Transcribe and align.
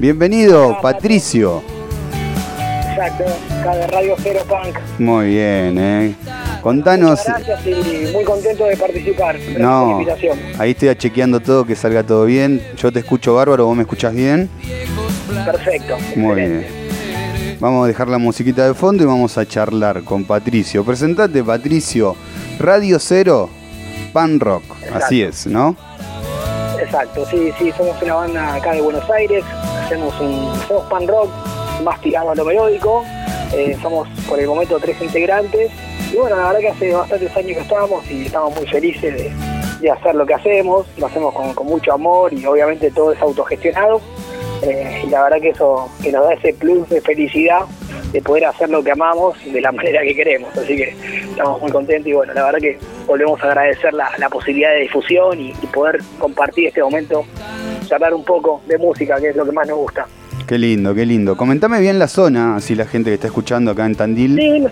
Bienvenido, 0.00 0.78
Patricio. 0.80 1.62
Exacto, 2.88 3.24
acá 3.60 3.76
de 3.76 3.86
Radio 3.88 4.16
Cero 4.22 4.40
Punk. 4.48 4.78
Muy 4.98 5.26
bien, 5.26 5.76
¿eh? 5.78 6.14
Contanos. 6.62 7.18
Muchas 7.20 7.46
gracias 7.46 7.66
y 7.66 8.12
muy 8.12 8.24
contento 8.24 8.64
de 8.64 8.76
participar. 8.78 9.36
Gracias 9.36 9.52
por 9.52 9.60
la 9.62 9.68
No, 9.68 9.90
invitación. 10.00 10.38
ahí 10.58 10.70
estoy 10.70 10.96
chequeando 10.96 11.40
todo, 11.40 11.66
que 11.66 11.76
salga 11.76 12.02
todo 12.02 12.24
bien. 12.24 12.62
Yo 12.78 12.90
te 12.90 13.00
escucho 13.00 13.34
bárbaro, 13.34 13.66
vos 13.66 13.76
me 13.76 13.82
escuchás 13.82 14.14
bien. 14.14 14.48
Perfecto. 15.44 15.96
Muy 16.16 16.40
excelente. 16.40 16.68
bien. 16.70 17.58
Vamos 17.60 17.84
a 17.84 17.88
dejar 17.88 18.08
la 18.08 18.16
musiquita 18.16 18.66
de 18.66 18.72
fondo 18.72 19.02
y 19.02 19.06
vamos 19.06 19.36
a 19.36 19.44
charlar 19.46 20.02
con 20.02 20.24
Patricio. 20.24 20.82
Presentate, 20.82 21.44
Patricio. 21.44 22.16
Radio 22.58 22.98
Cero, 22.98 23.50
Pan 24.14 24.40
Rock. 24.40 24.62
Así 24.94 25.22
es, 25.22 25.46
¿no? 25.46 25.76
Exacto, 26.82 27.24
sí, 27.30 27.50
sí, 27.58 27.70
somos 27.76 28.00
una 28.02 28.14
banda 28.14 28.54
acá 28.54 28.72
de 28.72 28.80
Buenos 28.80 29.08
Aires, 29.10 29.44
hacemos 29.90 30.20
un, 30.20 30.48
hacemos 30.52 30.84
pan 30.84 31.08
rock 31.08 31.28
más 31.82 32.00
tirado 32.00 32.30
a 32.30 32.34
lo 32.36 32.44
melódico, 32.44 33.04
eh, 33.52 33.76
somos 33.82 34.08
por 34.28 34.38
el 34.38 34.46
momento 34.46 34.78
tres 34.78 35.00
integrantes. 35.02 35.72
Y 36.12 36.16
bueno, 36.16 36.36
la 36.36 36.46
verdad 36.46 36.60
que 36.60 36.68
hace 36.68 36.92
bastantes 36.92 37.36
años 37.36 37.56
que 37.56 37.62
estamos 37.62 38.10
y 38.10 38.26
estamos 38.26 38.54
muy 38.54 38.66
felices 38.68 39.32
de, 39.80 39.90
hacer 39.90 40.14
lo 40.14 40.26
que 40.26 40.34
hacemos, 40.34 40.86
lo 40.98 41.06
hacemos 41.06 41.34
con, 41.34 41.66
mucho 41.66 41.92
amor 41.92 42.32
y 42.32 42.44
obviamente 42.46 42.90
todo 42.92 43.12
es 43.12 43.20
autogestionado. 43.20 44.00
Eh, 44.62 45.02
y 45.06 45.10
la 45.10 45.24
verdad 45.24 45.40
que 45.40 45.48
eso 45.48 45.88
que 46.02 46.12
nos 46.12 46.24
da 46.24 46.34
ese 46.34 46.52
plus 46.52 46.88
de 46.90 47.00
felicidad 47.00 47.62
de 48.12 48.20
poder 48.20 48.44
hacer 48.44 48.68
lo 48.70 48.84
que 48.84 48.92
amamos 48.92 49.36
de 49.44 49.60
la 49.60 49.72
manera 49.72 50.02
que 50.02 50.14
queremos, 50.14 50.54
así 50.56 50.76
que 50.76 50.94
estamos 51.30 51.62
muy 51.62 51.70
contentos 51.70 52.08
y 52.08 52.12
bueno, 52.12 52.34
la 52.34 52.44
verdad 52.44 52.58
que 52.58 52.78
volvemos 53.06 53.42
a 53.42 53.46
agradecer 53.46 53.94
la, 53.94 54.10
la 54.18 54.28
posibilidad 54.28 54.70
de 54.72 54.80
difusión 54.80 55.40
y 55.40 55.52
poder 55.72 56.00
compartir 56.18 56.66
este 56.66 56.82
momento, 56.82 57.24
charlar 57.90 58.14
un 58.14 58.24
poco 58.24 58.62
de 58.66 58.78
música, 58.78 59.20
que 59.20 59.30
es 59.30 59.36
lo 59.36 59.44
que 59.44 59.52
más 59.52 59.66
nos 59.68 59.78
gusta. 59.78 60.06
Qué 60.46 60.58
lindo, 60.58 60.94
qué 60.94 61.04
lindo. 61.06 61.36
Comentame 61.36 61.80
bien 61.80 61.98
la 61.98 62.08
zona, 62.08 62.56
así 62.56 62.74
la 62.74 62.86
gente 62.86 63.10
que 63.10 63.14
está 63.14 63.26
escuchando 63.26 63.72
acá 63.72 63.86
en 63.86 63.94
Tandil. 63.94 64.36
Sí, 64.36 64.66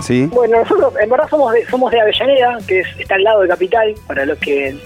¿Sí? 0.00 0.26
bueno, 0.32 0.58
nosotros 0.58 0.94
en 1.00 1.10
verdad 1.10 1.28
somos 1.28 1.52
de, 1.52 1.66
somos 1.66 1.90
de 1.90 2.00
Avellaneda, 2.00 2.58
que 2.66 2.80
es, 2.80 2.86
está 2.98 3.16
al 3.16 3.24
lado 3.24 3.40
de 3.42 3.48
Capital, 3.48 3.94
para 4.06 4.24
los 4.24 4.38
que, 4.38 4.76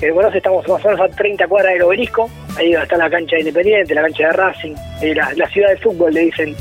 que 0.00 0.10
conocen, 0.10 0.38
estamos 0.38 0.66
más 0.68 0.84
o 0.84 0.88
menos 0.88 1.00
a 1.00 1.08
30 1.08 1.46
cuadras 1.48 1.74
del 1.74 1.82
obelisco, 1.82 2.28
ahí 2.56 2.72
está 2.72 2.96
la 2.96 3.08
cancha 3.08 3.36
de 3.36 3.40
Independiente, 3.40 3.94
la 3.94 4.02
cancha 4.02 4.26
de 4.26 4.32
Racing, 4.32 4.74
eh, 5.00 5.14
la, 5.14 5.32
la 5.36 5.48
ciudad 5.48 5.70
de 5.70 5.76
fútbol 5.76 6.12
le 6.12 6.20
dicen 6.22 6.54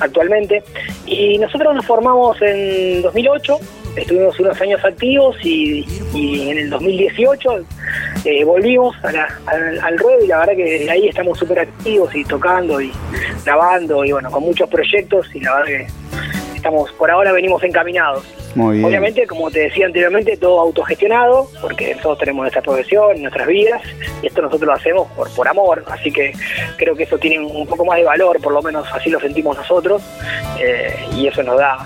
actualmente. 0.00 0.62
Y 1.06 1.38
nosotros 1.38 1.74
nos 1.74 1.84
formamos 1.84 2.40
en 2.42 3.02
2008, 3.02 3.58
estuvimos 3.96 4.38
unos 4.40 4.60
años 4.60 4.84
activos 4.84 5.36
y, 5.44 5.86
y 6.14 6.50
en 6.50 6.58
el 6.58 6.70
2018 6.70 7.64
eh, 8.26 8.44
volvimos 8.44 8.94
a 9.04 9.12
la- 9.12 9.38
al, 9.46 9.80
al 9.80 9.98
ruedo 9.98 10.24
y 10.24 10.26
la 10.28 10.38
verdad 10.40 10.56
que 10.56 10.64
desde 10.64 10.90
ahí 10.90 11.08
estamos 11.08 11.38
súper 11.38 11.60
activos 11.60 12.14
y 12.14 12.24
tocando 12.24 12.80
y 12.80 12.92
grabando 13.44 14.04
y 14.04 14.12
bueno, 14.12 14.30
con 14.30 14.42
muchos 14.42 14.68
proyectos 14.68 15.26
y 15.34 15.40
la 15.40 15.54
verdad 15.56 15.66
que 15.66 15.86
estamos, 16.56 16.90
por 16.92 17.10
ahora 17.10 17.32
venimos 17.32 17.62
encaminados. 17.62 18.24
Muy 18.56 18.76
bien. 18.78 18.86
Obviamente, 18.86 19.26
como 19.26 19.50
te 19.50 19.60
decía 19.60 19.84
anteriormente, 19.84 20.34
todo 20.38 20.58
autogestionado, 20.60 21.46
porque 21.60 21.90
nosotros 21.94 22.18
tenemos 22.20 22.42
nuestra 22.44 22.62
profesión, 22.62 23.20
nuestras 23.20 23.46
vidas, 23.46 23.82
y 24.22 24.28
esto 24.28 24.40
nosotros 24.40 24.66
lo 24.66 24.72
hacemos 24.72 25.08
por, 25.12 25.30
por 25.34 25.46
amor, 25.46 25.84
así 25.90 26.10
que 26.10 26.32
creo 26.78 26.96
que 26.96 27.02
eso 27.02 27.18
tiene 27.18 27.38
un 27.44 27.66
poco 27.66 27.84
más 27.84 27.98
de 27.98 28.04
valor, 28.04 28.40
por 28.40 28.54
lo 28.54 28.62
menos 28.62 28.88
así 28.94 29.10
lo 29.10 29.20
sentimos 29.20 29.58
nosotros, 29.58 30.00
eh, 30.58 30.96
y 31.14 31.26
eso 31.28 31.42
nos 31.42 31.58
da, 31.58 31.76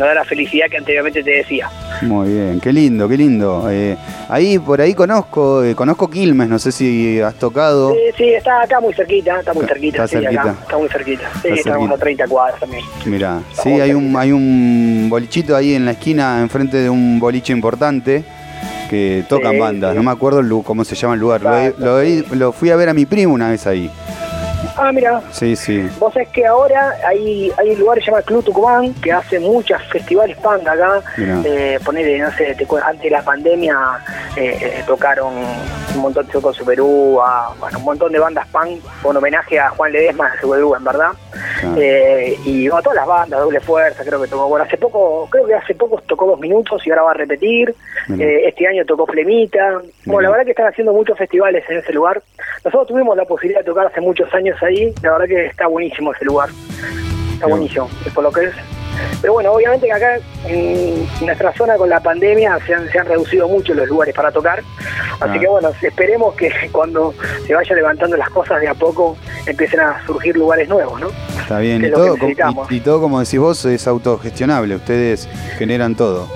nos 0.00 0.08
da 0.08 0.14
la 0.14 0.24
felicidad 0.24 0.66
que 0.70 0.78
anteriormente 0.78 1.22
te 1.22 1.30
decía. 1.30 1.68
Muy 2.02 2.32
bien, 2.32 2.58
qué 2.60 2.72
lindo, 2.72 3.06
qué 3.08 3.16
lindo. 3.18 3.68
Eh, 3.70 3.96
ahí, 4.30 4.58
por 4.58 4.80
ahí 4.80 4.94
conozco, 4.94 5.62
eh, 5.62 5.74
conozco 5.74 6.08
Quilmes, 6.08 6.48
no 6.48 6.58
sé 6.58 6.72
si 6.72 7.20
has 7.20 7.34
tocado. 7.34 7.92
Sí, 7.92 7.98
sí, 8.16 8.24
está 8.34 8.62
acá 8.62 8.80
muy 8.80 8.94
cerquita, 8.94 9.38
está 9.38 9.52
muy 9.52 9.66
cerquita, 9.66 10.04
está 10.04 10.18
sí, 10.18 10.26
acá, 10.26 10.42
cerquita. 10.42 10.62
está 10.62 10.78
muy 10.78 10.88
cerquita. 10.88 11.22
Sí, 11.42 11.48
Está 11.48 11.54
estamos 11.54 11.78
cerquita. 11.88 11.94
a 11.94 11.98
30 11.98 12.28
cuadras 12.28 12.60
también. 12.60 12.84
Mirá, 13.04 13.40
Estamos 13.50 13.62
sí, 13.62 13.80
hay 13.80 13.92
un, 13.92 14.16
hay 14.16 14.32
un 14.32 15.06
bolichito 15.10 15.54
ahí 15.54 15.74
en 15.74 15.84
la 15.84 15.92
esquina, 15.92 16.40
enfrente 16.40 16.78
de 16.78 16.88
un 16.88 17.20
boliche 17.20 17.52
importante, 17.52 18.24
que 18.88 19.24
tocan 19.28 19.52
Sí, 19.52 19.58
bandas. 19.58 19.90
sí. 19.92 19.96
No 19.98 20.02
me 20.02 20.10
acuerdo 20.10 20.40
el 20.40 20.48
cómo 20.64 20.84
se 20.84 20.94
llama 20.96 21.14
el 21.14 21.20
lugar. 21.20 21.42
Exacto, 21.42 22.34
lo 22.34 22.52
fui 22.52 22.70
a 22.70 22.76
ver 22.76 22.88
a 22.88 22.94
mi 22.94 23.04
primo 23.04 23.34
una 23.34 23.50
vez 23.50 23.66
ahí. 23.66 23.90
Ah, 24.82 24.92
mira, 24.92 25.20
Sí, 25.30 25.54
sí. 25.56 25.86
Vos 25.98 26.14
sabés 26.14 26.28
que 26.30 26.46
ahora 26.46 26.94
hay, 27.06 27.52
hay 27.58 27.70
un 27.70 27.80
lugar 27.80 27.98
que 27.98 28.04
se 28.04 28.10
llama 28.10 28.22
Club 28.22 28.42
Tucumán 28.42 28.94
que 28.94 29.12
hace 29.12 29.38
muchos 29.38 29.80
festivales 29.92 30.38
punk 30.38 30.66
acá. 30.66 31.02
Eh, 31.18 31.78
ponele, 31.84 32.18
no 32.18 32.30
sé, 32.32 32.54
te 32.54 32.66
antes 32.82 33.02
de 33.02 33.10
la 33.10 33.22
pandemia 33.22 33.76
eh, 34.36 34.56
eh, 34.60 34.82
tocaron 34.86 35.34
un 35.34 36.00
montón 36.00 36.26
de 36.26 36.40
con 36.40 36.54
Superú, 36.54 37.20
a, 37.20 37.52
bueno, 37.58 37.78
un 37.78 37.84
montón 37.84 38.12
de 38.12 38.18
bandas 38.18 38.46
punk 38.48 38.80
con 39.02 39.16
homenaje 39.16 39.58
a 39.58 39.70
Juan 39.70 39.92
Ledesma 39.92 40.30
de 40.30 40.40
Superú, 40.40 40.74
en 40.74 40.84
verdad. 40.84 41.10
Ah. 41.34 41.74
Eh, 41.76 42.38
y 42.44 42.68
bueno, 42.68 42.82
todas 42.82 42.96
las 42.96 43.06
bandas, 43.06 43.40
Doble 43.40 43.60
Fuerza, 43.60 44.04
creo 44.04 44.20
que 44.22 44.28
tocó. 44.28 44.48
Bueno, 44.48 44.64
hace 44.64 44.76
poco, 44.76 45.28
creo 45.30 45.46
que 45.46 45.54
hace 45.54 45.74
poco 45.74 46.00
tocó 46.06 46.26
dos 46.26 46.40
minutos 46.40 46.86
y 46.86 46.90
ahora 46.90 47.02
va 47.02 47.10
a 47.10 47.14
repetir. 47.14 47.74
Este 48.18 48.66
año 48.66 48.84
tocó 48.84 49.06
Flemita. 49.06 49.80
Bueno, 50.04 50.20
Mirá. 50.20 50.22
la 50.22 50.30
verdad 50.30 50.44
que 50.44 50.50
están 50.50 50.66
haciendo 50.68 50.92
muchos 50.92 51.18
festivales 51.18 51.64
en 51.68 51.78
ese 51.78 51.92
lugar. 51.92 52.22
Nosotros 52.64 52.88
tuvimos 52.88 53.16
la 53.16 53.24
posibilidad 53.24 53.60
de 53.60 53.66
tocar 53.66 53.86
hace 53.86 54.00
muchos 54.00 54.32
años 54.32 54.60
ahí. 54.62 54.69
La 55.02 55.12
verdad 55.12 55.26
que 55.26 55.46
está 55.46 55.66
buenísimo 55.66 56.12
ese 56.12 56.24
lugar. 56.24 56.48
Está 57.34 57.46
buenísimo, 57.46 57.88
es 58.06 58.12
por 58.12 58.24
lo 58.24 58.30
que 58.32 58.44
es. 58.46 58.54
Pero 59.22 59.32
bueno, 59.34 59.52
obviamente 59.52 59.86
que 59.86 59.92
acá 59.92 60.18
en 60.46 61.06
nuestra 61.24 61.54
zona 61.54 61.76
con 61.76 61.88
la 61.88 62.00
pandemia 62.00 62.58
se 62.66 62.74
han, 62.74 62.90
se 62.90 62.98
han 62.98 63.06
reducido 63.06 63.48
mucho 63.48 63.72
los 63.72 63.88
lugares 63.88 64.14
para 64.14 64.30
tocar. 64.30 64.58
Así 65.20 65.36
Ah. 65.36 65.40
que 65.40 65.46
bueno, 65.48 65.70
esperemos 65.80 66.34
que 66.34 66.50
cuando 66.72 67.14
se 67.46 67.54
vayan 67.54 67.76
levantando 67.76 68.16
las 68.16 68.28
cosas 68.30 68.60
de 68.60 68.68
a 68.68 68.74
poco 68.74 69.16
empiecen 69.46 69.80
a 69.80 70.04
surgir 70.06 70.36
lugares 70.36 70.68
nuevos, 70.68 71.00
¿no? 71.00 71.08
Está 71.40 71.58
bien. 71.60 71.82
Y 71.84 71.90
todo, 71.90 72.16
y 72.68 72.80
todo, 72.80 73.00
como 73.00 73.20
decís 73.20 73.38
vos, 73.40 73.64
es 73.64 73.86
autogestionable. 73.86 74.74
Ustedes 74.76 75.28
generan 75.56 75.94
todo. 75.94 76.28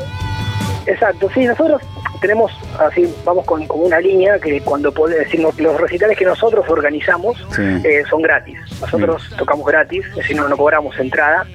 Exacto, 0.86 1.28
sí, 1.34 1.44
nosotros 1.44 1.80
tenemos 2.24 2.50
así, 2.78 3.14
vamos 3.22 3.44
con, 3.44 3.66
una 3.68 4.00
línea 4.00 4.38
que 4.38 4.58
cuando 4.62 4.90
podemos 4.90 5.24
decir 5.24 5.40
los 5.40 5.78
recitales 5.78 6.16
que 6.16 6.24
nosotros 6.24 6.64
organizamos 6.70 7.36
Sí. 7.54 7.62
eh, 7.84 8.02
son 8.08 8.22
gratis. 8.22 8.58
Nosotros 8.80 9.30
tocamos 9.36 9.66
gratis, 9.66 10.06
es 10.06 10.16
decir, 10.16 10.34
no, 10.36 10.48
no 10.48 10.56
cobramos 10.56 10.98
entrada. 10.98 11.46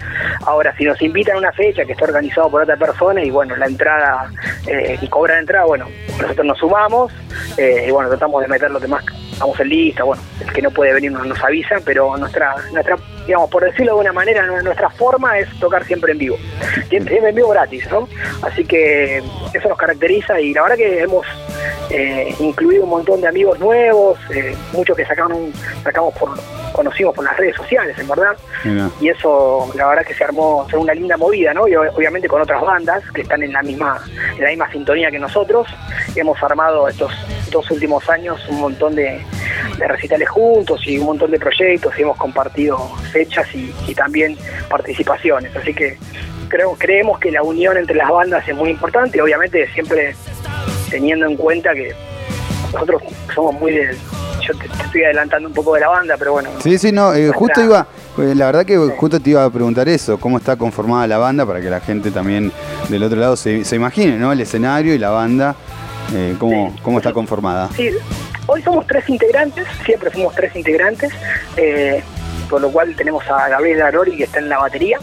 Ahora, 0.45 0.75
si 0.77 0.83
nos 0.85 1.01
invitan 1.01 1.37
a 1.37 1.39
una 1.39 1.51
fecha 1.53 1.85
que 1.85 1.93
está 1.93 2.05
organizado 2.05 2.51
por 2.51 2.61
otra 2.61 2.77
persona 2.77 3.23
y 3.23 3.31
bueno, 3.31 3.55
la 3.55 3.65
entrada, 3.65 4.31
eh, 4.67 4.99
y 5.01 5.07
cobran 5.07 5.39
entrada, 5.39 5.65
bueno, 5.65 5.87
nosotros 6.21 6.45
nos 6.45 6.57
sumamos 6.59 7.11
eh, 7.57 7.85
y 7.87 7.91
bueno, 7.91 8.09
tratamos 8.09 8.41
de 8.43 8.47
meter 8.47 8.69
los 8.69 8.81
demás, 8.81 9.03
vamos 9.39 9.59
en 9.59 9.69
lista, 9.69 10.03
bueno, 10.03 10.21
el 10.45 10.53
que 10.53 10.61
no 10.61 10.69
puede 10.69 10.93
venir 10.93 11.11
nos, 11.11 11.25
nos 11.25 11.43
avisa, 11.43 11.77
pero 11.83 12.15
nuestra, 12.17 12.53
nuestra, 12.73 12.95
digamos, 13.29 13.49
por 13.51 13.63
decirlo 13.63 13.93
de 13.93 13.99
una 14.01 14.11
manera, 14.11 14.43
nu- 14.47 14.59
nuestra 14.63 14.89
forma 14.89 15.37
es 15.37 15.47
tocar 15.59 15.85
siempre 15.85 16.13
en 16.13 16.17
vivo. 16.17 16.35
Siempre, 16.89 17.17
en 17.19 17.35
vivo 17.35 17.49
gratis, 17.49 17.87
¿no? 17.91 18.07
Así 18.41 18.65
que 18.65 19.21
eso 19.53 19.69
nos 19.69 19.77
caracteriza 19.77 20.39
y 20.41 20.51
la 20.51 20.63
verdad 20.63 20.77
que 20.77 21.01
hemos 21.01 21.27
eh, 21.91 22.33
incluido 22.39 22.85
un 22.85 22.89
montón 22.89 23.21
de 23.21 23.27
amigos 23.27 23.59
nuevos, 23.59 24.17
eh, 24.33 24.55
muchos 24.73 24.97
que 24.97 25.05
sacaron 25.05 25.53
sacamos 25.83 26.13
por, 26.15 26.31
conocimos 26.73 27.13
por 27.13 27.23
las 27.23 27.37
redes 27.37 27.55
sociales, 27.55 27.95
en 27.99 28.07
verdad. 28.07 28.35
Y 28.99 29.09
eso, 29.09 29.71
la 29.75 29.87
verdad 29.89 30.03
que 30.05 30.15
se 30.15 30.23
armó 30.23 30.65
fue 30.67 30.79
una 30.79 30.93
linda 30.95 31.15
movida, 31.15 31.53
¿no? 31.53 31.67
Y 31.67 31.73
ob- 31.73 31.91
obviamente 31.95 32.27
con 32.27 32.41
otras 32.41 32.61
bandas 32.61 33.03
que 33.13 33.21
están 33.21 33.43
en 33.43 33.53
la 33.53 33.61
misma, 33.61 33.99
en 34.37 34.43
la 34.43 34.49
misma 34.49 34.71
sintonía 34.71 35.11
que 35.11 35.19
nosotros. 35.19 35.67
Hemos 36.15 36.41
armado 36.41 36.87
estos 36.87 37.11
dos 37.51 37.69
últimos 37.69 38.07
años 38.09 38.39
un 38.49 38.59
montón 38.61 38.95
de, 38.95 39.19
de 39.77 39.87
recitales 39.87 40.29
juntos 40.29 40.81
y 40.85 40.97
un 40.99 41.05
montón 41.05 41.31
de 41.31 41.39
proyectos 41.39 41.93
y 41.97 42.01
hemos 42.03 42.17
compartido 42.17 42.77
fechas 43.19 43.47
y, 43.53 43.73
y 43.87 43.93
también 43.95 44.37
participaciones. 44.69 45.53
Así 45.55 45.73
que 45.73 45.97
creo, 46.47 46.75
creemos 46.77 47.19
que 47.19 47.31
la 47.31 47.43
unión 47.43 47.75
entre 47.77 47.95
las 47.95 48.09
bandas 48.09 48.47
es 48.47 48.55
muy 48.55 48.69
importante, 48.69 49.21
obviamente 49.21 49.67
siempre 49.73 50.15
teniendo 50.89 51.25
en 51.27 51.35
cuenta 51.35 51.73
que 51.73 51.93
nosotros 52.73 53.01
somos 53.35 53.53
muy 53.59 53.71
de... 53.73 53.95
Yo 54.41 54.53
te, 54.57 54.67
te 54.69 54.83
estoy 54.85 55.03
adelantando 55.03 55.49
un 55.49 55.53
poco 55.53 55.73
de 55.75 55.81
la 55.81 55.89
banda, 55.89 56.15
pero 56.17 56.31
bueno. 56.31 56.49
Sí, 56.63 56.77
sí, 56.77 56.91
no, 56.91 57.13
eh, 57.13 57.29
justo 57.33 57.61
iba, 57.61 57.85
eh, 58.17 58.33
la 58.35 58.45
verdad 58.47 58.65
que 58.65 58.77
justo 58.77 59.19
te 59.19 59.29
iba 59.31 59.43
a 59.43 59.49
preguntar 59.49 59.87
eso, 59.89 60.17
cómo 60.17 60.37
está 60.37 60.55
conformada 60.55 61.05
la 61.07 61.17
banda 61.17 61.45
para 61.45 61.59
que 61.61 61.69
la 61.69 61.81
gente 61.81 62.09
también 62.09 62.51
del 62.87 63.03
otro 63.03 63.19
lado 63.19 63.35
se, 63.35 63.63
se 63.65 63.75
imagine, 63.75 64.17
¿no? 64.17 64.31
El 64.31 64.39
escenario 64.39 64.93
y 64.95 64.97
la 64.97 65.09
banda, 65.09 65.55
eh, 66.15 66.35
cómo, 66.39 66.71
Sí. 66.73 66.81
cómo 66.81 66.97
está 66.99 67.11
conformada. 67.13 67.69
Sí, 67.75 67.89
hoy 68.47 68.61
somos 68.63 68.87
tres 68.87 69.07
integrantes, 69.09 69.65
siempre 69.85 70.09
fuimos 70.09 70.33
tres 70.33 70.55
integrantes, 70.55 71.11
eh, 71.57 72.01
por 72.49 72.61
lo 72.61 72.71
cual 72.71 72.95
tenemos 72.95 73.25
a 73.29 73.47
Gabriel 73.49 73.81
Arori 73.81 74.17
que 74.17 74.23
está 74.23 74.39
en 74.39 74.49
la 74.49 74.57
batería, 74.57 74.97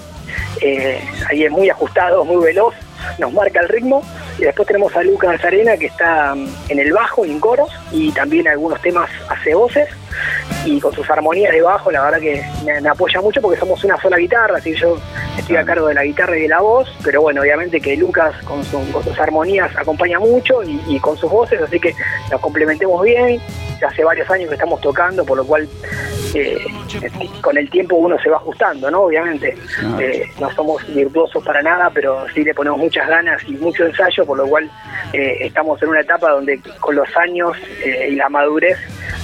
eh, 0.60 1.00
ahí 1.31 1.44
es 1.44 1.50
muy 1.50 1.70
ajustado, 1.70 2.25
muy 2.25 2.44
veloz, 2.44 2.75
nos 3.19 3.32
marca 3.32 3.60
el 3.60 3.69
ritmo, 3.69 4.02
Y 4.38 4.43
después 4.43 4.66
tenemos 4.66 4.94
a 4.96 5.02
Lucas 5.02 5.43
Arena 5.44 5.76
que 5.76 5.87
está 5.87 6.34
mm, 6.34 6.48
en 6.69 6.78
el 6.78 6.93
bajo 6.93 7.25
en 7.25 7.38
coros 7.40 7.70
y 7.93 8.10
también 8.12 8.48
algunos 8.48 8.81
temas 8.82 9.10
hace 9.28 9.54
voces 9.54 9.88
y 10.65 10.81
con 10.81 10.93
sus 10.93 11.09
armonías 11.11 11.53
de 11.53 11.63
bajo 11.63 11.91
la 11.91 12.03
verdad 12.05 12.21
que 12.21 12.43
me, 12.65 12.89
apoya 12.89 13.21
mucho 13.21 13.41
porque 13.41 13.59
somos 13.59 13.83
una 13.85 14.01
sola 14.01 14.17
guitarra, 14.17 14.59
así 14.59 14.73
que 14.73 14.79
yo 14.79 14.97
estoy 15.39 15.57
a 15.57 15.65
cargo 15.65 15.89
de 15.89 15.95
la 15.95 16.05
guitarra 16.05 16.37
y 16.37 16.43
de 16.43 16.49
la 16.49 16.61
voz, 16.61 16.89
pero 17.05 17.23
bueno, 17.23 17.41
obviamente 17.43 17.81
que 17.81 17.97
Lucas 17.97 18.35
con, 18.45 18.65
sus 18.65 19.19
armonías 19.19 19.75
acompaña 19.77 20.19
mucho 20.19 20.63
y, 20.63 20.99
con 21.01 21.17
sus 21.17 21.31
voces, 21.31 21.61
así 21.61 21.79
que 21.79 21.95
nos 22.31 22.41
complementemos 22.41 23.03
bien. 23.03 23.41
Hace 23.87 24.03
varios 24.05 24.29
años 24.31 24.49
que 24.49 24.55
estamos 24.55 24.81
tocando, 24.81 25.23
por 25.25 25.37
lo 25.37 25.45
cual 25.45 25.69
eh, 26.35 26.59
con 27.43 27.59
el 27.59 27.69
tiempo 27.69 27.97
uno 27.97 28.19
se 28.19 28.31
va 28.31 28.37
ajustando, 28.37 28.91
¿no? 28.91 29.03
Obviamente. 29.03 29.55
Eh, 30.01 30.31
no 30.41 30.51
somos 30.53 30.87
virtuosos 30.95 31.45
para 31.45 31.61
nada, 31.63 31.91
pero 31.93 32.27
sí 32.35 32.43
le 32.43 32.55
ponemos 32.55 32.79
muchas 32.79 33.07
ganas 33.07 33.43
y 33.47 33.53
mucho 33.53 33.85
ensayo, 33.85 34.25
por 34.25 34.39
lo 34.39 34.47
cual 34.47 34.71
eh, 35.13 35.37
estamos 35.41 35.81
en 35.83 35.91
una 35.91 36.01
etapa 36.01 36.31
donde 36.31 36.59
con 36.81 36.97
los 36.97 37.09
años 37.17 37.55
y 38.09 38.15
la 38.15 38.31
madurez 38.31 38.79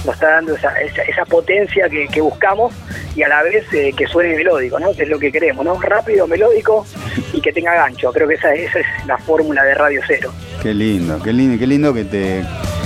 nos 0.05 0.15
está 0.15 0.31
dando 0.31 0.55
esa, 0.55 0.69
esa, 0.85 1.25
potencia 1.25 1.89
que, 1.89 2.21
buscamos 2.21 2.73
y 3.15 3.23
a 3.23 3.27
la 3.27 3.43
vez 3.43 3.65
eh, 3.73 3.93
que 3.95 4.07
suene 4.07 4.35
melódico, 4.35 4.79
¿no? 4.79 4.93
Que 4.93 5.03
es 5.03 5.09
lo 5.09 5.19
que 5.19 5.31
queremos, 5.31 5.65
¿no? 5.65 5.79
Rápido, 5.81 6.27
melódico 6.27 6.85
y 7.33 7.41
que 7.41 7.51
tenga 7.51 7.73
gancho. 7.73 8.11
Creo 8.11 8.27
que 8.27 8.35
esa, 8.35 8.53
esa 8.53 8.79
es 8.79 8.85
la 9.05 9.17
fórmula 9.17 9.63
de 9.63 9.75
Radio 9.75 10.01
Cero. 10.07 10.31
Qué 10.61 10.73
lindo, 10.73 11.21
qué 11.23 11.33
lindo, 11.33 11.59
qué 11.59 11.67
lindo 11.67 11.93
que 11.93 12.03
te 12.05 12.43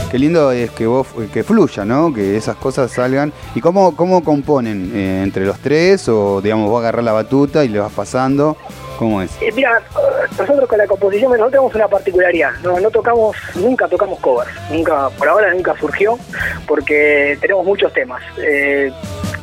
qué 0.09 0.17
lindo 0.17 0.51
es 0.51 0.71
que 0.71 0.87
vos 0.87 1.07
que 1.33 1.43
fluya, 1.43 1.83
¿no? 1.85 2.13
Que 2.13 2.37
esas 2.37 2.55
cosas 2.55 2.91
salgan. 2.91 3.33
¿Y 3.55 3.61
cómo, 3.61 3.95
cómo 3.95 4.23
componen? 4.23 4.91
Eh, 4.93 5.21
¿Entre 5.23 5.45
los 5.45 5.59
tres? 5.59 6.07
¿O 6.09 6.41
digamos 6.41 6.69
vos 6.69 6.79
agarrás 6.79 7.03
la 7.03 7.13
batuta 7.13 7.65
y 7.65 7.69
le 7.69 7.79
vas 7.79 7.91
pasando? 7.91 8.57
¿Cómo 8.97 9.21
es? 9.21 9.31
Eh, 9.41 9.51
mira, 9.53 9.81
nosotros 10.37 10.67
con 10.67 10.77
la 10.77 10.87
composición 10.87 11.31
nosotros 11.31 11.51
tenemos 11.51 11.75
una 11.75 11.87
particularidad. 11.87 12.51
No, 12.63 12.79
no 12.79 12.89
tocamos, 12.89 13.37
nunca 13.55 13.87
tocamos 13.87 14.19
covers. 14.19 14.49
Nunca, 14.71 15.09
por 15.11 15.27
ahora 15.27 15.53
nunca 15.53 15.75
surgió, 15.79 16.17
porque 16.67 17.37
tenemos 17.39 17.65
muchos 17.65 17.93
temas. 17.93 18.23
Eh, 18.37 18.91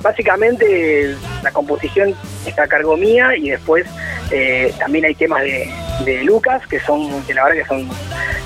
básicamente 0.04 1.16
la 1.42 1.50
composición 1.50 2.14
está 2.46 2.64
a 2.64 2.68
cargo 2.68 2.96
mía 2.96 3.36
y 3.36 3.50
después 3.50 3.86
eh, 4.30 4.72
también 4.78 5.06
hay 5.06 5.14
temas 5.14 5.42
de, 5.42 6.22
Lucas 6.24 6.66
que 6.66 6.80
son, 6.80 7.22
que 7.24 7.32
la 7.32 7.44
verdad 7.44 7.62
que 7.62 7.68
son, 7.68 7.88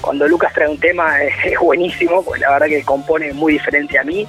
cuando 0.00 0.28
Lucas 0.28 0.52
trae 0.52 0.69
un 0.69 0.78
tema 0.78 1.22
es, 1.44 1.58
buenísimo, 1.58 2.22
pues 2.22 2.40
la 2.40 2.50
verdad 2.52 2.66
que 2.66 2.82
compone 2.82 3.32
muy 3.32 3.55
diferente 3.55 3.99
a 3.99 4.05
mí 4.05 4.26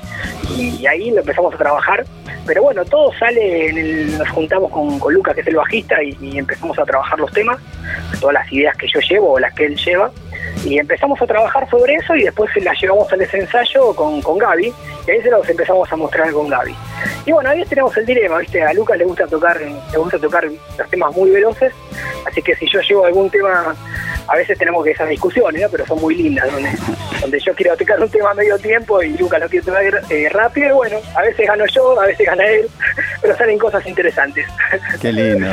y 0.57 0.85
ahí 0.87 1.11
lo 1.11 1.19
empezamos 1.19 1.53
a 1.53 1.57
trabajar 1.57 2.05
pero 2.49 2.63
bueno, 2.63 2.83
todo 2.83 3.13
sale, 3.13 3.69
en 3.69 3.77
el, 3.77 4.17
nos 4.17 4.27
juntamos 4.29 4.71
con, 4.71 4.97
con, 4.97 5.13
Lucas, 5.13 5.35
que 5.35 5.41
es 5.41 5.47
el 5.47 5.55
bajista, 5.55 6.01
y, 6.01 6.39
empezamos 6.39 6.79
a 6.79 6.83
trabajar 6.83 7.19
los 7.19 7.31
temas, 7.31 7.59
todas 8.19 8.33
las 8.33 8.51
ideas 8.51 8.75
que 8.75 8.87
yo 8.87 8.99
llevo 9.01 9.33
o 9.33 9.39
las 9.39 9.53
que 9.53 9.67
él 9.67 9.77
lleva, 9.77 10.09
y 10.65 10.77
empezamos 10.77 11.21
a 11.21 11.27
trabajar 11.27 11.69
sobre 11.69 11.95
eso 11.95 12.15
y 12.15 12.23
después 12.23 12.49
las 12.63 12.79
llevamos 12.81 13.11
al 13.11 13.21
ensayo 13.21 13.93
con, 13.95 14.21
con 14.21 14.37
Gaby, 14.37 14.73
y 15.07 15.11
ahí 15.11 15.21
se 15.21 15.29
los 15.29 15.47
empezamos 15.47 15.91
a 15.91 15.95
mostrar 15.95 16.31
con 16.31 16.47
Gaby. 16.47 16.75
Y 17.25 17.31
bueno, 17.31 17.49
ahí 17.49 17.63
tenemos 17.65 17.95
el 17.97 18.05
dilema, 18.05 18.39
¿viste? 18.39 18.61
A 18.61 18.73
Lucas 18.73 18.97
le 18.97 19.05
gusta 19.05 19.27
tocar, 19.27 19.59
le 19.59 19.97
gusta 19.97 20.19
tocar 20.19 20.45
los 20.45 20.89
temas 20.89 21.15
muy 21.15 21.29
veloces, 21.31 21.73
así 22.27 22.41
que 22.41 22.55
si 22.55 22.67
yo 22.69 22.81
llevo 22.81 23.05
algún 23.05 23.29
tema 23.29 23.75
a 24.29 24.35
veces 24.35 24.57
tenemos 24.57 24.83
que 24.83 24.91
esas 24.91 25.09
discusiones, 25.09 25.67
pero 25.71 25.85
son 25.87 25.99
muy 25.99 26.15
lindas, 26.15 26.47
donde, 27.21 27.39
yo 27.39 27.53
quiero 27.55 27.75
tocar 27.75 27.99
un 27.99 28.09
tema 28.09 28.31
a 28.31 28.33
medio 28.35 28.57
tiempo 28.59 29.01
y 29.01 29.17
Lucas 29.17 29.39
lo 29.39 29.49
quiere 29.49 29.65
tocar 29.65 29.83
eh, 30.09 30.29
rápido, 30.29 30.67
y 30.67 30.71
bueno, 30.71 30.97
a 31.15 31.21
veces 31.23 31.47
gano 31.47 31.65
yo, 31.65 31.99
a 31.99 32.05
veces 32.05 32.27
gana 32.27 32.45
él, 32.45 32.67
pero 33.21 33.35
salen 33.35 33.57
cosas 33.57 33.85
interesantes. 33.87 34.45
Qué 35.01 35.11
lindo. 35.11 35.47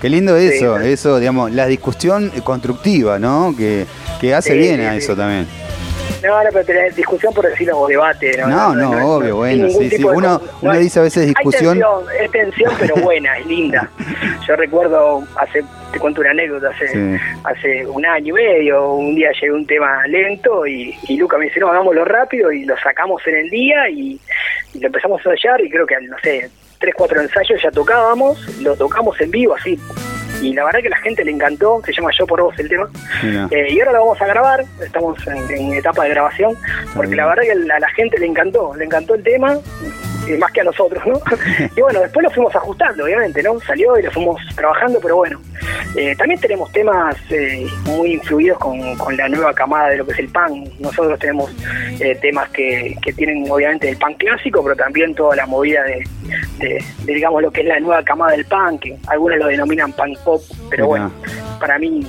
Qué 0.00 0.08
lindo 0.08 0.36
eso, 0.36 0.78
eso, 0.78 1.18
digamos, 1.18 1.52
la 1.52 1.66
discusión 1.66 2.30
constructiva, 2.42 3.18
¿no? 3.18 3.54
Que, 3.56 3.86
que 4.20 4.34
hace 4.34 4.54
bien 4.54 4.80
a 4.80 4.96
eso 4.96 5.14
también. 5.14 5.46
No, 6.22 6.44
no, 6.44 6.50
pero 6.52 6.64
tenés 6.64 6.96
discusión 6.96 7.32
por 7.32 7.46
decirlo 7.46 7.78
o 7.78 7.88
debate. 7.88 8.36
No, 8.46 8.74
no, 8.74 9.16
obvio, 9.16 9.36
bueno, 9.36 9.68
sí, 9.70 9.88
sí. 9.90 10.04
Uno, 10.04 10.40
uno 10.60 10.78
dice 10.78 11.00
a 11.00 11.02
veces 11.02 11.26
discusión. 11.26 11.78
Es 11.78 11.82
tensión, 11.82 12.24
es 12.24 12.30
tensión, 12.30 12.72
pero 12.78 12.96
buena, 13.02 13.38
es 13.38 13.46
linda. 13.46 13.90
Yo 14.46 14.56
recuerdo, 14.56 15.22
hace 15.36 15.64
te 15.92 15.98
cuento 15.98 16.20
una 16.20 16.30
anécdota, 16.30 16.68
hace, 16.68 17.20
hace 17.44 17.86
un 17.86 18.04
año 18.06 18.28
y 18.28 18.42
medio, 18.42 18.92
un 18.94 19.14
día 19.14 19.30
llegué 19.32 19.52
un 19.52 19.66
tema 19.66 20.06
lento 20.06 20.66
y, 20.66 20.94
y 21.08 21.16
Luca 21.16 21.36
me 21.36 21.46
dice, 21.46 21.60
no, 21.60 21.68
hagámoslo 21.68 22.04
rápido 22.04 22.52
y 22.52 22.64
lo 22.64 22.76
sacamos 22.78 23.26
en 23.26 23.36
el 23.36 23.50
día 23.50 23.88
y, 23.90 24.20
lo 24.74 24.86
empezamos 24.86 25.26
a 25.26 25.30
ensayar 25.30 25.60
y 25.62 25.68
creo 25.68 25.84
que, 25.84 25.96
no 26.02 26.16
sé, 26.22 26.48
tres, 26.80 26.94
cuatro 26.96 27.20
ensayos 27.20 27.62
ya 27.62 27.70
tocábamos, 27.70 28.38
lo 28.60 28.74
tocamos 28.74 29.20
en 29.20 29.30
vivo 29.30 29.54
así. 29.54 29.78
Y 30.42 30.54
la 30.54 30.64
verdad 30.64 30.80
que 30.80 30.88
la 30.88 30.96
gente 30.96 31.22
le 31.22 31.30
encantó, 31.32 31.82
se 31.84 31.92
llama 31.92 32.10
Yo 32.18 32.26
por 32.26 32.40
Vos 32.40 32.58
el 32.58 32.68
tema. 32.68 32.88
Eh, 33.50 33.72
y 33.72 33.78
ahora 33.80 33.92
lo 33.92 33.98
vamos 34.00 34.22
a 34.22 34.26
grabar, 34.26 34.64
estamos 34.80 35.18
en, 35.26 35.74
etapa 35.74 36.04
de 36.04 36.10
grabación, 36.10 36.56
porque 36.96 37.14
la 37.14 37.26
verdad 37.26 37.42
que 37.42 37.52
a 37.52 37.78
la 37.78 37.90
gente 37.90 38.18
le 38.18 38.26
encantó, 38.26 38.74
le 38.74 38.86
encantó 38.86 39.14
el 39.14 39.22
tema, 39.22 39.58
más 40.38 40.52
que 40.52 40.60
a 40.60 40.64
nosotros, 40.64 41.02
¿no? 41.06 41.20
y 41.76 41.80
bueno, 41.80 42.00
después 42.00 42.24
lo 42.24 42.30
fuimos 42.30 42.54
ajustando, 42.54 43.04
obviamente, 43.04 43.42
¿no? 43.42 43.58
Salió 43.60 43.98
y 43.98 44.02
lo 44.02 44.10
fuimos 44.10 44.40
trabajando, 44.54 44.98
pero 45.00 45.16
bueno. 45.16 45.40
Eh, 45.96 46.14
también 46.16 46.40
tenemos 46.40 46.70
temas 46.72 47.16
eh, 47.30 47.66
muy 47.84 48.14
influidos 48.14 48.58
con, 48.58 48.96
con, 48.96 49.16
la 49.16 49.28
nueva 49.28 49.52
camada 49.52 49.90
de 49.90 49.96
lo 49.98 50.06
que 50.06 50.12
es 50.12 50.18
el 50.20 50.28
pan. 50.28 50.64
Nosotros 50.78 51.18
tenemos 51.18 51.50
temas 52.20 52.48
que, 52.50 52.96
que 53.02 53.12
tienen 53.12 53.50
obviamente 53.50 53.88
el 53.88 53.96
pan 53.96 54.14
clásico, 54.14 54.62
pero 54.62 54.76
también 54.76 55.14
toda 55.14 55.36
la 55.36 55.46
movida 55.46 55.82
de, 55.84 56.04
de, 56.58 56.84
digamos, 57.04 57.42
lo 57.42 57.50
que 57.50 57.62
es 57.62 57.66
la 57.66 57.80
nueva 57.80 58.02
camada 58.02 58.32
del 58.32 58.44
pan, 58.44 58.78
que 58.78 58.96
algunos 59.08 59.38
lo 59.38 59.46
denominan 59.46 59.92
pan 59.92 60.12
pop, 60.24 60.40
pero 60.68 60.86
bueno, 60.86 61.12
para 61.58 61.78
mí 61.78 62.06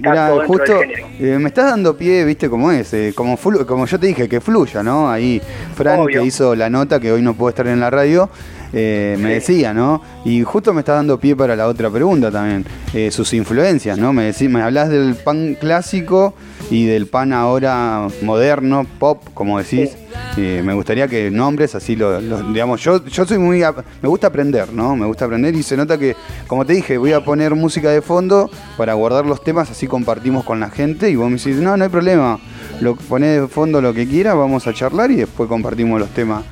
dentro 0.00 0.46
justo. 0.46 0.80
Eh, 0.82 1.38
me 1.38 1.48
estás 1.48 1.66
dando 1.70 1.96
pie, 1.96 2.24
viste 2.24 2.48
cómo 2.48 2.70
es, 2.70 2.92
eh, 2.94 3.12
como, 3.14 3.36
como 3.66 3.86
yo 3.86 3.98
te 3.98 4.06
dije, 4.06 4.28
que 4.28 4.40
fluya, 4.40 4.82
¿no? 4.82 5.10
Ahí 5.10 5.40
Fran 5.74 6.06
que 6.06 6.22
hizo 6.22 6.54
la 6.54 6.70
nota, 6.70 7.00
que 7.00 7.12
hoy 7.12 7.22
no 7.22 7.34
puede 7.34 7.50
estar 7.50 7.66
en 7.66 7.80
la 7.80 7.90
radio, 7.90 8.28
eh, 8.72 9.16
me 9.20 9.34
decía, 9.34 9.72
¿no? 9.72 10.02
Y 10.24 10.42
justo 10.42 10.72
me 10.72 10.80
está 10.80 10.94
dando 10.94 11.18
pie 11.18 11.36
para 11.36 11.56
la 11.56 11.66
otra 11.66 11.90
pregunta 11.90 12.30
también, 12.30 12.64
sus 13.10 13.32
influencias, 13.32 13.98
¿no? 13.98 14.12
Me, 14.12 14.24
decís, 14.24 14.48
me 14.48 14.62
hablas 14.62 14.88
del 14.88 15.14
pan 15.14 15.56
clásico 15.58 16.34
y 16.74 16.86
del 16.86 17.06
pan 17.06 17.32
ahora 17.32 18.08
moderno, 18.22 18.84
pop, 18.98 19.22
como 19.32 19.58
decís. 19.58 19.96
me 20.36 20.74
gustaría 20.74 21.06
que 21.06 21.30
nombres 21.30 21.76
así 21.76 21.94
lo, 21.94 22.20
digamos 22.52 22.82
yo 22.82 23.04
yo 23.06 23.24
soy 23.24 23.38
muy 23.38 23.62
me 24.02 24.08
gusta 24.08 24.26
aprender 24.26 24.72
no 24.72 24.96
me 24.96 25.06
gusta 25.06 25.26
aprender 25.26 25.54
y 25.54 25.62
se 25.62 25.76
nota 25.76 25.96
que 25.96 26.16
como 26.48 26.64
te 26.66 26.72
dije 26.72 26.98
voy 26.98 27.12
a 27.12 27.24
poner 27.24 27.54
música 27.54 27.90
de 27.90 28.02
fondo 28.02 28.50
para 28.76 28.94
guardar 28.94 29.24
los 29.26 29.44
temas 29.44 29.70
así 29.70 29.86
compartimos 29.86 30.44
con 30.44 30.58
la 30.58 30.70
gente 30.70 31.08
y 31.08 31.14
vos 31.14 31.30
me 31.30 31.36
decís 31.36 31.56
no 31.56 31.76
no 31.76 31.84
hay 31.84 31.90
problema 31.90 32.40
lo 32.80 32.96
ponés 32.96 33.42
de 33.42 33.46
fondo 33.46 33.80
lo 33.80 33.94
que 33.94 34.08
quieras 34.08 34.36
vamos 34.36 34.66
a 34.66 34.74
charlar 34.74 35.12
y 35.12 35.16
después 35.16 35.48
compartimos 35.48 36.00
los 36.00 36.10
temas 36.10 36.42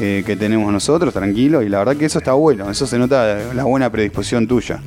eh, 0.00 0.22
que 0.24 0.34
tenemos 0.36 0.72
nosotros 0.72 1.12
tranquilo 1.12 1.62
y 1.62 1.68
la 1.68 1.80
verdad 1.80 1.96
que 1.96 2.06
eso 2.06 2.18
está 2.18 2.32
bueno 2.32 2.70
eso 2.70 2.86
se 2.86 2.98
nota 2.98 3.52
la 3.52 3.64
buena 3.64 3.90
predisposición 3.90 4.46
tuya 4.46 4.80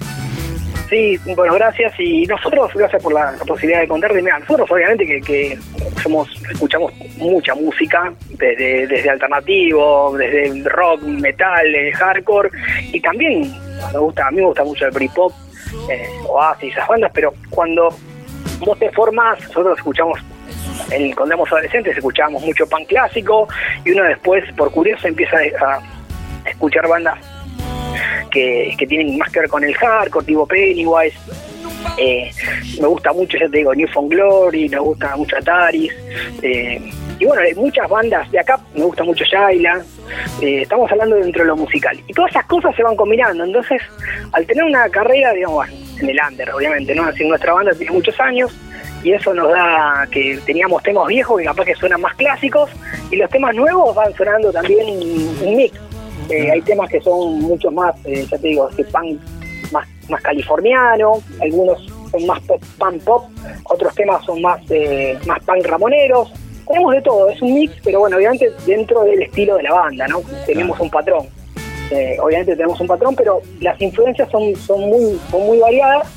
Sí, 0.92 1.18
bueno, 1.38 1.54
gracias. 1.54 1.94
Y 2.00 2.26
nosotros, 2.26 2.70
gracias 2.76 3.02
por 3.02 3.14
la, 3.14 3.32
posibilidad 3.48 3.80
de 3.80 3.88
contarte. 3.88 4.22
Mira, 4.22 4.40
nosotros 4.40 4.70
obviamente 4.70 5.06
que, 5.22 5.58
somos 6.04 6.28
escuchamos 6.52 6.92
mucha 7.18 7.56
música, 7.56 8.12
desde, 8.32 8.88
desde 8.88 9.10
alternativo, 9.10 10.18
desde 10.18 10.70
rock, 10.70 11.02
metal, 11.04 11.66
hardcore, 11.94 12.50
y 12.92 13.00
también 13.00 13.54
me 13.94 14.00
gusta, 14.00 14.28
a 14.28 14.32
mí 14.32 14.38
me 14.38 14.48
gusta 14.48 14.66
mucho 14.66 14.86
el 14.86 14.92
Britpop, 14.92 15.32
eh, 15.90 16.10
Oasis, 16.28 16.74
esas 16.74 16.90
bandas, 16.90 17.12
pero 17.14 17.34
cuando 17.50 17.96
vos 18.60 18.78
te 18.78 18.92
formas, 18.92 19.40
nosotros 19.48 19.78
escuchamos 19.78 20.20
el, 20.92 21.16
cuando 21.16 21.36
éramos 21.36 21.50
adolescentes 21.54 21.96
escuchábamos 21.96 22.44
mucho 22.44 22.68
pan 22.68 22.84
clásico 22.84 23.48
y 23.86 23.92
uno 23.92 24.04
después, 24.04 24.44
por 24.58 24.70
curioso, 24.72 25.08
empieza 25.08 25.38
a 25.38 25.80
escuchar 26.50 26.86
bandas 26.90 27.31
que, 28.32 28.86
tienen 28.88 29.18
más 29.18 29.32
que 29.32 29.42
ver 29.42 29.50
con 29.50 29.64
el 29.64 29.76
hardcore, 29.76 30.26
tipo 30.26 30.46
Pennywise. 30.46 31.18
Eh, 31.98 32.32
me 32.80 32.88
gusta 32.88 33.12
mucho, 33.14 33.38
ya 33.38 33.50
te 33.50 33.58
digo, 33.58 33.74
Newfound 33.74 34.12
Glory, 34.12 34.70
me 34.70 34.80
gusta 34.80 35.16
mucho 35.16 35.38
Ataris. 35.38 35.94
Eh, 36.42 36.82
y 37.20 37.26
bueno, 37.26 37.42
hay 37.42 37.54
muchas 37.54 37.88
bandas 37.88 38.30
de 38.32 38.40
acá, 38.40 38.60
me 38.74 38.84
gusta 38.84 39.04
mucho 39.04 39.24
Shaila. 39.24 39.82
Eh, 40.42 40.62
estamos 40.64 40.92
hablando 40.92 41.16
dentro 41.18 41.44
de 41.44 41.48
lo 41.48 41.56
musical. 41.56 42.00
Y 42.08 42.14
todas 42.14 42.32
esas 42.32 42.46
cosas 42.46 42.76
se 42.76 42.84
van 42.84 42.96
combinando. 42.96 43.44
Entonces, 43.44 43.82
al 44.32 44.46
tener 44.46 44.64
una 44.64 44.90
carrera, 44.90 45.34
digamos, 45.34 45.68
en 46.00 46.10
el 46.10 46.18
under, 46.28 46.50
obviamente, 46.52 46.96
¿no? 46.96 47.04
Así 47.04 47.28
nuestra 47.28 47.54
banda 47.54 47.74
tiene 47.74 47.92
muchos 47.92 48.20
años 48.20 48.52
y 49.04 49.14
eso 49.14 49.34
nos 49.34 49.50
da 49.50 50.08
que 50.12 50.40
teníamos 50.46 50.82
temas 50.84 51.08
viejos 51.08 51.40
que 51.40 51.46
capaz 51.46 51.66
que 51.66 51.76
suenan 51.76 52.02
más 52.02 52.16
clásicos 52.16 52.70
y 53.10 53.16
los 53.16 53.30
temas 53.30 53.56
nuevos 53.56 53.96
van 53.96 54.14
sonando 54.16 54.52
también 54.52 54.88
un 54.88 55.56
mix 55.56 55.80
eh, 56.32 56.52
hay 56.52 56.62
temas 56.62 56.90
que 56.90 57.02
son 57.02 57.40
mucho 57.42 57.70
más, 57.72 57.94
eh, 58.06 58.26
ya 58.30 58.38
te 58.38 58.48
digo, 58.48 58.70
que 58.70 58.84
punk 58.86 59.20
más, 59.72 59.88
más 60.10 60.22
californiano, 60.22 61.22
algunos 61.42 61.86
son 62.12 62.26
más 62.26 62.40
pop, 62.42 62.62
punk 62.78 63.04
pop, 63.04 63.26
otros 63.66 63.94
temas 63.96 64.24
son 64.26 64.42
más, 64.42 64.62
eh, 64.70 65.18
más 65.26 65.40
punk 65.44 65.66
ramoneros. 65.66 66.32
Tenemos 66.68 66.94
de 66.94 67.02
todo, 67.02 67.30
es 67.30 67.42
un 67.42 67.54
mix, 67.54 67.74
pero 67.84 68.00
bueno, 68.00 68.18
obviamente 68.18 68.50
dentro 68.66 69.04
del 69.04 69.24
estilo 69.24 69.58
de 69.58 69.64
la 69.64 69.74
banda, 69.74 70.08
¿no? 70.08 70.22
Tenemos 70.46 70.80
un 70.80 70.90
patrón. 70.90 71.28
obviamente 72.22 72.56
tenemos 72.56 72.80
un 72.80 72.88
patrón, 72.88 73.16
pero 73.16 73.42
las 73.60 73.80
influencias 73.82 74.30
son, 74.32 74.56
son, 74.56 74.80
muy, 74.82 75.20
son 75.30 75.46
muy 75.46 75.60
variadas 75.60 76.08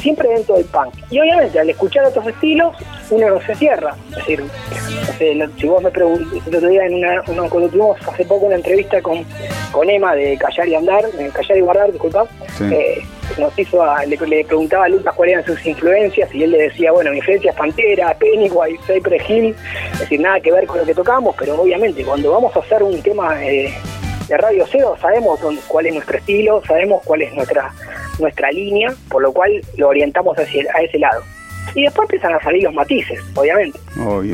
siempre 0.00 0.28
dentro 0.28 0.56
del 0.56 0.64
punk. 0.66 0.94
Y 1.10 1.20
obviamente 1.20 1.58
al 1.58 1.70
escuchar 1.70 2.04
otros 2.04 2.26
estilos, 2.26 2.74
uno 3.10 3.30
no 3.30 3.40
se 3.42 3.54
cierra. 3.54 3.94
Es 4.10 4.16
decir, 4.16 4.44
si 5.58 5.66
vos 5.66 5.82
me 5.82 5.90
preguntas, 5.90 6.46
el 6.46 6.56
otro 6.56 6.68
día 6.68 6.86
en 6.86 6.94
una, 6.94 7.22
cuando 7.22 7.68
tuvimos 7.68 7.96
hace 8.06 8.24
poco 8.24 8.46
una 8.46 8.56
entrevista 8.56 9.00
con, 9.02 9.24
con 9.72 9.88
Emma 9.88 10.14
de 10.14 10.36
Callar 10.36 10.68
y 10.68 10.74
Andar, 10.74 11.06
de 11.12 11.28
Callar 11.30 11.58
y 11.58 11.60
Guardar, 11.60 11.92
disculpa, 11.92 12.26
eh, 12.60 13.02
nos 13.38 13.58
hizo 13.58 13.84
le, 14.06 14.44
preguntaba 14.44 14.84
a 14.84 14.88
Lucas 14.88 15.14
cuáles 15.14 15.34
eran 15.34 15.46
sus 15.46 15.66
influencias 15.66 16.32
y 16.34 16.44
él 16.44 16.52
le 16.52 16.62
decía, 16.64 16.92
bueno, 16.92 17.10
mi 17.10 17.18
influencia 17.18 17.50
es 17.50 17.56
Pantera, 17.56 18.14
Pennywise, 18.14 18.80
Cypress 18.86 19.28
Hill, 19.28 19.54
es 19.92 20.00
decir, 20.00 20.20
nada 20.20 20.40
que 20.40 20.52
ver 20.52 20.66
con 20.66 20.78
lo 20.78 20.84
que 20.84 20.94
tocamos, 20.94 21.34
pero 21.38 21.60
obviamente 21.60 22.04
cuando 22.04 22.32
vamos 22.32 22.54
a 22.56 22.60
hacer 22.60 22.82
un 22.82 23.00
tema 23.02 23.42
eh, 23.44 23.72
de 24.28 24.36
Radio 24.36 24.66
Cero 24.70 24.96
sabemos 25.00 25.40
cuál 25.68 25.86
es 25.86 25.94
nuestro 25.94 26.18
estilo, 26.18 26.62
sabemos 26.66 27.02
cuál 27.04 27.22
es 27.22 27.34
nuestra 27.34 27.72
nuestra 28.18 28.50
línea, 28.50 28.94
por 29.08 29.22
lo 29.22 29.32
cual 29.32 29.60
lo 29.76 29.88
orientamos 29.88 30.38
hacia, 30.38 30.64
a 30.74 30.82
ese 30.82 30.98
lado. 30.98 31.22
Y 31.74 31.82
después 31.82 32.06
empiezan 32.06 32.34
a 32.34 32.40
salir 32.40 32.62
los 32.62 32.74
matices, 32.74 33.20
obviamente. 33.34 33.78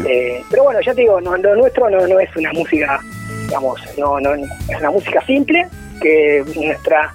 Eh, 0.07 0.43
pero 0.51 0.65
bueno, 0.65 0.81
ya 0.81 0.95
te 0.95 1.03
digo, 1.03 1.21
no, 1.21 1.37
lo 1.37 1.57
nuestro 1.57 1.89
no, 1.89 2.07
no 2.07 2.21
es 2.21 2.35
una 2.37 2.53
música, 2.53 3.01
digamos, 3.47 3.81
no, 3.97 4.21
no, 4.21 4.35
es 4.35 4.79
una 4.79 4.91
música 4.91 5.25
simple, 5.27 5.67
que 6.03 6.45
nuestra 6.57 7.13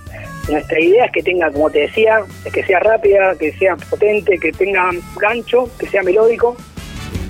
nuestra 0.50 0.80
idea 0.80 1.06
es 1.06 1.12
que 1.12 1.24
tenga, 1.24 1.52
como 1.52 1.70
te 1.70 1.80
decía, 1.80 2.20
que 2.54 2.64
sea 2.64 2.80
rápida, 2.80 3.36
que 3.36 3.52
sea 3.54 3.76
potente, 3.76 4.38
que 4.38 4.52
tenga 4.52 4.92
gancho, 5.20 5.70
que 5.80 5.88
sea 5.88 6.04
melódico. 6.04 6.56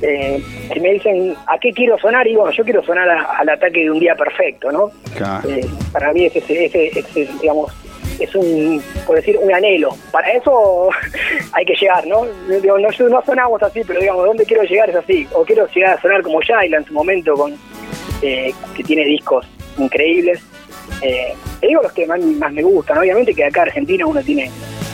Eh, 0.02 0.44
si 0.74 0.80
me 0.82 0.92
dicen 0.94 1.34
a 1.48 1.58
qué 1.58 1.72
quiero 1.72 1.98
sonar, 1.98 2.28
y 2.28 2.36
bueno, 2.36 2.52
yo 2.52 2.64
quiero 2.64 2.84
sonar 2.84 3.08
al 3.10 3.50
ataque 3.50 3.84
de 3.84 3.92
un 3.92 4.00
día 4.00 4.16
perfecto, 4.16 4.72
¿no? 4.72 4.92
Eh, 5.48 5.66
para 5.94 6.12
mí 6.12 6.26
ese, 6.26 6.40
ese, 6.40 6.88
ese, 6.88 7.28
digamos, 7.42 7.72
es 8.20 8.36
un, 8.36 8.82
por 9.06 9.16
decir, 9.16 9.38
un 9.42 9.54
anhelo. 9.54 9.96
Para 10.12 10.32
eso 10.32 10.90
hay 11.54 11.66
que 11.66 11.76
llegar, 11.76 12.06
¿no? 12.08 12.26
no, 12.26 12.78
no 13.10 13.22
sonamos 13.26 13.62
así, 13.64 13.82
pero 13.86 14.00
digamos, 14.00 14.26
¿dónde 14.26 14.46
quiero 14.46 14.64
llegar 14.64 14.90
es 14.90 14.96
así? 14.96 15.28
O 15.34 15.44
quiero 15.44 15.68
llegar 15.68 15.98
a 15.98 16.02
sonar 16.02 16.22
como 16.22 16.42
Shaila 16.42 16.78
en 16.78 16.86
su 16.86 16.94
momento, 16.94 17.34
con 17.36 17.54
eh, 18.22 18.54
que 18.76 18.84
tiene 18.84 19.06
discos 19.06 19.46
increíbles. 19.78 20.42
Eh, 21.02 21.34
te 21.60 21.68
digo 21.68 21.82
los 21.82 21.92
que 21.92 22.06
más, 22.06 22.20
me 22.52 22.64
gustan, 22.64 22.98
obviamente 22.98 23.34
que 23.34 23.44
acá 23.44 23.64
en 23.64 23.68
Argentina 23.70 24.06
uno 24.06 24.22
tiene 24.22 24.50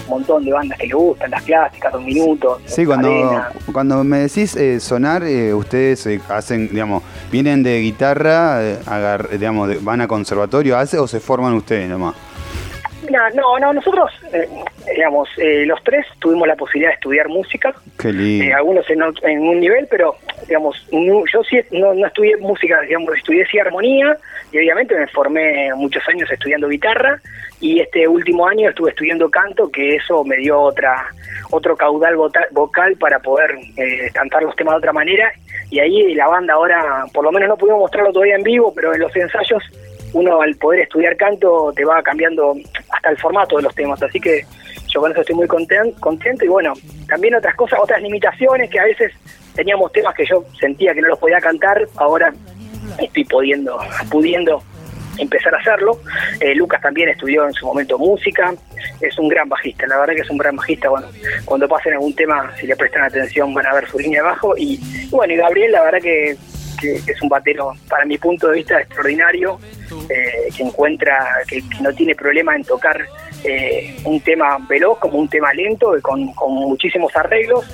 un 0.05 0.09
montón 0.09 0.43
de 0.43 0.51
bandas 0.51 0.77
que 0.79 0.87
le 0.87 0.93
gustan, 0.93 1.29
las 1.31 1.43
clásicas, 1.43 1.93
dos 1.93 2.03
minutos. 2.03 2.61
Sí, 2.65 2.85
cuando, 2.85 3.09
cuando 3.71 4.03
me 4.03 4.19
decís 4.19 4.55
eh, 4.55 4.79
sonar, 4.79 5.23
ustedes 5.53 6.07
hacen, 6.27 6.69
digamos, 6.69 7.03
vienen 7.31 7.61
de 7.61 7.79
guitarra, 7.79 8.59
digamos, 9.31 9.83
van 9.83 10.01
a 10.01 10.07
conservatorio, 10.07 10.77
¿hace 10.77 10.97
o 10.97 11.07
se 11.07 11.19
forman 11.19 11.53
ustedes 11.53 11.87
nomás? 11.87 12.15
No, 13.11 13.59
no, 13.59 13.73
nosotros, 13.73 14.11
eh, 14.33 14.47
digamos, 14.95 15.29
eh, 15.37 15.65
los 15.65 15.83
tres 15.83 16.05
tuvimos 16.19 16.47
la 16.47 16.55
posibilidad 16.55 16.91
de 16.91 16.95
estudiar 16.95 17.27
música. 17.29 17.73
Qué 17.99 18.11
lindo. 18.11 18.45
Eh, 18.45 18.53
algunos 18.53 18.85
en, 18.89 19.01
un 19.39 19.59
nivel, 19.59 19.87
pero, 19.89 20.15
digamos, 20.47 20.87
yo 20.91 21.43
sí 21.43 21.59
no, 21.71 21.93
no 21.93 22.07
estudié 22.07 22.37
música, 22.37 22.81
digamos, 22.81 23.15
estudié 23.15 23.45
sí 23.47 23.59
armonía 23.59 24.17
y 24.51 24.57
obviamente 24.57 24.95
me 24.95 25.07
formé 25.07 25.73
muchos 25.75 26.07
años 26.09 26.29
estudiando 26.31 26.67
guitarra 26.67 27.19
y 27.59 27.79
este 27.79 28.07
último 28.07 28.47
año 28.47 28.69
estuve 28.69 28.89
estudiando 28.89 29.29
canto, 29.29 29.69
que 29.69 29.95
eso 29.95 30.23
me 30.23 30.37
dio 30.37 30.59
otra 30.59 31.07
otro 31.51 31.75
caudal 31.75 32.15
vocal 32.51 32.95
para 32.97 33.19
poder 33.19 33.57
cantar 34.13 34.41
los 34.41 34.55
temas 34.55 34.75
de 34.75 34.77
otra 34.77 34.93
manera 34.93 35.31
y 35.71 35.79
ahí 35.79 36.13
la 36.15 36.27
banda 36.27 36.53
ahora, 36.53 37.05
por 37.13 37.23
lo 37.23 37.31
menos 37.31 37.49
no 37.49 37.57
pudimos 37.57 37.79
mostrarlo 37.79 38.11
todavía 38.11 38.35
en 38.35 38.43
vivo, 38.43 38.73
pero 38.75 38.93
en 38.93 38.99
los 38.99 39.15
ensayos 39.15 39.63
uno 40.13 40.41
al 40.41 40.55
poder 40.55 40.81
estudiar 40.81 41.15
canto 41.15 41.71
te 41.75 41.85
va 41.85 42.01
cambiando 42.03 42.55
hasta 42.89 43.09
el 43.09 43.17
formato 43.17 43.57
de 43.57 43.63
los 43.63 43.75
temas, 43.75 44.01
así 44.03 44.19
que 44.19 44.45
yo 44.87 44.99
con 44.99 45.11
eso 45.11 45.21
estoy 45.21 45.35
muy 45.35 45.47
contento, 45.47 45.99
contento 45.99 46.45
y 46.45 46.49
bueno, 46.49 46.73
también 47.07 47.35
otras 47.35 47.55
cosas, 47.55 47.79
otras 47.81 48.01
limitaciones 48.01 48.69
que 48.69 48.79
a 48.79 48.83
veces 48.83 49.13
teníamos 49.55 49.91
temas 49.91 50.13
que 50.15 50.25
yo 50.25 50.43
sentía 50.59 50.93
que 50.93 51.01
no 51.01 51.09
los 51.09 51.19
podía 51.19 51.39
cantar, 51.39 51.87
ahora 51.95 52.33
estoy 52.99 53.23
pudiendo, 53.25 53.79
pudiendo 54.09 54.61
empezar 55.17 55.53
a 55.53 55.59
hacerlo. 55.59 55.99
Eh, 56.39 56.55
Lucas 56.55 56.81
también 56.81 57.09
estudió 57.09 57.45
en 57.45 57.53
su 57.53 57.65
momento 57.65 57.97
música, 57.97 58.53
es 58.99 59.17
un 59.17 59.27
gran 59.27 59.47
bajista, 59.47 59.87
la 59.87 59.99
verdad 59.99 60.15
que 60.15 60.21
es 60.21 60.29
un 60.29 60.37
gran 60.37 60.55
bajista, 60.55 60.89
bueno, 60.89 61.07
cuando 61.45 61.67
pasen 61.67 61.93
algún 61.93 62.15
tema, 62.15 62.51
si 62.59 62.67
le 62.67 62.75
prestan 62.75 63.03
atención 63.03 63.53
van 63.53 63.65
a 63.67 63.73
ver 63.73 63.87
su 63.87 63.99
línea 63.99 64.21
de 64.21 64.27
bajo 64.27 64.57
y 64.57 64.79
bueno, 65.09 65.33
y 65.33 65.37
Gabriel 65.37 65.71
la 65.71 65.83
verdad 65.83 66.01
que 66.01 66.35
que, 66.81 66.95
es 66.95 67.21
un 67.21 67.29
batero, 67.29 67.71
para 67.87 68.05
mi 68.05 68.17
punto 68.17 68.49
de 68.49 68.55
vista, 68.55 68.81
extraordinario, 68.81 69.59
eh, 70.09 70.49
que 70.55 70.63
encuentra, 70.63 71.27
que, 71.47 71.63
no 71.81 71.93
tiene 71.93 72.15
problema 72.15 72.55
en 72.55 72.63
tocar 72.63 73.05
eh, 73.43 73.95
un 74.05 74.19
tema 74.21 74.57
veloz 74.67 74.97
como 74.99 75.19
un 75.19 75.29
tema 75.29 75.53
lento, 75.53 75.93
con, 76.01 76.33
con 76.33 76.53
muchísimos 76.53 77.15
arreglos 77.15 77.65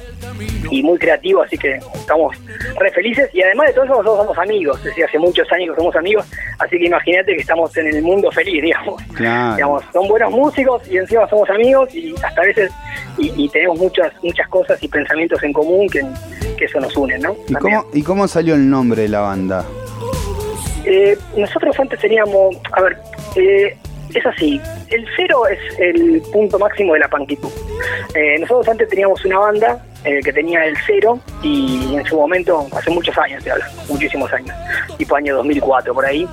y 0.69 0.83
muy 0.83 0.97
creativo, 0.97 1.41
así 1.41 1.57
que 1.57 1.75
estamos 1.93 2.35
re 2.79 2.91
felices 2.91 3.29
y 3.33 3.41
además 3.41 3.67
de 3.67 3.73
todo 3.73 3.85
eso 3.85 3.93
nosotros 3.93 4.17
somos 4.17 4.37
amigos, 4.37 4.77
es 4.79 4.85
decir, 4.85 5.05
hace 5.05 5.19
muchos 5.19 5.51
años 5.51 5.69
que 5.71 5.81
somos 5.81 5.95
amigos, 5.95 6.25
así 6.59 6.77
que 6.77 6.85
imagínate 6.85 7.35
que 7.35 7.41
estamos 7.41 7.75
en 7.77 7.87
el 7.87 8.01
mundo 8.01 8.31
feliz, 8.31 8.61
digamos. 8.63 9.01
digamos 9.09 9.83
son 9.93 10.07
buenos 10.07 10.31
músicos 10.31 10.81
y 10.89 10.97
encima 10.97 11.27
somos 11.29 11.49
amigos 11.49 11.93
y 11.93 12.13
hasta 12.23 12.41
a 12.41 12.45
veces 12.45 12.71
y, 13.17 13.49
tenemos 13.49 13.79
muchas 13.79 14.11
muchas 14.21 14.47
cosas 14.49 14.81
y 14.83 14.87
pensamientos 14.87 15.41
en 15.41 15.53
común 15.53 15.87
que, 15.89 16.03
eso 16.63 16.79
nos 16.79 16.95
une, 16.97 17.19
¿no? 17.19 17.35
¿Y 17.47 17.53
cómo, 17.53 17.85
¿Y 17.93 18.01
cómo 18.01 18.27
salió 18.27 18.55
el 18.55 18.67
nombre 18.67 19.03
de 19.03 19.09
la 19.09 19.19
banda? 19.19 19.63
Eh, 20.85 21.17
nosotros 21.35 21.79
antes 21.79 21.99
teníamos, 21.99 22.55
a 22.71 22.81
ver, 22.81 22.97
eh, 23.35 23.77
es 24.13 24.25
así, 24.25 24.59
el 24.89 25.05
cero 25.15 25.41
es 25.47 25.79
el 25.79 26.21
punto 26.31 26.57
máximo 26.57 26.93
de 26.93 26.99
la 26.99 27.09
panquitud. 27.09 27.51
Eh, 28.15 28.37
nosotros 28.39 28.69
antes 28.69 28.87
teníamos 28.87 29.23
una 29.25 29.39
banda 29.39 29.85
eh, 30.07 30.21
que 30.23 30.31
tenía 30.31 30.63
el 30.63 30.77
cero 30.85 31.19
y 31.43 31.95
en 31.95 32.05
su 32.05 32.15
momento, 32.15 32.65
hace 32.71 32.89
muchos 32.91 33.17
años, 33.17 33.43
se 33.43 33.51
habla, 33.51 33.69
muchísimos 33.89 34.31
años, 34.31 34.55
tipo 34.97 35.17
año 35.17 35.35
2004 35.35 35.93
por 35.93 36.05
ahí, 36.05 36.25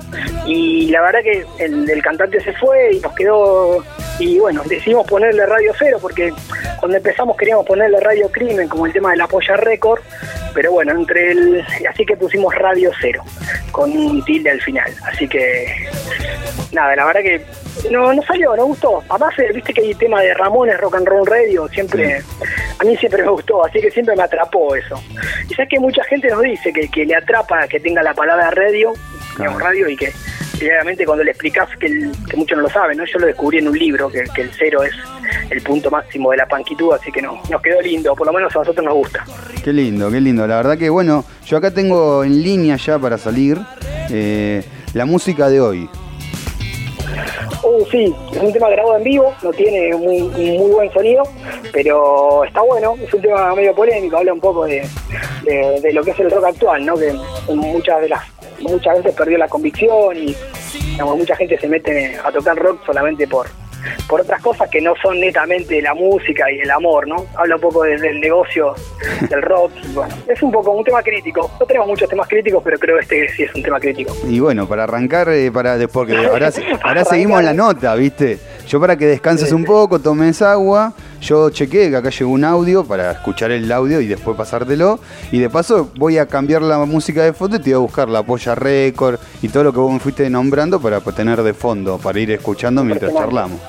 y 0.45 0.87
la 0.91 1.01
verdad 1.01 1.19
que 1.21 1.45
el, 1.59 2.01
cantante 2.01 2.39
se 2.39 2.53
fue 2.53 2.93
y 2.93 2.99
nos 3.01 3.13
quedó, 3.15 3.83
y 4.17 4.39
bueno, 4.39 4.63
decidimos 4.63 5.05
ponerle 5.05 5.45
Radio 5.45 5.73
Cero 5.77 5.97
porque 6.01 6.31
cuando 6.79 6.95
empezamos 6.95 7.35
queríamos 7.35 7.65
ponerle 7.65 7.99
Radio 7.99 8.31
Crimen 8.31 8.69
como 8.69 8.85
el 8.85 8.93
tema 8.93 9.11
de 9.11 9.17
la 9.17 9.27
polla 9.27 9.57
récord, 9.57 9.99
pero 10.53 10.71
bueno, 10.71 10.93
entre 10.93 11.31
el, 11.31 11.65
así 11.89 12.05
que 12.05 12.15
pusimos 12.15 12.55
Radio 12.55 12.91
Cero 13.01 13.25
con 13.73 13.91
un 13.91 14.23
tilde 14.23 14.51
al 14.51 14.61
final, 14.61 14.89
así 15.03 15.27
que 15.27 15.89
nada, 16.71 16.95
la 16.95 17.05
verdad 17.07 17.21
que 17.23 17.45
no, 17.91 18.13
no 18.13 18.21
salió, 18.23 18.55
no 18.55 18.65
gustó. 18.65 19.03
Además, 19.09 19.37
eh, 19.39 19.51
viste 19.53 19.73
que 19.73 19.81
hay 19.81 19.95
tema 19.95 20.21
de 20.21 20.33
Ramones 20.33 20.79
Rock 20.79 20.95
and 20.95 21.07
Roll 21.07 21.25
Radio, 21.25 21.67
siempre, 21.69 22.21
a 22.79 22.83
mí 22.83 22.95
siempre 22.97 23.23
me 23.23 23.29
gustó, 23.29 23.64
así 23.65 23.81
que 23.81 23.91
siempre 23.91 24.15
me 24.15 24.23
atrapó 24.23 24.75
eso. 24.75 25.01
Y 25.49 25.53
sabes 25.53 25.69
que 25.69 25.79
mucha 25.79 26.03
gente 26.05 26.29
nos 26.29 26.41
dice 26.41 26.71
que, 26.71 26.87
que 26.89 27.05
le 27.05 27.15
atrapa 27.15 27.67
que 27.67 27.79
tenga 27.79 28.01
la 28.03 28.13
palabra 28.13 28.51
radio, 28.51 28.93
radio 29.37 29.89
y 29.89 29.95
que 29.95 30.11
realmente 30.59 31.05
cuando 31.05 31.23
le 31.23 31.31
explicas 31.31 31.69
que, 31.79 31.87
que 32.29 32.37
muchos 32.37 32.57
no 32.57 32.63
lo 32.63 32.69
saben, 32.69 32.97
¿no? 32.97 33.05
Yo 33.05 33.19
lo 33.19 33.27
descubrí 33.27 33.57
en 33.57 33.67
un 33.67 33.77
libro, 33.77 34.09
que, 34.09 34.23
que 34.33 34.41
el 34.43 34.51
cero 34.57 34.83
es 34.83 34.93
el 35.49 35.61
punto 35.61 35.91
máximo 35.91 36.31
de 36.31 36.37
la 36.37 36.47
panquitud, 36.47 36.93
así 36.93 37.11
que 37.11 37.21
no, 37.21 37.41
nos 37.49 37.61
quedó 37.61 37.81
lindo, 37.81 38.15
por 38.15 38.27
lo 38.27 38.33
menos 38.33 38.55
a 38.55 38.59
nosotros 38.59 38.85
nos 38.85 38.93
gusta. 38.93 39.25
Qué 39.63 39.73
lindo, 39.73 40.09
qué 40.11 40.21
lindo. 40.21 40.47
La 40.47 40.57
verdad 40.57 40.77
que 40.77 40.89
bueno, 40.89 41.25
yo 41.45 41.57
acá 41.57 41.71
tengo 41.71 42.23
en 42.23 42.41
línea 42.41 42.77
ya 42.77 42.99
para 42.99 43.17
salir 43.17 43.57
eh, 44.09 44.63
la 44.93 45.05
música 45.05 45.49
de 45.49 45.59
hoy. 45.59 45.89
Uh, 47.65 47.83
sí, 47.89 48.15
es 48.31 48.37
un 48.37 48.53
tema 48.53 48.69
grabado 48.69 48.97
en 48.97 49.03
vivo, 49.03 49.33
no 49.41 49.51
tiene 49.51 49.95
muy, 49.95 50.21
muy 50.21 50.71
buen 50.71 50.93
sonido, 50.93 51.23
pero 51.73 52.43
está 52.43 52.61
bueno, 52.61 52.95
es 53.01 53.11
un 53.11 53.21
tema 53.23 53.55
medio 53.55 53.73
polémico, 53.73 54.17
habla 54.17 54.33
un 54.33 54.39
poco 54.39 54.65
de, 54.65 54.87
de, 55.43 55.91
lo 55.91 56.03
que 56.03 56.11
es 56.11 56.19
el 56.19 56.29
rock 56.29 56.45
actual, 56.45 56.85
¿no? 56.85 56.95
que 56.95 57.11
muchas 57.47 58.01
de 58.01 58.09
las 58.09 58.21
muchas 58.59 58.97
veces 58.97 59.15
perdió 59.15 59.39
la 59.39 59.47
convicción 59.47 60.15
y 60.15 60.35
mucha 61.03 61.35
gente 61.35 61.57
se 61.57 61.67
mete 61.67 62.15
a 62.23 62.31
tocar 62.31 62.55
rock 62.55 62.85
solamente 62.85 63.27
por, 63.27 63.47
por 64.07 64.21
otras 64.21 64.41
cosas 64.41 64.69
que 64.69 64.81
no 64.81 64.93
son 65.01 65.19
netamente 65.19 65.81
la 65.81 65.93
música 65.93 66.51
y 66.51 66.59
el 66.59 66.71
amor, 66.71 67.07
¿no? 67.07 67.25
Habla 67.35 67.55
un 67.55 67.61
poco 67.61 67.83
del 67.83 68.19
negocio 68.19 68.75
del 69.29 69.41
rock. 69.41 69.71
bueno, 69.93 70.15
es 70.27 70.41
un 70.41 70.51
poco 70.51 70.71
un 70.71 70.83
tema 70.83 71.01
crítico. 71.01 71.49
No 71.59 71.65
tenemos 71.65 71.87
muchos 71.87 72.09
temas 72.09 72.27
críticos, 72.27 72.61
pero 72.63 72.77
creo 72.77 72.97
que 72.97 73.03
este 73.03 73.29
sí 73.35 73.43
es 73.43 73.55
un 73.55 73.63
tema 73.63 73.79
crítico. 73.79 74.15
Y 74.27 74.39
bueno, 74.39 74.67
para 74.67 74.83
arrancar, 74.83 75.29
eh, 75.29 75.51
para 75.51 75.77
después, 75.77 76.07
que 76.07 76.15
ahora, 76.25 76.51
ahora 76.83 77.05
seguimos 77.05 77.43
la 77.43 77.53
nota, 77.53 77.95
¿viste? 77.95 78.39
Yo 78.67 78.79
para 78.79 78.97
que 78.97 79.05
descanses 79.05 79.51
un 79.51 79.63
poco, 79.63 79.99
tomes 79.99 80.41
agua, 80.41 80.93
yo 81.21 81.49
chequé 81.49 81.89
que 81.89 81.95
acá 81.95 82.09
llegó 82.09 82.31
un 82.31 82.43
audio 82.43 82.83
para 82.83 83.11
escuchar 83.11 83.51
el 83.51 83.71
audio 83.71 84.01
y 84.01 84.07
después 84.07 84.35
pasártelo. 84.35 84.99
Y 85.31 85.39
de 85.39 85.49
paso 85.49 85.91
voy 85.97 86.17
a 86.17 86.25
cambiar 86.25 86.61
la 86.61 86.83
música 86.85 87.23
de 87.23 87.33
fondo 87.33 87.57
y 87.57 87.59
te 87.59 87.69
voy 87.71 87.73
a 87.75 87.77
buscar 87.79 88.09
la 88.09 88.23
polla 88.23 88.55
récord 88.55 89.19
y 89.41 89.49
todo 89.49 89.63
lo 89.65 89.73
que 89.73 89.79
vos 89.79 89.93
me 89.93 89.99
fuiste 89.99 90.29
nombrando 90.29 90.79
para 90.79 90.99
tener 91.01 91.43
de 91.43 91.53
fondo, 91.53 91.97
para 91.99 92.19
ir 92.19 92.31
escuchando 92.31 92.83
mientras 92.83 93.13
charlamos. 93.13 93.59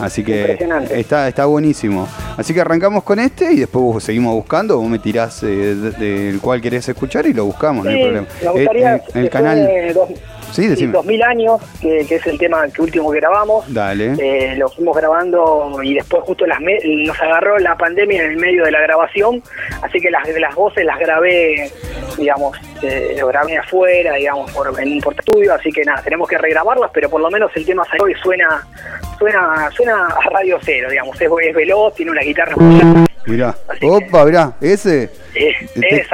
Así 0.00 0.22
que 0.22 0.58
está, 0.90 1.28
está 1.28 1.46
buenísimo. 1.46 2.06
Así 2.36 2.52
que 2.52 2.60
arrancamos 2.60 3.02
con 3.02 3.18
este 3.18 3.52
y 3.52 3.60
después 3.60 4.04
seguimos 4.04 4.34
buscando. 4.34 4.78
Vos 4.78 4.88
me 4.88 4.98
tirás 4.98 5.42
eh, 5.42 5.74
del 5.98 6.40
cual 6.40 6.60
querés 6.60 6.88
escuchar 6.88 7.26
y 7.26 7.32
lo 7.32 7.46
buscamos, 7.46 7.84
no 7.84 7.90
hay 7.90 8.02
problema. 8.02 8.26
Me 8.42 8.50
gustaría 8.50 9.02
el, 9.14 9.30
canal. 9.30 9.68
Sí, 10.52 10.66
decime. 10.66 10.92
2000 10.92 11.22
años, 11.22 11.60
que, 11.80 12.00
es 12.00 12.26
el 12.26 12.38
tema 12.38 12.68
que 12.68 12.82
último 12.82 13.10
que 13.12 13.20
grabamos. 13.20 13.72
Dale. 13.72 14.14
Eh, 14.18 14.56
lo 14.56 14.68
fuimos 14.68 14.96
grabando 14.96 15.82
y 15.82 15.94
después 15.94 16.22
justo 16.24 16.46
las 16.46 16.60
nos 16.60 17.20
agarró 17.20 17.58
la 17.58 17.76
pandemia 17.76 18.24
en 18.24 18.32
el 18.32 18.36
medio 18.38 18.64
de 18.64 18.70
la 18.70 18.80
grabación, 18.80 19.42
así 19.82 20.00
que 20.00 20.10
las, 20.10 20.26
las 20.28 20.54
voces 20.54 20.84
las 20.84 20.98
grabé, 20.98 21.70
digamos, 22.16 22.56
eh, 22.82 23.16
lo 23.18 23.28
grabé 23.28 23.58
afuera, 23.58 24.14
digamos, 24.14 24.50
por, 24.52 24.68
en 24.80 24.92
un 24.92 25.14
estudio, 25.16 25.54
así 25.54 25.70
que 25.70 25.82
nada, 25.84 26.02
tenemos 26.02 26.28
que 26.28 26.38
regrabarlas, 26.38 26.90
pero 26.92 27.08
por 27.08 27.20
lo 27.20 27.30
menos 27.30 27.50
el 27.54 27.64
tema 27.64 27.84
salió 27.84 28.08
y 28.08 28.14
suena, 28.14 28.66
suena, 29.18 29.70
suena 29.70 30.06
a 30.06 30.30
radio 30.30 30.58
cero, 30.62 30.88
digamos, 30.90 31.20
es, 31.20 31.30
es 31.42 31.54
veloz, 31.54 31.94
tiene 31.94 32.12
una 32.12 32.22
guitarra 32.22 32.54
Mirá, 33.26 33.56
opa, 33.82 34.24
mirá, 34.24 34.52
ese. 34.60 35.10
Eh, 35.34 35.55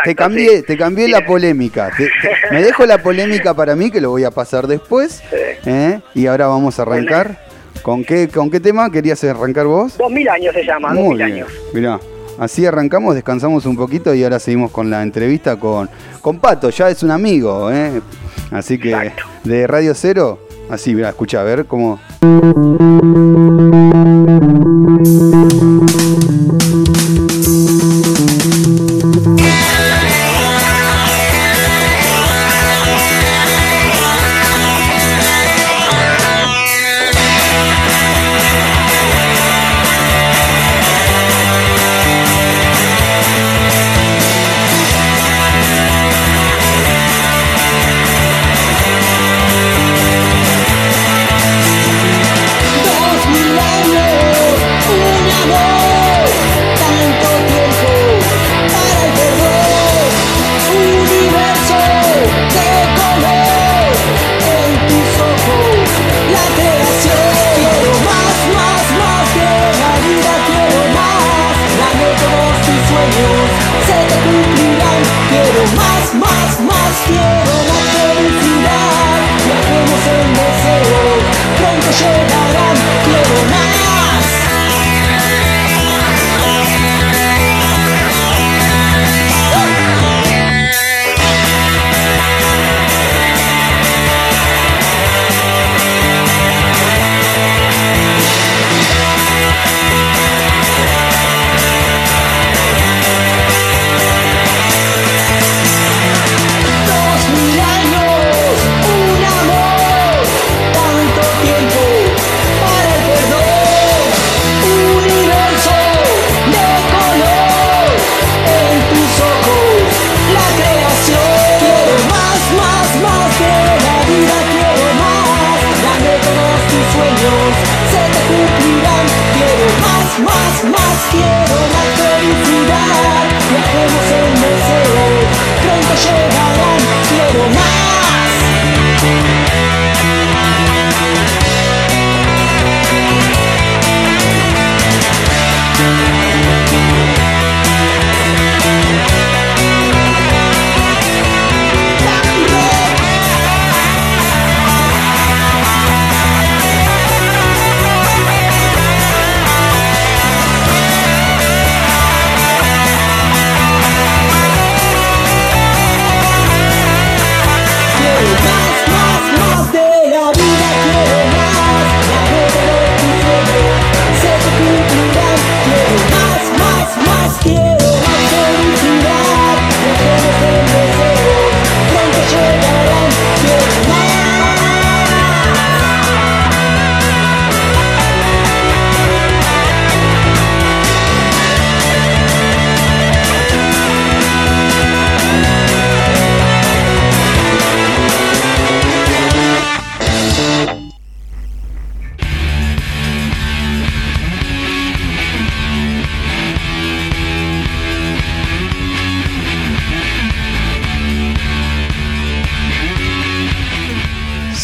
te, 0.05 0.15
cambié, 0.15 0.63
te 0.63 0.77
cambié 0.77 1.09
la 1.09 1.25
polémica. 1.25 1.91
me 2.51 2.63
dejo 2.63 2.87
la 2.87 2.99
polémica 2.99 3.55
para 3.55 3.77
mí, 3.77 3.91
que 3.91 4.01
lo 4.01 4.11
voy 4.11 4.25
a 4.25 4.31
pasar 4.31 4.67
después. 4.67 5.23
¿eh? 5.67 6.01
Y 6.15 6.27
ahora 6.27 6.47
vamos 6.47 6.79
a 6.79 6.83
arrancar. 6.83 7.39
¿Con 7.83 8.05
qué, 8.05 8.29
¿Con 8.29 8.51
qué 8.51 8.61
tema 8.61 8.91
querías 8.91 9.23
arrancar 9.25 9.67
vos? 9.67 9.99
Dos 9.99 10.11
mil 10.11 10.29
años 10.29 10.55
se 10.55 10.65
llama, 10.65 10.95
dos 10.95 11.09
mil 11.09 11.23
años. 11.23 11.49
Mirá, 11.73 11.99
así 12.39 12.65
arrancamos, 12.65 13.15
descansamos 13.15 13.67
un 13.67 13.77
poquito 13.77 14.15
y 14.15 14.23
ahora 14.23 14.39
seguimos 14.39 14.71
con 14.71 14.89
la 14.89 15.03
entrevista 15.03 15.57
con, 15.57 15.91
con 16.21 16.39
Pato, 16.39 16.71
ya 16.71 16.91
es 16.91 17.03
un 17.03 17.11
amigo, 17.11 17.73
¿eh? 17.73 18.01
Así 18.53 18.79
que 18.79 19.13
de 19.43 19.67
Radio 19.67 19.95
Cero, 19.95 20.47
así, 20.71 20.95
mirá, 20.95 21.09
escucha, 21.09 21.41
a 21.41 21.45
ver 21.45 21.65
cómo... 21.67 21.99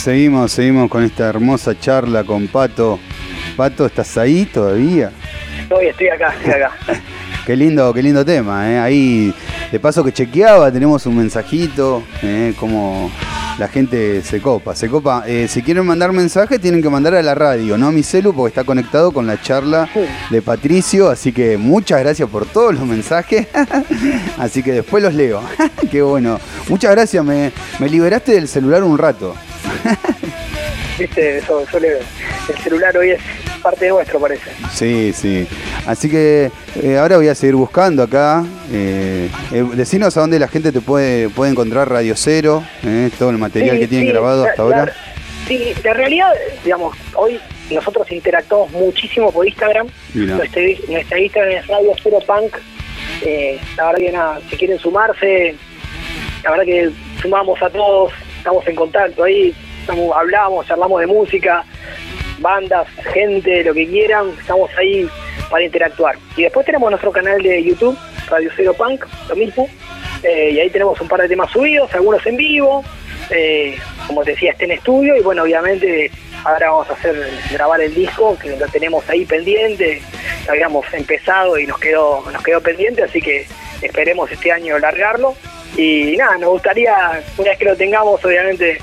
Seguimos, 0.08 0.52
seguimos 0.52 0.88
con 0.88 1.04
esta 1.04 1.28
hermosa 1.28 1.78
charla 1.78 2.24
con 2.24 2.48
Pato. 2.48 2.98
Pato, 3.58 3.84
¿estás 3.84 4.16
ahí 4.16 4.46
todavía? 4.46 5.12
Estoy, 5.60 5.88
estoy 5.88 6.08
acá, 6.08 6.34
estoy 6.34 6.50
acá. 6.50 6.72
qué 7.46 7.54
lindo, 7.54 7.92
qué 7.92 8.02
lindo 8.02 8.24
tema, 8.24 8.72
¿eh? 8.72 8.78
Ahí, 8.78 9.34
de 9.70 9.78
paso 9.78 10.02
que 10.02 10.10
chequeaba, 10.10 10.72
tenemos 10.72 11.04
un 11.04 11.18
mensajito, 11.18 12.02
¿eh? 12.22 12.54
como 12.58 13.10
la 13.58 13.68
gente 13.68 14.22
se 14.22 14.40
copa, 14.40 14.74
se 14.74 14.88
copa. 14.88 15.24
Eh, 15.26 15.46
si 15.46 15.60
quieren 15.60 15.84
mandar 15.84 16.10
mensajes, 16.12 16.58
tienen 16.58 16.80
que 16.80 16.88
mandar 16.88 17.14
a 17.14 17.22
la 17.22 17.34
radio, 17.34 17.76
no 17.76 17.88
a 17.88 17.92
mi 17.92 18.02
celu, 18.02 18.32
porque 18.32 18.48
está 18.48 18.64
conectado 18.64 19.12
con 19.12 19.26
la 19.26 19.38
charla 19.42 19.90
de 20.30 20.40
Patricio. 20.40 21.10
Así 21.10 21.32
que 21.32 21.58
muchas 21.58 22.00
gracias 22.00 22.30
por 22.30 22.46
todos 22.46 22.72
los 22.72 22.86
mensajes. 22.86 23.46
así 24.38 24.62
que 24.62 24.72
después 24.72 25.02
los 25.02 25.12
leo. 25.12 25.42
Qué 25.90 26.00
bueno. 26.00 26.40
Muchas 26.70 26.92
gracias, 26.92 27.22
me, 27.22 27.52
me 27.78 27.90
liberaste 27.90 28.32
del 28.32 28.48
celular 28.48 28.82
un 28.82 28.96
rato. 28.96 29.34
Viste, 30.98 31.38
eso 31.38 31.64
suele, 31.70 31.98
el 32.48 32.58
celular 32.58 32.96
hoy 32.96 33.10
es 33.10 33.20
parte 33.62 33.84
de 33.84 33.90
nuestro, 33.92 34.18
parece. 34.18 34.50
Sí, 34.72 35.12
sí. 35.12 35.46
Así 35.86 36.10
que 36.10 36.50
eh, 36.82 36.98
ahora 36.98 37.16
voy 37.16 37.28
a 37.28 37.34
seguir 37.34 37.54
buscando 37.54 38.02
acá. 38.02 38.44
Eh, 38.72 39.30
eh, 39.52 39.64
decinos 39.74 40.16
a 40.16 40.20
dónde 40.20 40.38
la 40.38 40.48
gente 40.48 40.72
te 40.72 40.80
puede, 40.80 41.28
puede 41.28 41.52
encontrar 41.52 41.88
Radio 41.88 42.14
Cero, 42.16 42.64
eh, 42.84 43.10
todo 43.16 43.30
el 43.30 43.38
material 43.38 43.78
que 43.78 43.86
tienen 43.86 44.08
grabado 44.08 44.44
hasta 44.44 44.62
ahora. 44.62 44.92
sí, 45.46 45.72
la 45.84 45.94
realidad, 45.94 46.32
digamos, 46.64 46.96
hoy 47.14 47.38
nosotros 47.70 48.10
interactuamos 48.10 48.72
muchísimo 48.72 49.30
por 49.30 49.46
Instagram. 49.46 49.86
Nuestra, 50.14 50.62
nuestra, 50.88 51.20
Instagram 51.20 51.52
es 51.52 51.66
Radio 51.68 51.92
Cero 52.02 52.18
Punk. 52.26 52.56
la 53.76 53.86
verdad 53.86 53.98
que 53.98 54.12
nada, 54.12 54.40
si 54.50 54.56
quieren 54.56 54.78
sumarse, 54.80 55.54
la 56.42 56.50
verdad 56.50 56.64
que 56.64 56.90
sumamos 57.22 57.62
a 57.62 57.70
todos 57.70 58.12
estamos 58.48 58.66
en 58.66 58.76
contacto 58.76 59.24
ahí, 59.24 59.54
hablamos, 60.16 60.66
charlamos 60.66 61.00
de 61.00 61.06
música, 61.06 61.62
bandas, 62.38 62.88
gente, 63.12 63.62
lo 63.62 63.74
que 63.74 63.86
quieran, 63.86 64.30
estamos 64.40 64.70
ahí 64.78 65.06
para 65.50 65.64
interactuar. 65.64 66.16
Y 66.34 66.44
después 66.44 66.64
tenemos 66.64 66.88
nuestro 66.88 67.12
canal 67.12 67.42
de 67.42 67.62
YouTube, 67.62 67.94
Radio 68.30 68.50
Cero 68.56 68.72
Punk, 68.72 69.04
lo 69.28 69.36
mismo, 69.36 69.68
eh, 70.22 70.52
y 70.52 70.60
ahí 70.60 70.70
tenemos 70.70 70.98
un 70.98 71.08
par 71.08 71.20
de 71.20 71.28
temas 71.28 71.50
subidos, 71.50 71.92
algunos 71.92 72.24
en 72.24 72.38
vivo, 72.38 72.82
eh, 73.28 73.76
como 74.06 74.24
te 74.24 74.30
decía, 74.30 74.52
está 74.52 74.64
en 74.64 74.70
estudio, 74.70 75.14
y 75.14 75.20
bueno, 75.20 75.42
obviamente 75.42 76.10
ahora 76.44 76.70
vamos 76.70 76.90
a 76.90 76.92
hacer 76.94 77.30
grabar 77.50 77.80
el 77.80 77.94
disco, 77.94 78.38
que 78.38 78.56
lo 78.56 78.66
tenemos 78.68 79.08
ahí 79.08 79.24
pendiente, 79.24 80.02
habíamos 80.48 80.86
empezado 80.92 81.58
y 81.58 81.66
nos 81.66 81.78
quedó, 81.78 82.24
nos 82.30 82.42
quedó 82.42 82.60
pendiente, 82.60 83.02
así 83.02 83.20
que 83.20 83.46
esperemos 83.82 84.30
este 84.30 84.52
año 84.52 84.78
largarlo. 84.78 85.34
Y 85.76 86.16
nada, 86.16 86.38
nos 86.38 86.50
gustaría, 86.50 87.22
una 87.36 87.50
vez 87.50 87.58
que 87.58 87.64
lo 87.64 87.76
tengamos, 87.76 88.24
obviamente, 88.24 88.78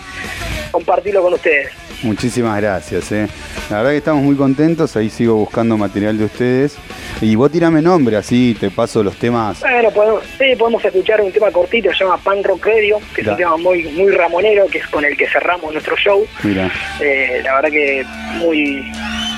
compartirlo 0.71 1.21
con 1.23 1.33
ustedes. 1.33 1.71
Muchísimas 2.03 2.61
gracias. 2.61 3.11
Eh. 3.11 3.27
La 3.69 3.77
verdad 3.77 3.91
que 3.91 3.97
estamos 3.97 4.23
muy 4.23 4.35
contentos. 4.35 4.95
Ahí 4.95 5.09
sigo 5.09 5.35
buscando 5.35 5.77
material 5.77 6.17
de 6.17 6.25
ustedes. 6.25 6.77
Y 7.21 7.35
vos 7.35 7.51
tirame 7.51 7.81
nombre, 7.81 8.17
así 8.17 8.55
te 8.59 8.69
paso 8.69 9.01
los 9.01 9.15
temas. 9.15 9.61
Bueno, 9.61 9.89
podemos, 9.91 10.23
sí, 10.37 10.55
podemos 10.57 10.83
escuchar 10.83 11.21
un 11.21 11.31
tema 11.31 11.49
cortito, 11.51 11.91
se 11.93 12.03
llama 12.03 12.17
Pan 12.17 12.43
Rock 12.43 12.65
Radio, 12.65 12.99
que 13.13 13.21
es 13.21 13.27
un 13.27 13.37
tema 13.37 13.57
muy, 13.57 13.83
muy 13.83 14.11
ramonero, 14.11 14.67
que 14.67 14.79
es 14.79 14.87
con 14.87 15.05
el 15.05 15.15
que 15.15 15.27
cerramos 15.27 15.71
nuestro 15.71 15.95
show. 15.95 16.25
Mira. 16.43 16.69
Eh, 16.99 17.41
la 17.43 17.55
verdad 17.55 17.69
que 17.69 18.05
muy... 18.39 18.91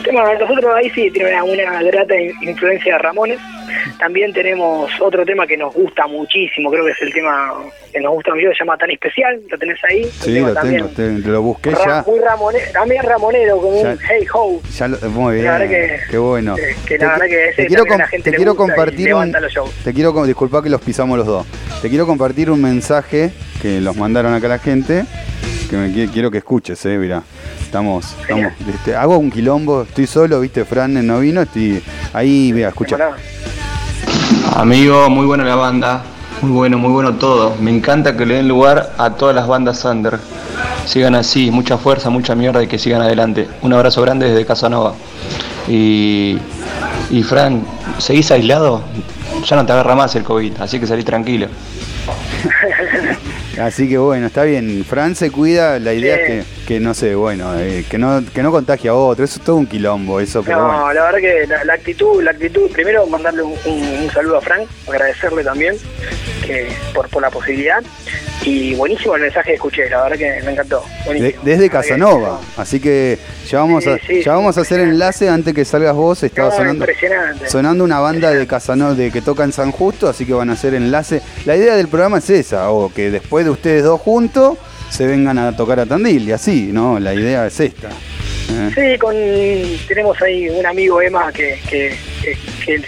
Tema, 0.04 0.34
nosotros 0.36 0.74
ahí 0.76 0.90
sí 0.92 1.12
tiene 1.12 1.42
una, 1.42 1.84
grata 1.84 2.16
influencia 2.42 2.94
de 2.94 3.00
Ramones. 3.00 3.40
También 4.00 4.32
tenemos 4.32 4.92
otro 5.02 5.26
tema 5.26 5.48
que 5.48 5.58
nos 5.58 5.74
gusta 5.74 6.06
muchísimo, 6.06 6.70
creo 6.70 6.86
que 6.86 6.92
es 6.92 7.02
el 7.02 7.14
tema 7.14 7.54
que 7.92 8.00
nos 8.00 8.14
gusta 8.14 8.36
mucho, 8.36 8.50
se 8.50 8.60
llama 8.60 8.78
Tan 8.78 8.92
Especial, 8.92 9.42
lo 9.50 9.58
tenés 9.58 9.84
ahí. 9.84 10.06
Sí, 10.20 10.40
lo 10.40 10.54
tengo, 10.54 10.88
te, 10.90 11.12
lo 11.12 11.42
busqué 11.42 11.72
ya. 11.72 12.04
Muy 12.06 12.20
ramonero, 12.20 12.72
también 12.72 13.04
ramonero, 13.04 13.58
como 13.58 13.82
un 13.82 13.98
Hey 14.08 14.26
Ho. 14.34 14.62
Ya 14.78 14.88
muy 14.88 15.42
bien, 15.42 16.00
qué 16.12 16.18
bueno. 16.18 16.56
Que, 16.86 16.98
la 17.00 17.14
verdad 17.14 17.26
que 17.26 17.50
ese 17.50 17.64
te 17.64 17.68
quiero, 17.68 17.86
la 17.86 18.08
gente 18.08 18.30
te 18.30 18.38
quiero 18.38 18.56
compartir 18.56 19.14
un, 19.16 19.34
Te 19.84 19.94
quiero, 19.94 20.26
disculpa 20.26 20.62
que 20.62 20.70
los 20.70 20.82
pisamos 20.82 21.18
los 21.18 21.26
dos. 21.26 21.48
Te 21.82 21.90
quiero 21.90 22.06
compartir 22.06 22.52
un 22.52 22.62
mensaje 22.62 23.32
que 23.62 23.82
los 23.82 23.96
mandaron 23.96 24.34
acá 24.34 24.48
la 24.48 24.60
gente, 24.60 25.06
que 25.70 25.76
me 25.76 25.92
quiero 26.12 26.30
que 26.30 26.38
escuches, 26.38 26.86
eh, 26.86 26.98
mirá. 26.98 27.24
Estamos, 27.62 28.16
estamos, 28.22 28.54
este, 28.74 28.96
hago 28.96 29.18
un 29.18 29.30
quilombo, 29.30 29.82
estoy 29.82 30.08
solo, 30.08 30.40
viste, 30.40 30.64
Fran 30.64 31.06
no 31.06 31.20
vino, 31.20 31.42
estoy 31.42 31.84
ahí, 32.14 32.52
vea, 32.54 32.70
escucha. 32.70 32.98
Amigo, 34.56 35.10
muy 35.10 35.26
buena 35.26 35.44
la 35.44 35.56
banda, 35.56 36.02
muy 36.42 36.52
bueno, 36.52 36.78
muy 36.78 36.92
bueno 36.92 37.14
todo. 37.16 37.56
Me 37.60 37.72
encanta 37.72 38.18
que 38.18 38.26
le 38.26 38.36
den 38.36 38.48
lugar 38.48 38.94
a 38.98 39.12
todas 39.12 39.36
las 39.36 39.48
bandas 39.48 39.84
under. 39.86 40.20
Sigan 40.86 41.16
así, 41.16 41.52
mucha 41.52 41.78
fuerza, 41.78 42.10
mucha 42.10 42.36
mierda 42.36 42.64
y 42.64 42.68
que 42.68 42.80
sigan 42.80 43.02
adelante. 43.02 43.48
Un 43.62 43.74
abrazo 43.74 44.02
grande 44.02 44.30
desde 44.30 44.46
Casanova. 44.46 44.94
Y, 45.68 46.38
y 47.12 47.24
Fran, 47.24 47.64
¿seguís 47.98 48.32
aislado? 48.32 48.82
Ya 49.46 49.56
no 49.56 49.66
te 49.66 49.74
agarra 49.74 49.96
más 49.96 50.16
el 50.16 50.24
COVID, 50.24 50.62
así 50.62 50.80
que 50.80 50.88
salí 50.88 51.04
tranquilo. 51.04 51.48
Así 53.60 53.90
que 53.90 53.98
bueno, 53.98 54.28
está 54.28 54.44
bien. 54.44 54.86
Fran 54.88 55.16
se 55.16 55.32
cuida, 55.32 55.80
la 55.80 55.92
idea 55.94 56.16
es 56.16 56.28
que, 56.28 56.57
no 56.80 56.94
sé, 56.94 57.16
bueno, 57.16 57.58
eh, 57.58 57.86
que 57.90 57.98
no 57.98 58.22
que 58.34 58.44
no 58.44 58.52
contagie 58.52 58.90
a 58.90 58.94
otro. 58.94 59.24
Eso 59.24 59.40
es 59.40 59.46
todo 59.46 59.56
un 59.56 59.66
quilombo, 59.66 60.20
eso. 60.20 60.44
no, 60.46 60.94
la 60.94 61.04
verdad 61.06 61.20
que 61.20 61.48
la, 61.66 61.74
actitud, 61.74 62.22
la 62.22 62.32
actitud, 62.32 62.70
primero 62.72 63.08
mandarle 63.08 63.44
un, 63.44 64.10
saludo 64.14 64.38
a 64.38 64.42
Fran, 64.42 64.62
agradecerle 64.88 65.44
también 65.44 65.76
que 66.46 66.68
por, 66.94 67.10
por 67.10 67.22
la 67.22 67.30
posibilidad. 67.30 67.82
Y 68.44 68.76
buenísimo 68.76 69.16
el 69.16 69.24
mensaje 69.24 69.50
que 69.50 69.56
escuché, 69.56 69.90
la 69.90 70.04
verdad 70.04 70.18
que 70.18 70.42
me 70.46 70.52
encantó. 70.52 70.84
desde 71.44 71.70
Casanova, 71.70 72.40
así 72.56 72.80
que 72.80 73.18
ya 73.46 73.60
vamos, 73.60 73.86
a, 73.88 73.98
ya 73.98 74.34
vamos 74.34 74.58
a 74.58 74.62
hacer 74.62 74.80
enlace 74.80 75.28
antes 75.28 75.54
que 75.54 75.66
salgas 75.66 75.96
vos. 75.96 76.24
Estaba 76.24 76.52
sonando, 76.52 76.86
sonando 77.48 77.84
una 77.84 78.00
banda 78.00 78.32
de 78.32 78.48
Casanova 78.48 78.94
de 78.94 79.12
que 79.12 79.22
toca 79.22 79.44
en 79.44 79.52
San 79.52 79.72
Justo, 79.72 80.08
así 80.08 80.26
que 80.26 80.34
van 80.34 80.50
a 80.50 80.54
hacer 80.54 80.76
enlace. 80.76 81.22
La 81.46 81.56
idea 81.56 81.76
del 81.76 81.88
programa 81.88 82.20
es 82.20 82.30
esa, 82.30 82.70
o 82.70 82.92
que 82.94 83.12
después 83.12 83.44
de 83.44 83.52
ustedes 83.52 83.84
dos 83.84 84.00
juntos 84.00 84.58
se 84.90 85.06
vengan 85.06 85.38
a 85.38 85.56
tocar 85.56 85.80
a 85.80 85.86
Tandil 85.86 86.28
y 86.28 86.32
así, 86.32 86.70
¿no? 86.72 87.00
La 87.00 87.14
idea 87.14 87.48
es 87.48 87.60
esta. 87.60 87.90
¿eh? 87.90 88.72
Sí, 88.74 88.98
con, 89.00 89.16
tenemos 89.88 90.22
ahí 90.22 90.50
un 90.50 90.66
amigo 90.66 91.02
Emma 91.02 91.32
que, 91.32 91.60
que, 91.70 91.96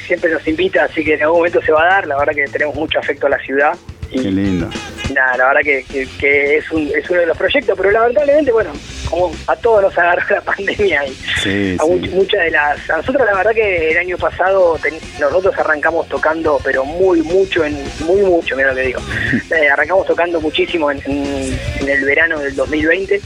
siempre 0.07 0.31
nos 0.31 0.45
invita, 0.47 0.85
así 0.85 1.03
que 1.03 1.13
en 1.13 1.23
algún 1.23 1.39
momento 1.39 1.61
se 1.61 1.71
va 1.71 1.83
a 1.83 1.93
dar. 1.93 2.07
La 2.07 2.17
verdad 2.17 2.33
que 2.33 2.45
tenemos 2.45 2.75
mucho 2.75 2.99
afecto 2.99 3.27
a 3.27 3.29
la 3.29 3.39
ciudad. 3.39 3.73
Qué 4.11 4.31
lindo 4.31 4.69
nada, 5.13 5.37
la 5.37 5.47
verdad 5.47 5.61
que, 5.61 6.57
es, 6.57 6.71
un, 6.71 6.89
es 6.95 7.09
uno 7.09 7.19
de 7.19 7.25
los 7.25 7.37
proyectos, 7.37 7.75
pero 7.77 7.91
lamentablemente, 7.91 8.51
bueno, 8.51 8.71
como 9.09 9.31
a 9.47 9.55
todos 9.55 9.83
nos 9.83 9.97
agarró 9.97 10.23
la 10.29 10.41
pandemia 10.55 11.01
y 11.07 11.77
a 11.77 11.85
muchas 11.85 12.43
de 12.43 12.51
las... 12.51 12.89
A 12.89 12.97
nosotros 12.97 13.25
la 13.25 13.35
verdad 13.35 13.51
que 13.51 13.91
el 13.91 13.97
año 13.97 14.17
pasado 14.17 14.77
nosotros 15.19 15.55
arrancamos 15.57 16.07
tocando, 16.07 16.59
pero 16.63 16.85
muy 16.85 17.21
mucho, 17.21 17.63
en 17.63 17.77
muy 18.05 18.21
mucho, 18.21 18.55
mira 18.55 18.69
lo 18.69 18.75
que 18.75 18.81
digo. 18.81 19.01
Eh, 19.49 19.67
arrancamos 19.67 20.05
tocando 20.05 20.39
muchísimo 20.39 20.91
en, 20.91 21.01
el 21.07 22.05
verano 22.05 22.39
del 22.39 22.55
2020. 22.55 23.19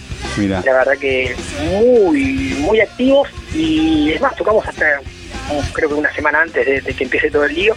La 0.48 0.62
verdad 0.62 0.98
que 0.98 1.36
muy, 1.80 2.56
muy 2.60 2.80
activos 2.80 3.28
y 3.54 4.12
es 4.12 4.22
más, 4.22 4.36
tocamos 4.36 4.66
hasta 4.66 5.02
creo 5.74 5.90
que 5.90 5.96
una 5.96 6.14
semana 6.14 6.42
antes 6.42 6.84
de, 6.84 6.94
que 6.94 7.04
empiece 7.04 7.30
todo 7.30 7.46
el 7.46 7.54
lío. 7.54 7.76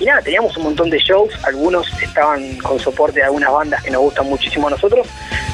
Y 0.00 0.04
nada, 0.04 0.22
teníamos 0.22 0.56
un 0.56 0.64
montón 0.64 0.90
de 0.90 0.98
shows, 0.98 1.32
algunos 1.44 1.90
estaban 2.02 2.56
con 2.58 2.78
soporte 2.78 3.20
de 3.20 3.26
algunas 3.26 3.50
bandas 3.50 3.82
que 3.82 3.90
nos 3.90 4.00
gustan 4.02 4.26
muchísimo 4.26 4.68
a 4.68 4.70
nosotros, 4.70 5.06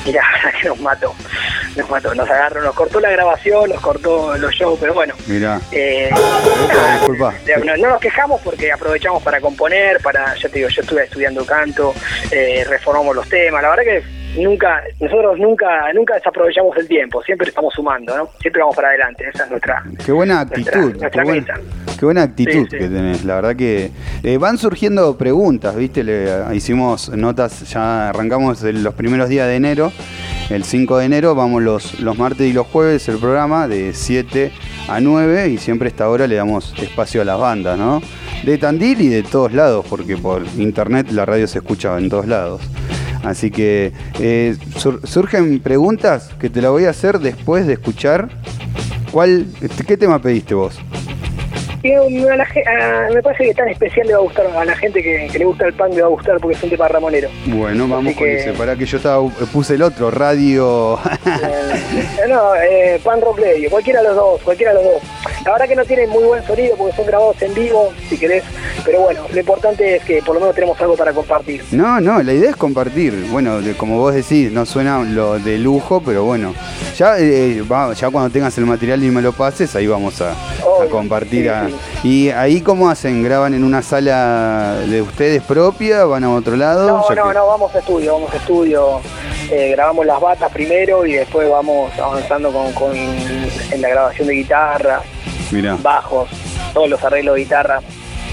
y 0.04 0.12
la 0.12 0.22
verdad 0.32 0.60
que 0.60 0.68
nos 0.68 0.80
mató, 0.80 1.14
nos 1.76 1.90
mató, 1.90 2.14
nos 2.14 2.28
agarró, 2.28 2.62
nos 2.62 2.74
cortó 2.74 3.00
la 3.00 3.10
grabación, 3.10 3.70
nos 3.70 3.80
cortó 3.80 4.36
los 4.36 4.52
shows, 4.54 4.78
pero 4.80 4.94
bueno. 4.94 5.14
Mira. 5.26 5.60
Eh, 5.70 6.10
no, 7.64 7.76
nos 7.76 8.00
quejamos 8.00 8.40
porque 8.42 8.72
aprovechamos 8.72 9.22
para 9.22 9.40
componer, 9.40 10.00
para, 10.00 10.34
ya 10.36 10.48
te 10.48 10.58
digo, 10.58 10.68
yo 10.68 10.82
estuve 10.82 11.04
estudiando 11.04 11.44
canto, 11.44 11.94
eh, 12.30 12.64
reformamos 12.68 13.14
los 13.14 13.28
temas, 13.28 13.62
la 13.62 13.70
verdad 13.70 13.84
que 13.84 14.21
nunca, 14.36 14.82
nosotros 15.00 15.38
nunca, 15.38 15.92
nunca 15.92 16.14
desaprovechamos 16.14 16.76
el 16.76 16.88
tiempo, 16.88 17.22
siempre 17.22 17.48
estamos 17.48 17.72
sumando, 17.74 18.16
¿no? 18.16 18.28
Siempre 18.40 18.60
vamos 18.60 18.76
para 18.76 18.88
adelante, 18.88 19.28
esa 19.32 19.44
es 19.44 19.50
nuestra. 19.50 19.82
Qué 20.04 20.12
buena 20.12 20.40
actitud, 20.40 20.96
qué, 21.98 22.04
buena, 22.04 22.22
actitud 22.22 22.68
que 22.68 22.88
tenés, 22.88 23.24
la 23.24 23.36
verdad 23.36 23.56
que 23.56 23.90
eh, 24.22 24.38
van 24.38 24.58
surgiendo 24.58 25.16
preguntas, 25.16 25.76
¿viste? 25.76 26.02
Le, 26.02 26.54
hicimos 26.54 27.10
notas, 27.10 27.68
ya 27.70 28.08
arrancamos 28.08 28.62
los 28.62 28.94
primeros 28.94 29.28
días 29.28 29.46
de 29.46 29.56
enero, 29.56 29.92
el 30.50 30.64
5 30.64 30.98
de 30.98 31.04
enero, 31.04 31.34
vamos 31.34 31.62
los, 31.62 32.00
los 32.00 32.18
martes 32.18 32.48
y 32.48 32.52
los 32.52 32.66
jueves 32.66 33.08
el 33.08 33.18
programa 33.18 33.68
de 33.68 33.92
7 33.92 34.52
a 34.88 35.00
9 35.00 35.48
y 35.48 35.58
siempre 35.58 35.86
a 35.86 35.90
esta 35.90 36.08
hora 36.08 36.26
le 36.26 36.36
damos 36.36 36.74
espacio 36.78 37.22
a 37.22 37.24
las 37.24 37.38
bandas, 37.38 37.78
¿no? 37.78 38.02
De 38.44 38.58
Tandil 38.58 39.00
y 39.00 39.08
de 39.08 39.22
todos 39.22 39.52
lados, 39.52 39.86
porque 39.88 40.16
por 40.16 40.42
internet 40.58 41.10
la 41.10 41.24
radio 41.24 41.46
se 41.46 41.58
escucha 41.58 41.96
en 41.98 42.08
todos 42.08 42.26
lados. 42.26 42.60
Así 43.22 43.50
que 43.50 43.92
eh, 44.20 44.56
surgen 45.04 45.60
preguntas 45.60 46.30
que 46.40 46.50
te 46.50 46.60
la 46.60 46.70
voy 46.70 46.86
a 46.86 46.90
hacer 46.90 47.18
después 47.18 47.66
de 47.66 47.74
escuchar. 47.74 48.28
¿Cuál, 49.10 49.46
¿Qué 49.86 49.96
tema 49.96 50.20
pediste 50.20 50.54
vos? 50.54 50.80
me 51.82 53.22
parece 53.22 53.44
que 53.44 53.54
tan 53.54 53.68
especial 53.68 54.06
le 54.06 54.12
va 54.12 54.18
a 54.20 54.22
gustar 54.22 54.46
a 54.46 54.64
la 54.64 54.76
gente 54.76 55.02
que, 55.02 55.28
le 55.36 55.44
gusta 55.44 55.66
el 55.66 55.74
pan, 55.74 55.90
le 55.90 56.00
va 56.00 56.06
a 56.06 56.10
gustar 56.10 56.38
porque 56.38 56.56
es 56.56 56.62
un 56.62 56.70
tema 56.70 56.88
ramonero. 56.88 57.28
Bueno, 57.46 57.88
vamos 57.88 58.14
con 58.14 58.28
ese. 58.28 58.52
Para 58.52 58.76
que 58.76 58.84
yo 58.84 58.96
estaba, 58.98 59.28
puse 59.52 59.74
el 59.74 59.82
otro, 59.82 60.10
radio. 60.10 60.98
Eh, 61.92 62.28
no, 62.28 62.54
eh, 62.54 63.00
pan 63.02 63.20
rock 63.20 63.40
radio, 63.40 63.68
cualquiera 63.70 64.00
de 64.00 64.08
los 64.08 64.16
dos, 64.16 64.42
cualquiera 64.42 64.72
de 64.72 64.82
los 64.82 64.92
dos. 64.92 65.02
La 65.44 65.52
verdad 65.52 65.68
que 65.68 65.76
no 65.76 65.84
tienen 65.84 66.08
muy 66.10 66.22
buen 66.22 66.44
sonido 66.46 66.76
porque 66.76 66.96
son 66.96 67.06
grabados 67.06 67.42
en 67.42 67.54
vivo, 67.54 67.92
si 68.08 68.16
querés. 68.16 68.44
Pero 68.84 69.00
bueno, 69.00 69.22
lo 69.32 69.38
importante 69.38 69.96
es 69.96 70.04
que 70.04 70.22
por 70.22 70.34
lo 70.34 70.40
menos 70.40 70.54
tenemos 70.54 70.80
algo 70.80 70.96
para 70.96 71.12
compartir. 71.12 71.64
No, 71.72 72.00
no, 72.00 72.22
la 72.22 72.32
idea 72.32 72.50
es 72.50 72.56
compartir. 72.56 73.26
Bueno, 73.30 73.58
como 73.76 73.98
vos 73.98 74.14
decís, 74.14 74.52
no 74.52 74.64
suena 74.66 75.02
lo 75.02 75.38
de 75.38 75.58
lujo, 75.58 76.00
pero 76.04 76.24
bueno. 76.24 76.54
Ya, 76.96 77.18
eh, 77.18 77.62
ya 77.96 78.10
cuando 78.10 78.30
tengas 78.30 78.56
el 78.58 78.66
material 78.66 79.02
y 79.02 79.10
me 79.10 79.22
lo 79.22 79.32
pases, 79.32 79.74
ahí 79.74 79.86
vamos 79.86 80.20
a, 80.20 80.34
compartir. 80.90 81.50
¿Y 82.04 82.30
ahí 82.30 82.60
cómo 82.60 82.88
hacen? 82.88 83.22
¿Graban 83.22 83.54
en 83.54 83.64
una 83.64 83.82
sala 83.82 84.76
de 84.86 85.02
ustedes 85.02 85.42
propia? 85.42 86.04
¿Van 86.04 86.24
a 86.24 86.34
otro 86.34 86.56
lado? 86.56 86.86
No, 86.86 87.14
no, 87.14 87.32
no, 87.32 87.46
vamos 87.46 87.74
a 87.74 87.78
estudio, 87.78 88.14
vamos 88.14 88.32
a 88.32 88.36
estudio. 88.36 89.00
Eh, 89.50 89.70
grabamos 89.72 90.06
las 90.06 90.20
batas 90.20 90.50
primero 90.52 91.04
y 91.04 91.14
después 91.14 91.48
vamos 91.50 91.92
avanzando 91.98 92.52
con, 92.52 92.96
en 92.96 93.82
la 93.82 93.88
grabación 93.88 94.28
de 94.28 94.34
guitarra, 94.34 95.02
bajos, 95.82 96.28
todos 96.74 96.88
los 96.88 97.02
arreglos 97.04 97.34
de 97.36 97.40
guitarra. 97.42 97.80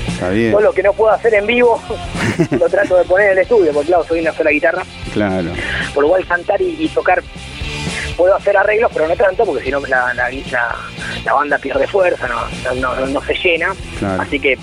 Está 0.08 0.30
bien. 0.30 0.52
Todo 0.52 0.62
lo 0.62 0.74
que 0.74 0.84
no 0.84 0.94
puedo 0.94 1.12
hacer 1.12 1.34
en 1.34 1.46
vivo 1.46 1.82
lo 2.52 2.70
trato 2.70 2.98
de 2.98 3.04
poner 3.04 3.28
en 3.28 3.34
el 3.34 3.40
estudio, 3.40 3.72
porque 3.74 3.88
claro, 3.88 4.04
soy 4.06 4.20
una 4.22 4.34
sola 4.34 4.52
guitarra. 4.52 4.84
Claro. 5.14 5.52
Por 5.94 6.04
lo 6.04 6.10
cual 6.10 6.26
cantar 6.26 6.62
y 6.62 6.88
tocar 6.90 7.22
puedo 8.20 8.36
hacer 8.36 8.58
arreglos, 8.58 8.92
pero 8.94 9.08
no 9.08 9.16
tanto, 9.16 9.46
porque 9.46 9.64
si 9.64 9.72
no 9.72 9.80
la, 9.80 10.14
la, 10.14 11.34
banda 11.34 11.58
pierde 11.58 11.88
fuerza, 11.88 12.28
no, 12.76 13.08
no, 13.08 13.22
se 13.22 13.34
llena. 13.34 13.74
Así 14.20 14.42
que 14.42 14.58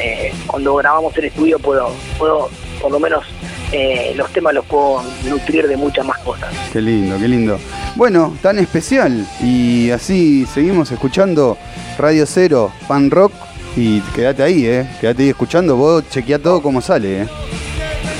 eh, 0.00 0.32
cuando 0.46 0.74
grabamos 0.76 1.16
el 1.18 1.26
estudio 1.26 1.58
puedo, 1.58 1.92
puedo 2.18 2.48
por 2.80 2.90
lo 2.90 2.98
menos 2.98 3.26
eh, 3.72 4.12
los 4.16 4.32
temas 4.32 4.54
los 4.54 4.64
puedo 4.64 5.02
nutrir 5.28 5.66
de 5.68 5.76
muchas 5.76 6.04
más 6.06 6.18
cosas. 6.18 6.52
Qué 6.72 6.80
lindo, 6.80 7.18
qué 7.18 7.28
lindo. 7.28 7.58
Bueno, 7.96 8.36
tan 8.42 8.58
especial. 8.58 9.26
Y 9.42 9.90
así 9.90 10.46
seguimos 10.46 10.90
escuchando 10.90 11.58
Radio 11.98 12.24
Cero, 12.26 12.72
Pan 12.86 13.10
Rock. 13.10 13.32
Y 13.76 14.00
quédate 14.14 14.42
ahí, 14.42 14.66
¿eh? 14.66 14.86
Quédate 15.00 15.22
ahí 15.24 15.28
escuchando. 15.28 15.76
Vos 15.76 16.08
chequea 16.10 16.38
todo 16.38 16.62
como 16.62 16.80
sale, 16.80 17.22
¿eh? 17.22 17.26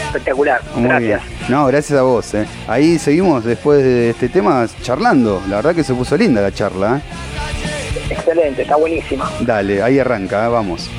Espectacular. 0.07 0.61
gracias. 0.77 1.23
No, 1.49 1.67
gracias 1.67 1.99
a 1.99 2.03
vos. 2.03 2.35
¿eh? 2.35 2.47
Ahí 2.67 2.99
seguimos 2.99 3.45
después 3.45 3.83
de 3.83 4.11
este 4.11 4.29
tema 4.29 4.67
charlando. 4.83 5.43
La 5.49 5.57
verdad 5.57 5.75
que 5.75 5.85
se 5.85 5.95
puso 5.95 6.17
linda 6.17 6.41
la 6.41 6.53
charla. 6.53 6.99
¿eh? 6.99 8.11
Excelente, 8.11 8.63
está 8.63 8.77
buenísima. 8.77 9.31
Dale, 9.41 9.83
ahí 9.83 9.99
arranca, 9.99 10.47
¿eh? 10.47 10.49
vamos. 10.49 10.91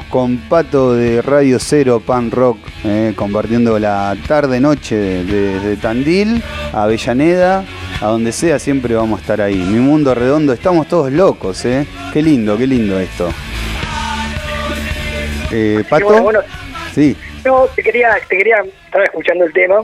Con 0.00 0.38
Pato 0.48 0.94
de 0.94 1.20
Radio 1.20 1.58
Cero 1.58 2.00
Pan 2.04 2.30
Rock, 2.30 2.56
eh, 2.84 3.12
compartiendo 3.14 3.78
la 3.78 4.16
tarde-noche 4.26 4.96
desde 4.96 5.76
Tandil 5.76 6.42
a 6.72 6.84
Avellaneda, 6.84 7.64
a 8.00 8.06
donde 8.06 8.32
sea, 8.32 8.58
siempre 8.58 8.94
vamos 8.94 9.18
a 9.18 9.20
estar 9.20 9.40
ahí. 9.42 9.56
Mi 9.56 9.80
mundo 9.80 10.14
redondo, 10.14 10.54
estamos 10.54 10.88
todos 10.88 11.12
locos, 11.12 11.62
¿eh? 11.66 11.86
Qué 12.10 12.22
lindo, 12.22 12.56
qué 12.56 12.66
lindo 12.66 12.98
esto. 12.98 13.28
Eh, 15.50 15.84
Pato. 15.88 16.32
sí. 16.94 17.14
No, 17.44 17.66
te 17.74 17.82
quería, 17.82 18.16
te 18.28 18.38
quería, 18.38 18.64
estaba 18.86 19.04
escuchando 19.04 19.44
el 19.44 19.52
tema 19.52 19.82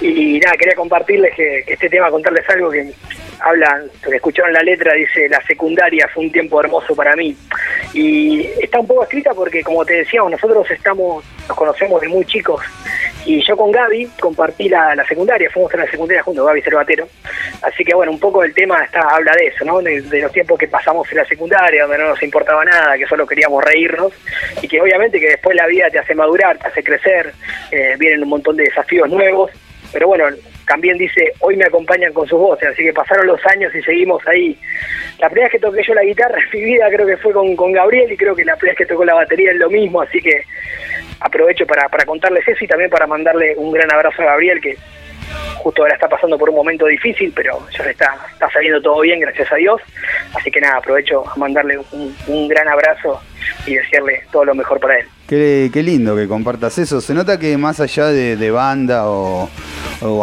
y 0.00 0.38
nada, 0.38 0.56
quería 0.56 0.74
compartirles 0.76 1.34
que 1.34 1.64
este 1.66 1.88
tema, 1.88 2.10
contarles 2.10 2.48
algo 2.48 2.70
que 2.70 2.92
habla, 3.40 3.82
que 4.02 4.16
escucharon 4.16 4.52
la 4.52 4.62
letra, 4.62 4.94
dice, 4.94 5.28
la 5.28 5.40
secundaria 5.42 6.08
fue 6.12 6.24
un 6.24 6.32
tiempo 6.32 6.60
hermoso 6.60 6.94
para 6.94 7.14
mí. 7.16 7.36
Y 7.92 8.46
está 8.60 8.80
un 8.80 8.86
poco 8.86 9.02
escrita 9.02 9.32
porque, 9.34 9.62
como 9.62 9.84
te 9.84 9.94
decíamos, 9.94 10.32
nosotros 10.32 10.70
estamos, 10.70 11.24
nos 11.46 11.56
conocemos 11.56 12.00
de 12.00 12.08
muy 12.08 12.24
chicos. 12.24 12.62
Y 13.24 13.42
yo 13.46 13.56
con 13.56 13.70
Gaby 13.70 14.06
compartí 14.20 14.68
la, 14.68 15.04
secundaria, 15.06 15.50
fuimos 15.50 15.72
a 15.74 15.78
la 15.78 15.90
secundaria 15.90 16.22
juntos, 16.22 16.46
Gaby 16.46 16.62
Cervatero. 16.62 17.08
Así 17.62 17.84
que 17.84 17.94
bueno, 17.94 18.12
un 18.12 18.18
poco 18.18 18.42
el 18.42 18.54
tema 18.54 18.82
está 18.82 19.00
habla 19.00 19.32
de 19.36 19.48
eso, 19.48 19.64
¿no? 19.64 19.82
De, 19.82 20.00
los 20.00 20.32
tiempos 20.32 20.58
que 20.58 20.68
pasamos 20.68 21.10
en 21.12 21.18
la 21.18 21.24
secundaria, 21.26 21.82
donde 21.82 21.98
no 21.98 22.08
nos 22.08 22.22
importaba 22.22 22.64
nada, 22.64 22.96
que 22.96 23.06
solo 23.06 23.26
queríamos 23.26 23.62
reírnos. 23.62 24.12
Y 24.62 24.68
que 24.68 24.80
obviamente 24.80 25.20
que 25.20 25.28
después 25.30 25.54
la 25.56 25.66
vida 25.66 25.90
te 25.90 25.98
hace 25.98 26.14
madurar, 26.14 26.58
te 26.58 26.68
hace 26.68 26.82
crecer, 26.82 27.34
eh, 27.70 27.96
vienen 27.98 28.22
un 28.22 28.30
montón 28.30 28.56
de 28.56 28.64
desafíos 28.64 29.10
nuevos. 29.10 29.50
Pero 29.92 30.08
bueno, 30.08 30.24
también 30.68 30.96
dice, 30.98 31.32
hoy 31.40 31.56
me 31.56 31.64
acompañan 31.64 32.12
con 32.12 32.28
sus 32.28 32.38
voces, 32.38 32.68
así 32.68 32.84
que 32.84 32.92
pasaron 32.92 33.26
los 33.26 33.44
años 33.46 33.74
y 33.74 33.82
seguimos 33.82 34.22
ahí. 34.28 34.56
La 35.18 35.28
primera 35.28 35.46
vez 35.46 35.52
que 35.52 35.66
toqué 35.66 35.82
yo 35.82 35.94
la 35.94 36.04
guitarra 36.04 36.38
en 36.52 36.64
mi 36.64 36.78
creo 36.78 37.06
que 37.06 37.16
fue 37.16 37.32
con, 37.32 37.56
con 37.56 37.72
Gabriel 37.72 38.12
y 38.12 38.16
creo 38.16 38.36
que 38.36 38.44
la 38.44 38.56
primera 38.56 38.72
vez 38.72 38.78
que 38.78 38.92
tocó 38.92 39.04
la 39.04 39.14
batería 39.14 39.50
es 39.50 39.56
lo 39.56 39.70
mismo, 39.70 40.02
así 40.02 40.20
que 40.20 40.42
aprovecho 41.20 41.66
para, 41.66 41.88
para 41.88 42.04
contarles 42.04 42.46
eso 42.46 42.64
y 42.64 42.68
también 42.68 42.90
para 42.90 43.06
mandarle 43.06 43.54
un 43.56 43.72
gran 43.72 43.92
abrazo 43.92 44.22
a 44.22 44.26
Gabriel 44.26 44.60
que 44.60 44.76
justo 45.58 45.82
ahora 45.82 45.94
está 45.94 46.08
pasando 46.08 46.38
por 46.38 46.48
un 46.50 46.56
momento 46.56 46.86
difícil, 46.86 47.32
pero 47.34 47.58
ya 47.76 47.84
está, 47.84 48.16
está 48.32 48.50
saliendo 48.50 48.80
todo 48.80 49.00
bien, 49.00 49.20
gracias 49.20 49.50
a 49.52 49.56
Dios. 49.56 49.80
Así 50.34 50.50
que 50.50 50.60
nada, 50.60 50.78
aprovecho 50.78 51.24
a 51.28 51.36
mandarle 51.36 51.78
un, 51.92 52.48
gran 52.48 52.68
abrazo 52.68 53.20
y 53.66 53.74
desearle 53.74 54.22
todo 54.30 54.44
lo 54.44 54.54
mejor 54.54 54.80
para 54.80 54.98
él. 54.98 55.06
Qué, 55.28 55.68
qué 55.70 55.82
lindo 55.82 56.16
que 56.16 56.26
compartas 56.26 56.78
eso. 56.78 57.02
Se 57.02 57.12
nota 57.12 57.38
que 57.38 57.58
más 57.58 57.80
allá 57.80 58.06
de, 58.06 58.50
banda 58.50 59.02
o, 59.10 59.50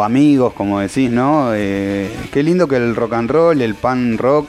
amigos, 0.02 0.52
como 0.52 0.80
decís, 0.80 1.12
¿no? 1.12 1.54
Eh, 1.54 2.10
qué 2.32 2.42
lindo 2.42 2.66
que 2.66 2.74
el 2.74 2.96
rock 2.96 3.12
and 3.12 3.30
roll, 3.30 3.62
el 3.62 3.76
pan 3.76 4.18
rock 4.18 4.48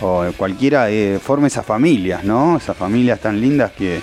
o 0.00 0.24
cualquiera 0.36 0.88
eh, 0.88 1.18
forme 1.20 1.48
esas 1.48 1.66
familias, 1.66 2.22
¿no? 2.22 2.58
Esas 2.58 2.76
familias 2.76 3.18
tan 3.18 3.40
lindas 3.40 3.72
que, 3.72 4.00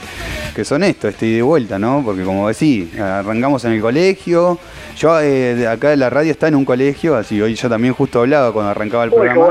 que 0.53 0.65
son 0.65 0.84
esto, 0.84 1.08
este 1.08 1.27
de 1.27 1.41
vuelta, 1.41 1.79
¿no? 1.79 2.01
Porque 2.03 2.23
como 2.23 2.49
decís, 2.49 2.99
arrancamos 2.99 3.63
en 3.63 3.71
el 3.71 3.81
colegio, 3.81 4.60
yo 4.97 5.17
eh, 5.21 5.65
acá 5.65 5.91
de 5.91 5.95
la 5.95 6.10
radio 6.10 6.31
está 6.31 6.49
en 6.49 6.55
un 6.55 6.65
colegio, 6.65 7.15
así 7.15 7.41
hoy 7.41 7.55
yo 7.55 7.69
también 7.69 7.93
justo 7.93 8.19
hablaba 8.19 8.51
cuando 8.51 8.71
arrancaba 8.71 9.05
el 9.05 9.12
programa. 9.12 9.47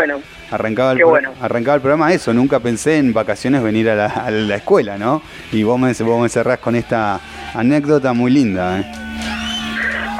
Arrancaba 0.50 0.92
el, 0.92 1.02
arrancaba 1.40 1.76
el 1.76 1.80
programa 1.80 2.12
eso, 2.12 2.32
nunca 2.32 2.60
pensé 2.60 2.98
en 2.98 3.12
vacaciones 3.12 3.62
venir 3.62 3.88
a 3.90 4.30
la, 4.30 4.54
escuela, 4.56 4.98
¿no? 4.98 5.22
Y 5.52 5.62
vos 5.62 5.78
me, 5.78 5.92
vos 6.04 6.22
me 6.22 6.28
cerrás 6.28 6.58
con 6.58 6.76
esta 6.76 7.20
anécdota 7.54 8.12
muy 8.12 8.30
linda. 8.30 8.80
¿eh? 8.80 8.84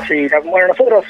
Sí, 0.08 0.28
bueno, 0.44 0.68
nosotros 0.68 1.04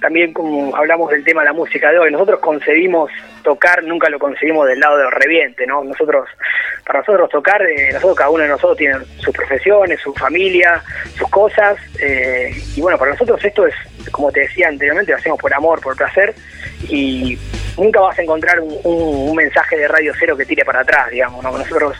también 0.00 0.32
como 0.32 0.74
hablamos 0.76 1.10
del 1.10 1.24
tema 1.24 1.42
de 1.42 1.46
la 1.46 1.52
música 1.52 1.90
de 1.90 1.98
hoy, 1.98 2.10
nosotros 2.10 2.40
concebimos 2.40 3.10
tocar, 3.42 3.82
nunca 3.82 4.08
lo 4.08 4.18
conseguimos 4.18 4.66
del 4.66 4.80
lado 4.80 4.98
del 4.98 5.10
reviente, 5.10 5.66
¿no? 5.66 5.82
Nosotros, 5.84 6.28
para 6.84 7.00
nosotros 7.00 7.30
tocar, 7.30 7.62
eh, 7.62 7.90
nosotros 7.92 8.16
cada 8.16 8.30
uno 8.30 8.42
de 8.42 8.48
nosotros 8.48 8.76
tiene 8.76 8.98
sus 9.18 9.34
profesiones, 9.34 10.00
su 10.00 10.12
familia, 10.14 10.82
sus 11.16 11.28
cosas, 11.28 11.76
eh, 12.00 12.50
y 12.76 12.80
bueno, 12.80 12.98
para 12.98 13.12
nosotros 13.12 13.42
esto 13.44 13.66
es, 13.66 13.74
como 14.10 14.30
te 14.30 14.40
decía 14.40 14.68
anteriormente, 14.68 15.12
lo 15.12 15.18
hacemos 15.18 15.38
por 15.38 15.52
amor, 15.52 15.80
por 15.80 15.96
placer, 15.96 16.34
y 16.88 17.38
nunca 17.78 18.00
vas 18.00 18.18
a 18.18 18.22
encontrar 18.22 18.60
un, 18.60 19.36
mensaje 19.36 19.76
de 19.76 19.86
Radio 19.86 20.12
Cero 20.18 20.36
que 20.36 20.44
tire 20.44 20.64
para 20.64 20.80
atrás, 20.80 21.10
digamos, 21.10 21.42
¿no? 21.44 21.56
Nosotros, 21.56 21.96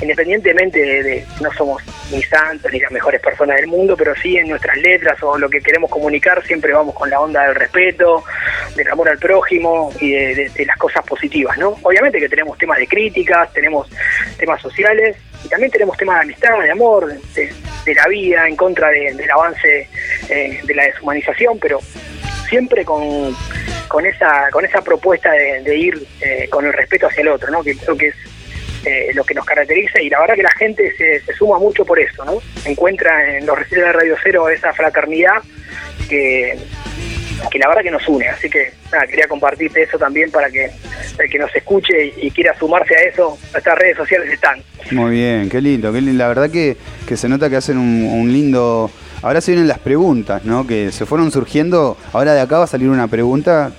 independientemente 0.00 0.78
de, 0.78 1.26
no 1.40 1.52
somos 1.52 1.82
ni 2.10 2.22
santos 2.22 2.72
ni 2.72 2.80
las 2.80 2.90
mejores 2.90 3.20
personas 3.20 3.56
del 3.56 3.66
mundo, 3.66 3.96
pero 3.98 4.14
sí 4.16 4.38
en 4.38 4.48
nuestras 4.48 4.78
letras 4.78 5.22
o 5.22 5.36
lo 5.36 5.50
que 5.50 5.60
queremos 5.60 5.90
comunicar 5.90 6.42
siempre 6.46 6.72
vamos 6.72 6.94
con 6.94 7.10
la 7.10 7.20
onda 7.20 7.44
del 7.44 7.54
respeto, 7.54 8.24
del 8.76 8.88
amor 8.88 9.10
al 9.10 9.18
prójimo 9.18 9.92
y 10.00 10.12
de, 10.12 10.64
las 10.64 10.78
cosas 10.78 11.04
positivas, 11.04 11.58
¿no? 11.58 11.76
Obviamente 11.82 12.18
que 12.18 12.28
tenemos 12.28 12.56
temas 12.56 12.78
de 12.78 12.86
críticas, 12.86 13.52
tenemos 13.52 13.88
temas 14.38 14.62
sociales 14.62 15.16
y 15.44 15.48
también 15.48 15.70
tenemos 15.70 15.96
temas 15.98 16.16
de 16.16 16.22
amistad, 16.22 16.60
de 16.60 16.70
amor, 16.70 17.12
de, 17.34 17.94
la 17.94 18.06
vida, 18.06 18.48
en 18.48 18.56
contra 18.56 18.88
del 18.88 19.30
avance 19.30 19.88
eh, 20.28 20.60
de 20.62 20.74
la 20.74 20.84
deshumanización, 20.84 21.58
pero 21.58 21.80
siempre 22.48 22.84
con, 22.84 23.34
con 23.90 24.06
esa 24.06 24.48
con 24.52 24.64
esa 24.64 24.82
propuesta 24.82 25.32
de, 25.32 25.76
ir 25.76 26.06
eh, 26.20 26.46
con 26.48 26.64
el 26.64 26.72
respeto 26.72 27.08
hacia 27.08 27.22
el 27.22 27.28
otro, 27.28 27.50
¿no? 27.50 27.60
Que 27.64 27.76
creo 27.76 27.96
que 27.96 28.06
es 28.06 28.14
eh, 28.84 29.10
lo 29.14 29.24
que 29.24 29.34
nos 29.34 29.44
caracteriza 29.44 30.00
y 30.00 30.08
la 30.08 30.20
verdad 30.20 30.36
que 30.36 30.44
la 30.44 30.52
gente 30.52 30.94
se, 30.96 31.20
suma 31.34 31.58
mucho 31.58 31.84
por 31.84 31.98
eso, 31.98 32.24
¿no? 32.24 32.38
Encuentra 32.64 33.36
en 33.36 33.44
los 33.44 33.58
recitales 33.58 33.86
de 33.86 33.92
Radio 33.92 34.16
Cero 34.22 34.48
esa 34.48 34.72
fraternidad 34.72 35.42
que, 36.08 36.56
que 37.50 37.58
la 37.58 37.66
verdad 37.66 37.82
que 37.82 37.90
nos 37.90 38.06
une, 38.06 38.28
así 38.28 38.48
que 38.48 38.72
nada, 38.92 39.08
quería 39.08 39.26
compartirte 39.26 39.82
eso 39.82 39.98
también 39.98 40.30
para 40.30 40.48
que 40.50 40.70
el 41.18 41.28
que 41.28 41.38
nos 41.38 41.54
escuche 41.56 42.12
y, 42.16 42.30
quiera 42.30 42.56
sumarse 42.56 42.94
a 42.94 43.00
eso, 43.00 43.36
nuestras 43.50 43.76
redes 43.76 43.96
sociales 43.96 44.32
están. 44.32 44.62
Muy 44.92 45.16
bien, 45.16 45.48
qué 45.48 45.60
lindo, 45.60 45.92
qué 45.92 46.00
lindo. 46.00 46.22
la 46.22 46.28
verdad 46.28 46.48
que, 46.48 46.76
que 47.08 47.16
se 47.16 47.28
nota 47.28 47.50
que 47.50 47.56
hacen 47.56 47.76
un, 47.76 48.32
lindo... 48.32 48.88
Ahora 49.22 49.42
se 49.42 49.52
vienen 49.52 49.68
las 49.68 49.78
preguntas, 49.78 50.44
¿no? 50.44 50.66
Que 50.66 50.92
se 50.92 51.04
fueron 51.04 51.30
surgiendo. 51.30 51.96
Ahora 52.12 52.32
de 52.32 52.40
acá 52.40 52.58
va 52.58 52.64
a 52.64 52.66
salir 52.66 52.88
una 52.88 53.06
pregunta 53.06 53.70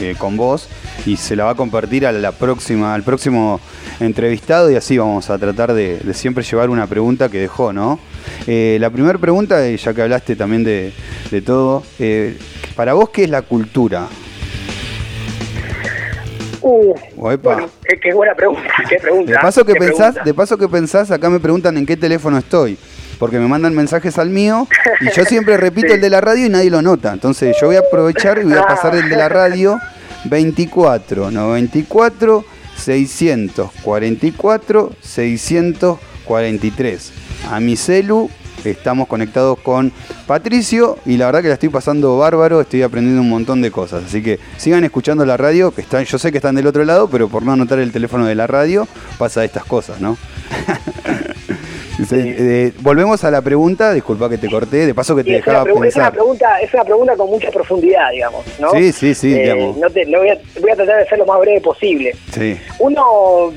eh, 0.00 0.14
con 0.16 0.38
vos 0.38 0.68
y 1.04 1.16
se 1.16 1.36
la 1.36 1.44
va 1.44 1.50
a 1.50 1.54
compartir 1.54 2.06
a 2.06 2.12
la 2.12 2.32
próxima, 2.32 2.94
al 2.94 3.02
próximo 3.02 3.60
entrevistado 4.00 4.70
y 4.70 4.74
así 4.74 4.96
vamos 4.96 5.28
a 5.28 5.38
tratar 5.38 5.74
de, 5.74 6.00
siempre 6.14 6.42
llevar 6.44 6.70
una 6.70 6.86
pregunta 6.86 7.28
que 7.28 7.38
dejó, 7.38 7.74
¿no? 7.74 7.98
Eh, 8.46 8.78
la 8.80 8.88
primera 8.88 9.18
pregunta, 9.18 9.68
ya 9.68 9.94
que 9.94 10.02
hablaste 10.02 10.34
también 10.34 10.64
de, 10.64 10.92
todo, 11.44 11.82
eh, 11.98 12.38
para 12.74 12.94
vos, 12.94 13.10
¿qué 13.10 13.24
es 13.24 13.30
la 13.30 13.42
cultura? 13.42 14.06
Uh, 16.62 16.94
bueno, 17.16 17.68
qué, 18.02 18.12
buena 18.12 18.34
pregunta, 18.34 18.68
qué 18.88 18.96
pregunta. 18.96 19.32
De 19.32 19.38
paso 19.38 19.64
que 19.64 19.74
pensás, 19.74 20.16
de 20.24 20.34
paso 20.34 20.58
que 20.58 20.68
pensás, 20.68 21.10
acá 21.10 21.30
me 21.30 21.38
preguntan 21.38 21.76
en 21.76 21.84
qué 21.84 21.96
teléfono 21.96 22.38
estoy 22.38 22.76
porque 23.18 23.38
me 23.38 23.48
mandan 23.48 23.74
mensajes 23.74 24.18
al 24.18 24.30
mío 24.30 24.66
y 25.00 25.10
yo 25.14 25.24
siempre 25.26 25.56
repito 25.56 25.94
el 25.94 26.00
de 26.00 26.10
la 26.10 26.20
radio 26.20 26.46
y 26.46 26.48
nadie 26.48 26.70
lo 26.70 26.82
nota. 26.82 27.12
Entonces 27.12 27.56
yo 27.60 27.68
voy 27.68 27.76
a 27.76 27.80
aprovechar 27.80 28.38
y 28.38 28.44
voy 28.44 28.54
a 28.54 28.66
pasar 28.66 28.94
el 28.94 29.08
de 29.08 29.16
la 29.16 29.28
radio 29.28 29.78
24 30.24 31.30
94 31.30 32.44
644 32.76 34.92
643. 35.00 37.12
A 37.50 37.60
mi 37.60 37.76
celu 37.76 38.30
estamos 38.64 39.06
conectados 39.06 39.58
con 39.60 39.92
Patricio 40.26 40.98
y 41.06 41.16
la 41.16 41.26
verdad 41.26 41.42
que 41.42 41.48
la 41.48 41.54
estoy 41.54 41.68
pasando 41.68 42.18
bárbaro, 42.18 42.60
estoy 42.60 42.82
aprendiendo 42.82 43.22
un 43.22 43.30
montón 43.30 43.62
de 43.62 43.70
cosas. 43.70 44.04
Así 44.04 44.22
que 44.22 44.40
sigan 44.56 44.84
escuchando 44.84 45.24
la 45.24 45.36
radio, 45.36 45.72
que 45.72 45.82
están, 45.82 46.04
yo 46.04 46.18
sé 46.18 46.32
que 46.32 46.38
están 46.38 46.54
del 46.54 46.66
otro 46.66 46.84
lado, 46.84 47.08
pero 47.08 47.28
por 47.28 47.42
no 47.42 47.52
anotar 47.52 47.78
el 47.78 47.92
teléfono 47.92 48.26
de 48.26 48.34
la 48.34 48.46
radio 48.46 48.88
pasa 49.18 49.44
estas 49.44 49.64
cosas, 49.64 50.00
¿no? 50.00 50.16
Eh, 51.98 52.72
volvemos 52.80 53.24
a 53.24 53.30
la 53.30 53.40
pregunta, 53.42 53.92
disculpa 53.92 54.28
que 54.28 54.38
te 54.38 54.50
corté, 54.50 54.86
de 54.86 54.94
paso 54.94 55.16
que 55.16 55.24
te 55.24 55.32
dejaba 55.32 55.64
pensar. 55.64 55.86
Es 55.86 55.96
una, 55.96 56.10
pregunta, 56.10 56.60
es 56.60 56.74
una 56.74 56.84
pregunta 56.84 57.16
con 57.16 57.30
mucha 57.30 57.50
profundidad, 57.50 58.10
digamos, 58.10 58.44
¿no? 58.60 58.70
Sí, 58.72 58.92
sí, 58.92 59.14
sí, 59.14 59.34
eh, 59.34 59.42
digamos. 59.42 59.76
No 59.78 59.88
te, 59.90 60.04
voy, 60.04 60.28
a, 60.28 60.38
voy, 60.60 60.70
a, 60.70 60.76
tratar 60.76 60.98
de 60.98 61.06
ser 61.06 61.18
lo 61.18 61.26
más 61.26 61.40
breve 61.40 61.60
posible. 61.60 62.14
Sí. 62.32 62.58
Uno, 62.78 63.50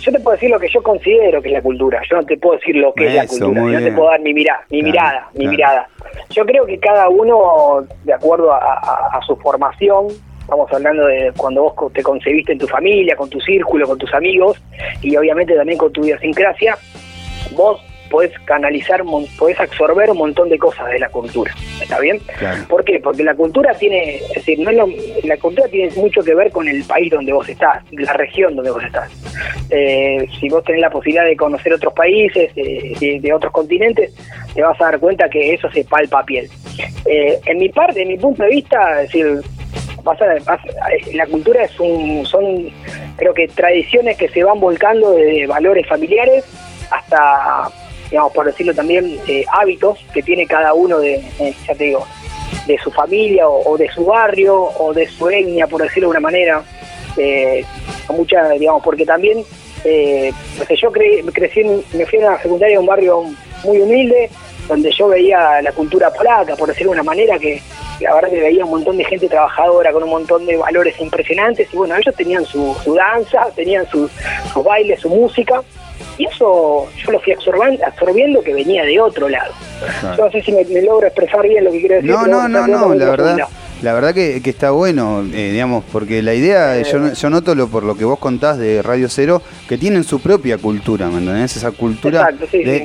yo 0.00 0.12
te 0.12 0.20
puedo 0.20 0.34
decir 0.34 0.50
lo 0.50 0.58
que 0.58 0.68
yo 0.68 0.82
considero 0.82 1.40
que 1.40 1.48
es 1.48 1.54
la 1.54 1.62
cultura, 1.62 2.02
yo 2.10 2.16
no 2.18 2.22
te 2.24 2.36
puedo 2.36 2.56
decir 2.56 2.76
lo 2.76 2.92
que 2.92 3.06
es 3.06 3.14
la 3.14 3.26
cultura, 3.26 3.62
yo 3.62 3.70
no 3.70 3.78
te 3.78 3.92
puedo 3.92 4.10
dar 4.10 4.20
mi, 4.20 4.34
mirada, 4.34 4.64
mi 4.70 4.82
mirada, 4.82 5.28
mi 5.34 5.46
mirada. 5.46 5.88
Yo 6.30 6.44
creo 6.44 6.66
que 6.66 6.78
cada 6.78 7.08
uno, 7.08 7.86
de 8.04 8.12
acuerdo 8.12 8.52
a, 8.52 8.58
a 8.58 9.20
su 9.26 9.36
formación, 9.36 10.08
estamos 10.50 10.72
hablando 10.72 11.06
de 11.06 11.32
cuando 11.36 11.62
vos 11.62 11.92
te 11.92 12.02
concebiste 12.02 12.52
en 12.52 12.58
tu 12.58 12.66
familia, 12.66 13.14
con 13.14 13.30
tu 13.30 13.40
círculo, 13.40 13.86
con 13.86 13.98
tus 13.98 14.12
amigos 14.12 14.60
y 15.00 15.16
obviamente 15.16 15.54
también 15.54 15.78
con 15.78 15.92
tu 15.92 16.04
idiosincrasia, 16.04 16.76
vos 17.60 17.80
podés 18.10 18.32
canalizar, 18.44 19.02
podés 19.38 19.60
absorber 19.60 20.10
un 20.10 20.18
montón 20.18 20.48
de 20.48 20.58
cosas 20.58 20.90
de 20.90 20.98
la 20.98 21.08
cultura. 21.08 21.54
¿Está 21.80 22.00
bien? 22.00 22.20
¿Por 22.68 22.84
qué? 22.84 22.98
Porque 22.98 23.22
la 23.22 23.34
cultura 23.34 23.72
tiene, 23.74 24.16
es 24.16 24.34
decir, 24.34 24.58
no 24.58 24.70
la 24.72 25.36
cultura 25.36 25.68
tiene 25.68 25.94
mucho 25.94 26.20
que 26.22 26.34
ver 26.34 26.50
con 26.50 26.66
el 26.66 26.82
país 26.84 27.10
donde 27.10 27.32
vos 27.32 27.48
estás, 27.48 27.84
la 27.92 28.12
región 28.14 28.56
donde 28.56 28.72
vos 28.72 28.82
estás. 28.82 29.10
Eh, 29.70 30.26
si 30.38 30.48
vos 30.48 30.64
tenés 30.64 30.80
la 30.80 30.90
posibilidad 30.90 31.24
de 31.24 31.36
conocer 31.36 31.72
otros 31.72 31.92
países, 31.92 32.52
de, 32.54 33.32
otros 33.32 33.52
continentes, 33.52 34.12
te 34.54 34.62
vas 34.62 34.80
a 34.80 34.86
dar 34.86 34.98
cuenta 34.98 35.28
que 35.28 35.54
eso 35.54 35.70
se 35.70 35.84
palpa 35.84 36.20
a 36.20 36.24
piel. 36.24 36.48
Eh, 37.06 37.38
en 37.46 37.58
mi 37.58 37.68
parte, 37.68 38.02
en 38.02 38.08
mi 38.08 38.16
punto 38.16 38.42
de 38.42 38.50
vista, 38.50 39.02
es 39.02 39.12
decir, 39.12 39.40
la 41.14 41.26
cultura 41.26 41.62
es 41.64 41.78
un, 41.78 42.24
son, 42.26 42.70
creo 43.16 43.34
que 43.34 43.46
tradiciones 43.48 44.16
que 44.16 44.28
se 44.28 44.42
van 44.42 44.58
volcando 44.58 45.12
de 45.12 45.46
valores 45.46 45.86
familiares 45.86 46.44
hasta, 46.90 47.70
digamos, 48.10 48.32
por 48.32 48.46
decirlo 48.46 48.74
también, 48.74 49.18
eh, 49.26 49.44
hábitos 49.52 49.98
que 50.12 50.22
tiene 50.22 50.46
cada 50.46 50.74
uno 50.74 50.98
de, 50.98 51.22
ya 51.66 51.74
te 51.74 51.84
digo, 51.84 52.06
de 52.66 52.78
su 52.78 52.90
familia 52.90 53.48
o, 53.48 53.76
de 53.76 53.88
su 53.90 54.04
barrio 54.04 54.56
o 54.56 54.92
de 54.92 55.06
su 55.08 55.28
etnia, 55.28 55.66
por 55.66 55.82
decirlo 55.82 56.08
de 56.08 56.10
una 56.10 56.20
manera. 56.20 56.62
Eh, 57.16 57.64
mucha, 58.10 58.48
digamos, 58.50 58.82
porque 58.82 59.04
también, 59.04 59.44
eh, 59.84 60.32
yo 60.80 60.92
crecí, 60.92 61.62
me 61.94 62.06
fui 62.06 62.18
a 62.20 62.32
la 62.32 62.42
secundaria 62.42 62.74
de 62.74 62.80
un 62.80 62.86
barrio 62.86 63.22
muy 63.64 63.80
humilde, 63.80 64.30
donde 64.68 64.90
yo 64.92 65.08
veía 65.08 65.60
la 65.62 65.72
cultura 65.72 66.12
polaca, 66.12 66.54
por 66.56 66.68
decirlo 66.68 66.92
de 66.92 67.00
una 67.00 67.02
manera, 67.02 67.38
que 67.38 67.60
la 68.00 68.14
verdad 68.14 68.30
que 68.30 68.40
veía 68.40 68.64
un 68.64 68.70
montón 68.70 68.96
de 68.96 69.04
gente 69.04 69.28
trabajadora 69.28 69.92
con 69.92 70.02
un 70.02 70.10
montón 70.10 70.46
de 70.46 70.56
valores 70.56 70.98
impresionantes, 71.00 71.68
y 71.72 71.76
bueno, 71.76 71.96
ellos 71.96 72.14
tenían 72.14 72.44
su, 72.44 72.74
danza, 72.94 73.48
tenían 73.54 73.86
sus 73.88 74.10
su 74.52 74.62
bailes, 74.62 75.00
su 75.00 75.08
música, 75.08 75.62
y 76.18 76.26
eso 76.26 76.88
yo 76.96 77.12
lo 77.12 77.20
fui 77.20 77.32
absorbiendo 77.32 78.42
que 78.42 78.54
venía 78.54 78.84
de 78.84 79.00
otro 79.00 79.28
lado. 79.28 79.52
Yo 80.16 80.24
no 80.24 80.30
sé 80.30 80.42
si 80.42 80.52
me, 80.52 80.64
logro 80.82 81.06
expresar 81.06 81.46
bien 81.46 81.64
lo 81.64 81.72
que 81.72 81.80
quiero 81.80 81.94
decir. 81.96 82.10
No, 82.10 82.26
no, 82.26 82.48
no, 82.48 82.66
no, 82.66 82.94
la 82.94 83.10
verdad. 83.10 83.38
La 83.82 83.94
verdad 83.94 84.12
que, 84.14 84.42
está 84.44 84.72
bueno, 84.72 85.24
eh, 85.32 85.50
digamos, 85.52 85.84
porque 85.90 86.22
la 86.22 86.34
idea, 86.34 86.82
yo, 86.82 87.14
yo 87.14 87.30
noto 87.30 87.54
lo, 87.54 87.68
por 87.68 87.82
lo 87.82 87.96
que 87.96 88.04
vos 88.04 88.18
contás 88.18 88.58
de 88.58 88.82
Radio 88.82 89.08
Cero, 89.08 89.40
que 89.68 89.78
tienen 89.78 90.04
su 90.04 90.20
propia 90.20 90.58
cultura, 90.58 91.08
¿me 91.08 91.18
entendés? 91.18 91.56
Esa 91.56 91.70
cultura, 91.70 92.28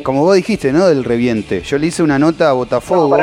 como 0.03 0.21
vos 0.21 0.35
dijiste, 0.35 0.71
¿no? 0.71 0.87
Del 0.87 1.03
reviente. 1.03 1.61
Yo 1.61 1.77
le 1.77 1.87
hice 1.87 2.01
una 2.01 2.17
nota 2.17 2.49
a 2.49 2.53
Botafogo, 2.53 3.17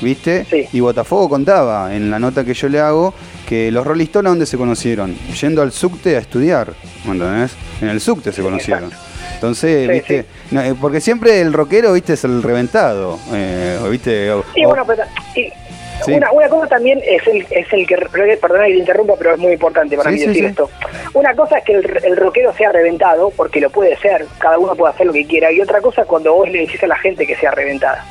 ¿viste? 0.00 0.68
Y 0.72 0.80
Botafogo 0.80 1.28
contaba 1.28 1.94
en 1.94 2.10
la 2.10 2.18
nota 2.18 2.44
que 2.44 2.52
yo 2.52 2.68
le 2.68 2.80
hago 2.80 3.14
que 3.46 3.70
los 3.70 3.86
Rolling 3.86 4.06
Stones, 4.06 4.30
¿dónde 4.30 4.46
se 4.46 4.56
conocieron? 4.56 5.14
Yendo 5.40 5.62
al 5.62 5.70
subte 5.70 6.16
a 6.16 6.18
estudiar, 6.18 6.72
¿me 7.04 7.12
entendés? 7.12 7.52
En 7.80 7.90
el 7.90 8.00
subte 8.00 8.32
se 8.32 8.42
conocieron. 8.42 8.90
Entonces, 9.34 9.88
viste, 9.88 10.24
eh, 10.52 10.74
porque 10.80 11.00
siempre 11.00 11.40
el 11.40 11.52
rockero, 11.52 11.92
viste, 11.92 12.14
es 12.14 12.24
el 12.24 12.42
reventado, 12.42 13.18
eh, 13.32 13.78
viste. 13.90 14.32
sí, 14.54 14.64
bueno, 14.64 14.84
pero 14.86 15.02
una, 16.06 16.32
una, 16.32 16.48
cosa 16.48 16.68
también 16.68 17.00
es 17.04 17.26
el, 17.26 17.46
es 17.50 17.72
el 17.72 17.86
que, 17.86 17.96
perdona 17.96 18.66
que 18.66 18.72
te 18.72 18.78
interrumpa, 18.78 19.14
pero 19.16 19.34
es 19.34 19.38
muy 19.38 19.52
importante 19.52 19.96
para 19.96 20.10
mí 20.10 20.18
decir 20.18 20.44
esto. 20.44 20.70
Una 21.14 21.34
cosa 21.34 21.58
es 21.58 21.64
que 21.64 21.72
el, 21.74 22.00
el, 22.04 22.16
rockero 22.16 22.52
sea 22.52 22.72
reventado, 22.72 23.30
porque 23.30 23.60
lo 23.60 23.70
puede 23.70 23.96
ser, 23.96 24.26
cada 24.38 24.58
uno 24.58 24.74
puede 24.74 24.92
hacer 24.92 25.06
lo 25.06 25.12
que 25.12 25.26
quiera, 25.26 25.50
y 25.52 25.60
otra 25.60 25.80
cosa 25.80 26.02
es 26.02 26.06
cuando 26.06 26.34
vos 26.34 26.48
le 26.48 26.60
decís 26.60 26.82
a 26.82 26.86
la 26.86 26.96
gente 26.96 27.26
que 27.26 27.36
sea 27.36 27.50
reventada. 27.50 28.04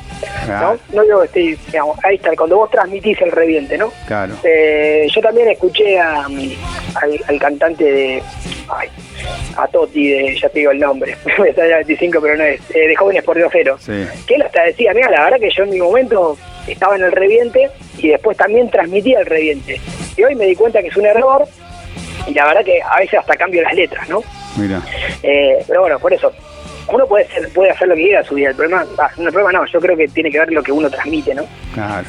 ¿no? 0.48 0.78
No 0.92 1.02
digo 1.02 1.22
que 1.32 1.56
digamos, 1.66 1.98
ahí 2.04 2.16
está, 2.16 2.34
cuando 2.36 2.56
vos 2.56 2.70
transmitís 2.70 3.20
el 3.22 3.32
reviente, 3.32 3.78
¿no? 3.78 3.92
Claro. 4.06 4.34
Eh, 4.42 5.06
yo 5.10 5.20
también 5.20 5.48
escuché 5.48 5.98
a, 5.98 6.24
al, 6.24 7.38
cantante 7.38 7.84
de. 7.84 8.22
Ay, 8.68 8.88
a 9.56 9.66
Toti, 9.68 10.08
de, 10.08 10.38
ya 10.40 10.48
te 10.48 10.60
digo 10.60 10.70
el 10.70 10.80
nombre, 10.80 11.16
sale 11.54 11.74
25, 11.74 12.18
pero 12.20 12.36
no 12.36 12.44
es, 12.44 12.60
eh, 12.70 12.88
de 12.88 12.96
Jóvenes 12.96 13.22
por 13.22 13.36
Diosero, 13.36 13.78
que 14.26 14.34
él 14.34 14.42
hasta 14.42 14.64
decía, 14.64 14.92
mira, 14.94 15.10
la 15.10 15.24
verdad 15.24 15.38
que 15.38 15.50
yo 15.50 15.64
en 15.64 15.70
mi 15.70 15.78
momento 15.78 16.36
estaba 16.66 16.96
en 16.96 17.02
el 17.02 17.12
reviente 17.12 17.70
y 17.98 18.08
después 18.08 18.36
también 18.36 18.70
transmitía 18.70 19.20
el 19.20 19.26
reviente. 19.26 19.80
Y 20.16 20.22
hoy 20.22 20.34
me 20.34 20.46
di 20.46 20.54
cuenta 20.54 20.80
que 20.80 20.88
es 20.88 20.96
un 20.96 21.06
error 21.06 21.46
y 22.26 22.34
la 22.34 22.46
verdad 22.46 22.64
que 22.64 22.80
a 22.82 22.98
veces 22.98 23.18
hasta 23.18 23.36
cambio 23.36 23.62
las 23.62 23.74
letras, 23.74 24.08
¿no? 24.08 24.22
Mira. 24.56 24.80
Eh, 25.22 25.64
pero 25.66 25.82
bueno, 25.82 25.98
por 25.98 26.12
eso, 26.12 26.32
uno 26.92 27.06
puede 27.06 27.26
ser, 27.28 27.48
puede 27.52 27.70
hacer 27.70 27.88
lo 27.88 27.94
que 27.94 28.02
quiera 28.02 28.24
su 28.24 28.34
vida, 28.34 28.50
el 28.50 28.56
problema, 28.56 28.84
ah, 28.98 29.10
no, 29.16 29.28
el 29.28 29.32
problema 29.32 29.52
no, 29.58 29.66
yo 29.66 29.80
creo 29.80 29.96
que 29.96 30.08
tiene 30.08 30.30
que 30.30 30.38
ver 30.38 30.52
lo 30.52 30.62
que 30.62 30.72
uno 30.72 30.90
transmite, 30.90 31.34
¿no? 31.34 31.44
Claro. 31.72 32.06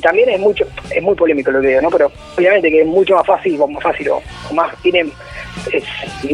También 0.00 0.30
es 0.30 0.40
mucho, 0.40 0.64
es 0.90 1.02
muy 1.02 1.14
polémico 1.14 1.50
lo 1.50 1.60
que 1.60 1.68
digo, 1.68 1.80
¿no? 1.82 1.90
Pero 1.90 2.10
obviamente 2.36 2.70
que 2.70 2.80
es 2.80 2.86
mucho 2.86 3.16
más 3.16 3.26
fácil, 3.26 3.60
o 3.60 3.66
más 3.66 3.82
fácil, 3.82 4.08
o 4.10 4.22
más, 4.54 4.74
tiene, 4.82 5.06
es 5.72 5.84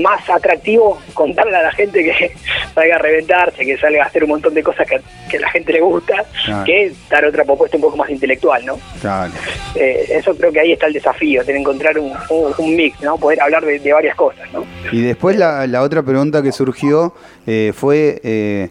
más 0.00 0.28
atractivo 0.28 1.00
contarle 1.14 1.56
a 1.56 1.62
la 1.62 1.72
gente 1.72 2.02
que 2.02 2.32
salga 2.74 2.96
a 2.96 2.98
reventarse, 2.98 3.64
que 3.64 3.76
salga 3.78 4.04
a 4.04 4.06
hacer 4.06 4.24
un 4.24 4.30
montón 4.30 4.54
de 4.54 4.62
cosas 4.62 4.86
que, 4.86 5.36
a 5.36 5.40
la 5.40 5.50
gente 5.50 5.72
le 5.72 5.80
gusta, 5.80 6.24
que 6.64 6.92
dar 7.10 7.24
otra 7.24 7.44
propuesta 7.44 7.76
un 7.76 7.82
poco 7.82 7.96
más 7.96 8.10
intelectual, 8.10 8.64
¿no? 8.64 8.78
Claro. 9.00 9.32
Eh, 9.74 10.06
eso 10.10 10.34
creo 10.36 10.52
que 10.52 10.60
ahí 10.60 10.72
está 10.72 10.86
el 10.86 10.94
desafío, 10.94 11.40
tener 11.40 11.56
que 11.56 11.60
encontrar 11.60 11.98
un, 11.98 12.12
un, 12.30 12.76
mix, 12.76 13.00
¿no? 13.02 13.16
Poder 13.18 13.40
hablar 13.40 13.64
de, 13.64 13.92
varias 13.92 14.16
cosas, 14.16 14.50
¿no? 14.52 14.64
Y 14.92 15.02
después 15.02 15.36
la, 15.36 15.66
la 15.66 15.82
otra 15.82 16.02
pregunta 16.02 16.42
que 16.42 16.52
surgió 16.52 17.14
eh, 17.46 17.72
fue 17.74 18.20
eh, 18.22 18.68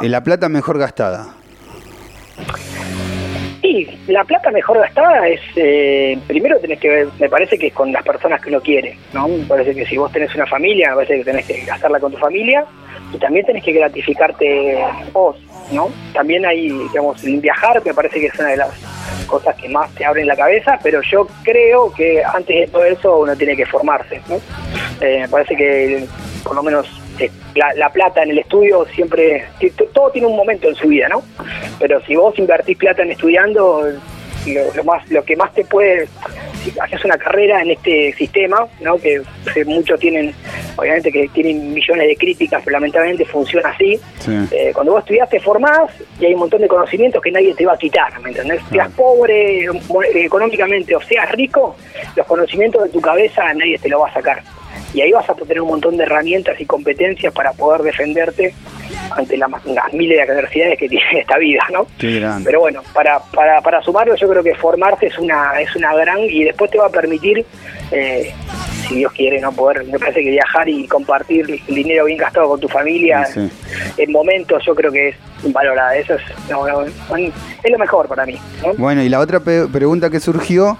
la 0.00 0.22
plata 0.22 0.48
mejor 0.48 0.78
gastada. 0.78 1.34
Sí, 3.68 3.86
la 4.06 4.24
plata 4.24 4.50
mejor 4.50 4.78
gastada 4.78 5.28
es, 5.28 5.40
eh, 5.56 6.18
primero 6.26 6.58
tenés 6.58 6.80
que 6.80 6.88
ver, 6.88 7.08
me 7.18 7.28
parece 7.28 7.58
que 7.58 7.66
es 7.66 7.74
con 7.74 7.92
las 7.92 8.02
personas 8.02 8.40
que 8.40 8.48
uno 8.48 8.62
quiere, 8.62 8.96
¿no? 9.12 9.28
Me 9.28 9.44
parece 9.44 9.74
que 9.74 9.84
si 9.84 9.98
vos 9.98 10.10
tenés 10.10 10.34
una 10.34 10.46
familia, 10.46 10.88
me 10.88 10.96
parece 10.96 11.18
que 11.18 11.24
tenés 11.24 11.44
que 11.44 11.66
gastarla 11.66 12.00
con 12.00 12.10
tu 12.10 12.16
familia 12.16 12.64
y 13.12 13.18
también 13.18 13.44
tenés 13.44 13.62
que 13.62 13.72
gratificarte 13.72 14.78
vos, 15.12 15.36
¿no? 15.70 15.90
También 16.14 16.46
hay, 16.46 16.70
digamos, 16.70 17.22
viajar 17.22 17.82
me 17.84 17.92
parece 17.92 18.20
que 18.20 18.28
es 18.28 18.38
una 18.38 18.48
de 18.48 18.56
las 18.56 18.70
cosas 19.26 19.54
que 19.56 19.68
más 19.68 19.94
te 19.94 20.06
abren 20.06 20.26
la 20.26 20.36
cabeza, 20.36 20.78
pero 20.82 21.02
yo 21.02 21.28
creo 21.42 21.92
que 21.92 22.24
antes 22.24 22.56
de 22.56 22.66
todo 22.68 22.86
eso 22.86 23.18
uno 23.18 23.36
tiene 23.36 23.54
que 23.54 23.66
formarse, 23.66 24.22
¿no? 24.30 24.36
Eh, 25.02 25.20
me 25.20 25.28
parece 25.28 25.54
que 25.54 26.06
por 26.42 26.54
lo 26.54 26.62
menos 26.62 26.86
eh, 27.18 27.30
la, 27.54 27.90
plata 27.90 28.22
en 28.22 28.30
el 28.30 28.38
estudio 28.38 28.86
siempre, 28.94 29.46
todo 29.92 30.10
tiene 30.10 30.28
un 30.28 30.36
momento 30.36 30.68
en 30.68 30.74
su 30.74 30.88
vida, 30.88 31.08
¿no? 31.08 31.22
Pero 31.78 32.00
si 32.04 32.14
vos 32.14 32.38
invertís 32.38 32.76
plata 32.76 33.02
en 33.02 33.10
estudiando, 33.10 33.82
lo, 34.74 34.84
más, 34.84 35.08
lo 35.10 35.24
que 35.24 35.36
más 35.36 35.52
te 35.54 35.64
puede, 35.64 36.08
si 36.62 36.72
haces 36.78 37.04
una 37.04 37.18
carrera 37.18 37.60
en 37.62 37.72
este 37.72 38.12
sistema, 38.14 38.66
¿no? 38.80 38.98
Que, 38.98 39.22
muchos 39.66 39.98
tienen, 39.98 40.32
obviamente 40.76 41.10
que 41.10 41.28
tienen 41.28 41.74
millones 41.74 42.06
de 42.06 42.16
críticas, 42.16 42.62
pero 42.64 42.76
lamentablemente 42.76 43.24
funciona 43.24 43.70
así. 43.70 43.98
Eh, 44.52 44.70
cuando 44.72 44.92
vos 44.92 45.00
estudias 45.00 45.28
te 45.28 45.40
formás 45.40 45.90
y 46.20 46.26
hay 46.26 46.34
un 46.34 46.40
montón 46.40 46.60
de 46.60 46.68
conocimientos 46.68 47.20
que 47.20 47.32
nadie 47.32 47.54
te 47.54 47.66
va 47.66 47.72
a 47.72 47.78
quitar, 47.78 48.20
¿me 48.20 48.30
entendés? 48.30 48.60
Seas 48.70 48.90
pobre 48.92 49.66
económicamente 50.14 50.94
o 50.94 51.00
seas 51.00 51.30
rico, 51.32 51.76
los 52.14 52.26
conocimientos 52.26 52.84
de 52.84 52.90
tu 52.90 53.00
cabeza 53.00 53.52
nadie 53.54 53.78
te 53.78 53.88
lo 53.88 54.00
va 54.00 54.08
a 54.08 54.12
sacar 54.12 54.42
y 54.94 55.00
ahí 55.00 55.12
vas 55.12 55.28
a 55.28 55.34
tener 55.34 55.60
un 55.60 55.68
montón 55.68 55.96
de 55.96 56.04
herramientas 56.04 56.60
y 56.60 56.66
competencias 56.66 57.32
para 57.32 57.52
poder 57.52 57.82
defenderte 57.82 58.54
ante 59.10 59.36
las, 59.36 59.50
miles 59.92 60.16
de 60.18 60.22
adversidades 60.22 60.78
que 60.78 60.88
tiene 60.88 61.20
esta 61.20 61.38
vida, 61.38 61.64
¿no? 61.72 61.86
Pero 62.44 62.60
bueno, 62.60 62.82
para, 62.92 63.20
para, 63.20 63.60
para 63.60 63.82
sumarlo 63.82 64.14
yo 64.16 64.28
creo 64.28 64.42
que 64.42 64.54
formarte 64.54 65.06
es 65.06 65.18
una 65.18 65.60
es 65.60 65.74
una 65.76 65.94
gran 65.94 66.20
y 66.20 66.44
después 66.44 66.70
te 66.70 66.78
va 66.78 66.86
a 66.86 66.90
permitir, 66.90 67.44
eh, 67.90 68.32
si 68.86 68.96
Dios 68.96 69.12
quiere, 69.12 69.40
no 69.40 69.52
poder, 69.52 69.84
me 69.84 69.98
parece 69.98 70.22
que 70.22 70.30
viajar 70.30 70.68
y 70.68 70.86
compartir 70.86 71.62
el 71.68 71.74
dinero 71.74 72.04
bien 72.04 72.18
gastado 72.18 72.48
con 72.48 72.60
tu 72.60 72.68
familia 72.68 73.26
en 73.96 74.12
momentos 74.12 74.62
yo 74.66 74.74
creo 74.74 74.92
que 74.92 75.08
es 75.08 75.16
valorada, 75.52 75.96
eso 75.96 76.14
es, 76.14 76.22
es 77.62 77.70
lo 77.70 77.78
mejor 77.78 78.08
para 78.08 78.26
mí. 78.26 78.38
Bueno, 78.76 79.02
y 79.02 79.08
la 79.08 79.20
otra 79.20 79.40
pregunta 79.40 80.10
que 80.10 80.20
surgió 80.20 80.76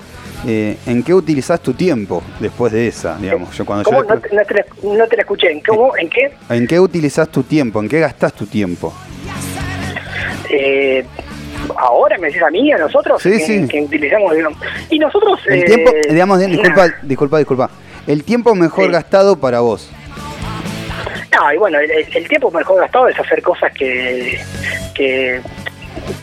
eh, 0.47 0.77
¿en 0.87 1.03
qué 1.03 1.13
utilizás 1.15 1.61
tu 1.61 1.75
tiempo 1.75 2.23
después 2.39 2.73
de 2.73 2.87
esa? 2.87 3.17
Digamos? 3.17 3.57
Yo 3.57 3.65
cuando 3.65 3.85
¿Cómo? 3.85 4.03
no, 4.03 4.19
te, 4.21 4.29
no, 4.37 5.07
te, 5.07 5.17
la 5.17 5.23
escuché. 5.23 5.51
¿En, 5.51 5.61
cómo? 5.61 5.97
¿En 5.97 6.09
qué? 6.09 6.33
¿En 6.51 6.67
qué 6.67 6.79
utilizás 6.79 7.29
tu 7.29 7.43
tiempo? 7.43 7.81
¿En 7.81 7.89
qué 7.89 8.01
gastás 8.01 8.33
tu 8.33 8.47
tiempo? 8.47 8.95
Eh, 10.51 11.05
ahora 11.77 12.19
me 12.19 12.29
decís 12.29 12.43
a 12.43 12.51
mí, 12.51 12.73
a 12.73 12.79
nosotros, 12.79 13.23
sí, 13.23 13.39
sí. 13.41 13.67
que 13.69 13.83
utilizamos, 13.83 14.35
y 14.91 14.99
nosotros... 14.99 15.41
El 15.47 15.65
tiempo, 15.65 15.91
eh, 15.91 16.13
digamos, 16.13 16.39
disculpa, 16.41 16.89
disculpa, 17.03 17.39
disculpa, 17.39 17.71
el 18.07 18.25
tiempo 18.25 18.55
mejor 18.55 18.91
gastado 18.91 19.37
para 19.37 19.61
vos. 19.61 19.91
No, 21.35 21.53
y 21.53 21.59
bueno, 21.59 21.79
el, 21.79 22.29
tiempo 22.29 22.51
mejor 22.51 22.81
gastado 22.81 23.09
es 23.09 23.19
hacer 23.19 23.43
cosas 23.43 23.73
que, 23.73 24.41
que 24.95 25.41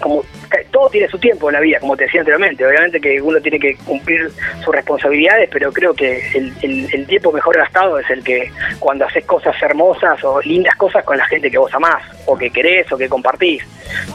como 0.01 0.23
todo 0.71 0.89
tiene 0.89 1.07
su 1.07 1.17
tiempo 1.17 1.49
en 1.49 1.53
la 1.53 1.59
vida, 1.59 1.79
como 1.79 1.95
te 1.95 2.05
decía 2.05 2.21
anteriormente. 2.21 2.65
Obviamente 2.65 2.99
que 2.99 3.21
uno 3.21 3.39
tiene 3.39 3.59
que 3.59 3.75
cumplir 3.85 4.31
sus 4.63 4.73
responsabilidades, 4.73 5.49
pero 5.51 5.71
creo 5.71 5.93
que 5.93 6.21
el, 6.33 7.05
tiempo 7.07 7.31
mejor 7.31 7.57
gastado 7.57 7.99
es 7.99 8.09
el 8.09 8.23
que 8.23 8.51
cuando 8.79 9.05
haces 9.05 9.25
cosas 9.25 9.55
hermosas 9.61 10.23
o 10.23 10.41
lindas 10.41 10.75
cosas 10.75 11.03
con 11.03 11.17
la 11.17 11.25
gente 11.27 11.51
que 11.51 11.57
vos 11.57 11.73
amás, 11.73 12.03
o 12.25 12.37
que 12.37 12.49
querés, 12.49 12.91
o 12.91 12.97
que 12.97 13.07
compartís. 13.07 13.63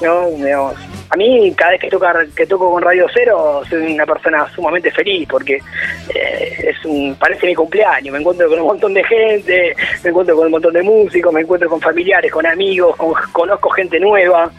¿no? 0.03 0.29
A 1.11 1.17
mí, 1.17 1.53
cada 1.57 1.73
vez 1.73 1.81
que, 1.81 1.89
tocar, 1.89 2.27
que 2.29 2.47
toco 2.47 2.71
con 2.71 2.83
Radio 2.83 3.07
Cero, 3.13 3.63
soy 3.69 3.95
una 3.95 4.07
persona 4.07 4.49
sumamente 4.55 4.91
feliz 4.93 5.27
porque 5.29 5.59
eh, 6.15 6.69
es 6.69 6.85
un, 6.85 7.17
parece 7.17 7.47
mi 7.47 7.55
cumpleaños. 7.55 8.13
Me 8.13 8.21
encuentro 8.21 8.49
con 8.49 8.61
un 8.61 8.67
montón 8.67 8.95
de 8.95 9.03
gente, 9.05 9.75
me 10.05 10.11
encuentro 10.11 10.37
con 10.37 10.47
un 10.47 10.53
montón 10.53 10.73
de 10.73 10.83
músicos, 10.83 11.33
me 11.33 11.41
encuentro 11.41 11.69
con 11.69 11.81
familiares, 11.81 12.31
con 12.31 12.47
amigos, 12.47 12.95
conozco 13.33 13.71
gente 13.71 13.99
nueva 13.99 14.51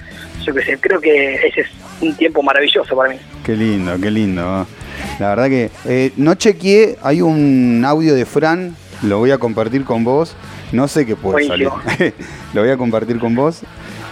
yo 0.44 0.54
qué 0.54 0.64
sé, 0.64 0.78
creo 0.80 1.00
que 1.00 1.36
ese 1.36 1.62
es 1.62 1.68
un 2.02 2.16
tiempo 2.16 2.42
maravilloso 2.42 2.96
para 2.96 3.14
mí. 3.14 3.20
Qué 3.44 3.56
lindo, 3.56 3.94
qué 4.02 4.12
lindo. 4.12 4.66
La 5.20 5.30
verdad 5.30 5.50
que 5.50 5.70
eh, 5.86 6.12
no 6.18 6.36
chequeé, 6.36 6.98
hay 7.02 7.22
un 7.22 7.84
audio 7.86 8.16
de 8.16 8.26
Fran, 8.26 8.76
lo 9.04 9.20
voy 9.20 9.32
a 9.32 9.38
compartir 9.38 9.84
con 9.84 10.04
vos, 10.04 10.36
no 10.72 10.88
sé 10.88 11.06
qué 11.06 11.16
puede 11.16 11.48
salir, 11.48 11.70
lo 12.54 12.62
voy 12.62 12.72
a 12.72 12.78
compartir 12.78 13.20
con 13.20 13.36
vos. 13.36 13.62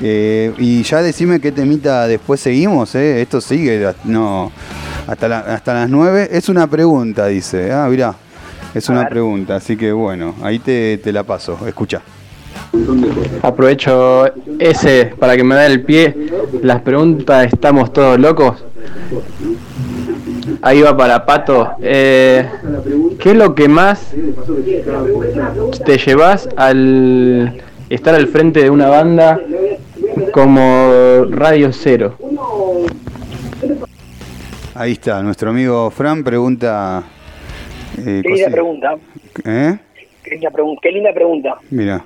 Eh, 0.01 0.53
y 0.57 0.83
ya 0.83 1.01
decime 1.01 1.39
qué 1.41 1.51
temita 1.51 2.07
después 2.07 2.39
seguimos, 2.39 2.95
eh. 2.95 3.21
esto 3.21 3.41
sigue, 3.41 3.93
no, 4.05 4.51
hasta, 5.07 5.39
hasta 5.39 5.73
las 5.73 5.89
9, 5.89 6.29
es 6.31 6.47
una 6.47 6.67
pregunta, 6.67 7.27
dice, 7.27 7.71
ah, 7.73 7.87
mirá, 7.89 8.15
es 8.73 8.87
una 8.87 9.09
pregunta, 9.09 9.57
así 9.57 9.75
que 9.75 9.91
bueno, 9.91 10.35
ahí 10.41 10.59
te, 10.59 10.99
te 10.99 11.11
la 11.11 11.23
paso, 11.23 11.59
escucha. 11.67 12.01
Aprovecho 13.41 14.25
ese 14.59 15.13
para 15.17 15.35
que 15.35 15.43
me 15.43 15.55
dé 15.55 15.65
el 15.65 15.81
pie. 15.83 16.15
Las 16.61 16.81
preguntas, 16.81 17.51
¿estamos 17.51 17.91
todos 17.93 18.19
locos? 18.19 18.63
Ahí 20.61 20.81
va 20.81 20.95
para 20.95 21.25
Pato. 21.25 21.71
Eh, 21.81 22.47
¿Qué 23.19 23.31
es 23.31 23.35
lo 23.35 23.55
que 23.55 23.67
más 23.67 24.11
te 25.85 25.97
llevas 25.97 26.49
al 26.55 27.61
estar 27.89 28.13
al 28.13 28.27
frente 28.27 28.61
de 28.61 28.69
una 28.69 28.87
banda 28.89 29.39
como 30.41 31.25
Radio 31.31 31.73
Cero? 31.73 32.15
Ahí 34.73 34.93
está, 34.93 35.21
nuestro 35.21 35.49
amigo 35.49 35.91
Fran 35.91 36.23
pregunta. 36.23 37.03
Eh, 37.97 38.21
qué 38.23 38.29
linda 38.29 38.49
pregunta. 38.49 38.95
¿Eh? 39.43 39.77
Qué 40.23 40.91
linda 40.91 41.11
pregunta. 41.11 41.57
Mira. 41.71 42.05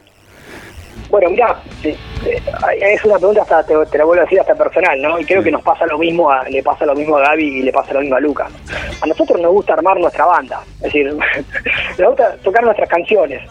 Bueno, 1.14 1.30
mira, 1.30 1.56
eh, 1.84 1.96
es 2.82 3.06
una 3.06 3.18
pregunta 3.18 3.44
hasta 3.44 3.64
te, 3.64 3.74
la 3.76 4.04
vuelvo 4.04 4.22
a 4.22 4.24
decir 4.24 4.40
hasta 4.40 4.56
personal, 4.56 5.00
¿no? 5.00 5.20
Y 5.20 5.26
creo 5.26 5.44
que 5.44 5.52
nos 5.52 5.62
pasa 5.62 5.86
lo 5.86 6.00
mismo, 6.00 6.32
a, 6.32 6.44
le 6.50 6.64
pasa 6.64 6.88
lo 6.88 6.96
mismo 6.96 7.18
a 7.18 7.22
Gaby 7.22 7.60
y 7.60 7.62
le 7.62 7.72
pasa 7.72 7.94
lo 7.94 8.02
mismo 8.02 8.16
a 8.16 8.20
Lucas. 8.20 8.52
A 9.00 9.06
nosotros 9.06 9.40
nos 9.40 9.52
gusta 9.52 9.74
armar 9.74 10.00
nuestra 10.00 10.26
banda, 10.26 10.62
es 10.78 10.82
decir, 10.82 11.14
nos 12.00 12.08
gusta 12.08 12.36
tocar 12.38 12.64
nuestras 12.64 12.90
canciones. 12.90 13.42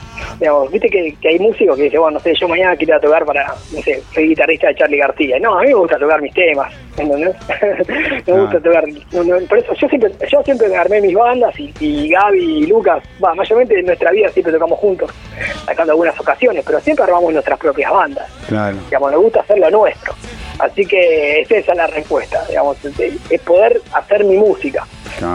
Digamos, 0.41 0.73
viste 0.73 0.89
que, 0.89 1.17
hay 1.29 1.39
músicos 1.39 1.77
que 1.77 1.85
dicen, 1.85 2.01
bueno, 2.01 2.19
no 2.19 2.21
sé, 2.21 2.35
yo 2.35 2.49
mañana 2.49 2.75
quiero 2.75 2.99
tocar 2.99 3.25
para, 3.25 3.47
no 3.47 3.81
sé, 3.83 4.03
soy 4.13 4.29
guitarrista 4.31 4.67
de 4.67 4.75
Charlie 4.75 4.99
García. 4.99 5.39
No, 5.39 5.57
a 5.57 5.63
mí 5.63 5.69
me 5.69 5.75
gusta 5.75 5.99
tocar 6.01 6.21
mis 6.21 6.35
temas, 6.35 6.75
¿entendés? 6.97 7.37
me 8.27 8.41
gusta 8.41 8.61
tocar, 8.61 8.85
por 9.49 9.59
eso 9.59 9.73
yo 9.75 9.89
siempre, 9.89 10.11
yo 10.29 10.43
siempre 10.43 10.77
armé 10.77 11.01
mis 11.01 11.15
bandas 11.15 11.57
y, 11.61 11.73
y 11.79 12.09
Gaby 12.09 12.65
y 12.65 12.67
Lucas, 12.67 13.05
va, 13.25 13.37
mayormente 13.37 13.79
en 13.79 13.87
nuestra 13.87 14.11
vida 14.11 14.29
siempre 14.31 14.53
tocamos 14.53 14.81
juntos, 14.81 15.11
sacando 15.65 15.93
algunas 15.93 16.19
ocasiones, 16.19 16.65
pero 16.67 16.81
siempre 16.81 17.05
armamos 17.05 17.33
nuestra 17.33 17.52
propias 17.59 17.93
bandas. 17.93 18.29
Claro. 18.49 18.77
Digamos, 18.85 19.13
nos 19.13 19.23
gusta 19.23 19.41
hacer 19.41 19.59
lo 19.59 19.71
nuestro. 19.71 20.15
Así 20.59 20.87
que 20.87 21.41
esa 21.41 21.73
es 21.73 21.77
la 21.77 21.87
respuesta, 21.87 22.45
digamos, 22.49 22.77
es 23.31 23.41
poder 23.41 23.81
hacer 23.93 24.25
mi 24.25 24.37
música. 24.37 24.87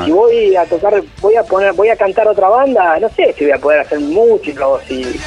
Si 0.05 0.11
voy 0.11 0.55
a 0.55 0.65
tocar, 0.65 1.01
voy 1.21 1.35
a 1.35 1.43
poner, 1.43 1.73
voy 1.73 1.89
a 1.89 1.95
cantar 1.95 2.27
otra 2.27 2.49
banda, 2.49 2.99
no 2.99 3.09
sé 3.09 3.33
si 3.37 3.45
voy 3.45 3.53
a 3.53 3.57
poder 3.57 3.81
hacer 3.81 3.99
música 3.99 4.65
si, 4.87 5.19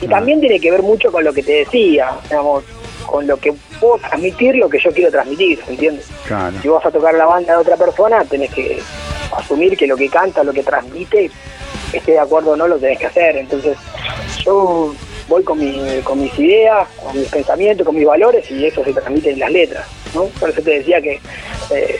y 0.00 0.06
también 0.06 0.40
tiene 0.40 0.60
que 0.60 0.70
ver 0.70 0.82
mucho 0.82 1.10
con 1.10 1.24
lo 1.24 1.32
que 1.32 1.42
te 1.42 1.52
decía, 1.52 2.10
digamos, 2.24 2.64
con 3.06 3.26
lo 3.26 3.36
que 3.36 3.52
puedo 3.80 3.98
transmitir, 3.98 4.56
lo 4.56 4.68
que 4.68 4.78
yo 4.78 4.92
quiero 4.92 5.10
transmitir, 5.10 5.60
¿entiendes? 5.68 6.08
Si 6.60 6.68
vas 6.68 6.84
a 6.84 6.90
tocar 6.90 7.14
la 7.14 7.26
banda 7.26 7.52
de 7.52 7.58
otra 7.58 7.76
persona, 7.76 8.24
tenés 8.24 8.52
que 8.52 8.80
asumir 9.36 9.76
que 9.76 9.86
lo 9.86 9.96
que 9.96 10.08
canta, 10.08 10.44
lo 10.44 10.52
que 10.52 10.62
transmite, 10.62 11.30
esté 11.92 12.12
de 12.12 12.18
acuerdo 12.18 12.52
o 12.52 12.56
no, 12.56 12.66
lo 12.66 12.78
tenés 12.78 12.98
que 12.98 13.06
hacer. 13.06 13.36
Entonces, 13.36 13.76
yo 14.44 14.94
voy 15.32 15.44
con, 15.44 15.58
mi, 15.58 16.00
con 16.02 16.20
mis 16.20 16.38
ideas, 16.38 16.86
con 17.02 17.18
mis 17.18 17.28
pensamientos, 17.28 17.86
con 17.86 17.96
mis 17.96 18.04
valores 18.04 18.50
y 18.50 18.66
eso 18.66 18.84
se 18.84 18.92
transmite 18.92 19.30
en 19.30 19.38
las 19.38 19.50
letras, 19.50 19.86
¿no? 20.14 20.26
Por 20.26 20.50
eso 20.50 20.60
te 20.60 20.72
decía 20.72 21.00
que 21.00 21.18
eh, 21.70 21.98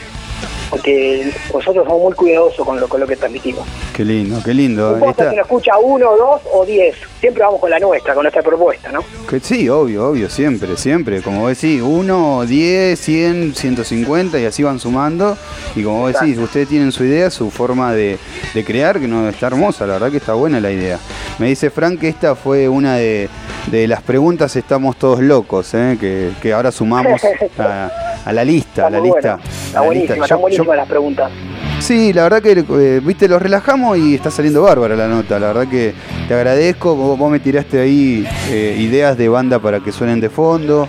porque 0.73 1.31
nosotros 1.53 1.85
somos 1.85 2.01
muy 2.01 2.13
cuidadosos 2.13 2.65
con 2.65 2.79
lo, 2.79 2.87
con 2.87 2.99
lo 2.99 3.05
que 3.05 3.15
transmitimos. 3.15 3.63
Qué 3.95 4.03
lindo, 4.03 4.41
qué 4.43 4.55
lindo. 4.55 4.89
No 4.89 4.97
importa 4.97 5.29
si 5.29 5.35
nos 5.35 5.45
escucha 5.45 5.77
uno, 5.77 6.17
dos 6.17 6.41
o 6.51 6.65
diez, 6.65 6.95
siempre 7.19 7.43
vamos 7.43 7.61
con 7.61 7.69
la 7.69 7.77
nuestra, 7.77 8.15
con 8.15 8.23
nuestra 8.23 8.41
propuesta, 8.41 8.91
¿no? 8.91 9.01
Que 9.29 9.39
sí, 9.39 9.69
obvio, 9.69 10.07
obvio, 10.09 10.31
siempre, 10.31 10.75
siempre. 10.75 11.21
Como 11.21 11.41
vos 11.41 11.49
decís, 11.49 11.79
uno, 11.79 12.43
diez, 12.47 12.99
cien, 12.99 13.53
ciento 13.53 13.83
cincuenta 13.83 14.39
y 14.39 14.45
así 14.45 14.63
van 14.63 14.79
sumando. 14.79 15.37
Y 15.75 15.83
como 15.83 15.99
vos 15.99 16.13
decís, 16.19 16.39
ustedes 16.39 16.67
tienen 16.67 16.91
su 16.91 17.03
idea, 17.03 17.29
su 17.29 17.51
forma 17.51 17.93
de, 17.93 18.17
crear, 18.65 18.99
que 18.99 19.07
no 19.07 19.29
está 19.29 19.45
hermosa, 19.45 19.85
la 19.85 19.93
verdad 19.93 20.09
que 20.09 20.17
está 20.17 20.33
buena 20.33 20.59
la 20.59 20.71
idea. 20.71 20.97
Me 21.37 21.49
dice 21.49 21.69
Frank 21.69 21.99
que 21.99 22.07
esta 22.07 22.33
fue 22.33 22.67
una 22.67 22.95
de, 22.95 23.29
las 23.71 24.01
preguntas 24.01 24.55
Estamos 24.55 24.97
todos 24.97 25.19
locos, 25.21 25.73
¿eh? 25.73 25.97
que, 26.41 26.53
ahora 26.53 26.71
sumamos 26.71 27.21
a, 27.57 28.31
la 28.31 28.43
lista, 28.43 28.87
a 28.87 28.89
la 28.89 28.99
lista. 28.99 29.39
Está 29.67 29.81
buenísima, 29.81 30.25
están 30.25 30.41
buenísimas 30.41 30.77
las 30.77 30.87
preguntas. 30.87 31.31
Sí, 31.79 32.13
la 32.13 32.23
verdad 32.23 32.41
que, 32.41 32.51
eh, 32.65 33.01
viste, 33.03 33.27
los 33.27 33.41
relajamos 33.41 33.97
y 33.97 34.15
está 34.15 34.31
saliendo 34.31 34.61
bárbara 34.61 34.95
la 34.95 35.07
nota. 35.07 35.37
La 35.39 35.47
verdad 35.47 35.67
que 35.67 35.93
te 36.27 36.33
agradezco. 36.33 36.95
Vos, 36.95 37.31
me 37.31 37.39
tiraste 37.39 37.81
ahí 37.81 38.25
eh, 38.49 38.77
ideas 38.79 39.17
de 39.17 39.27
banda 39.27 39.59
para 39.59 39.81
que 39.81 39.91
suenen 39.91 40.21
de 40.21 40.29
fondo. 40.29 40.87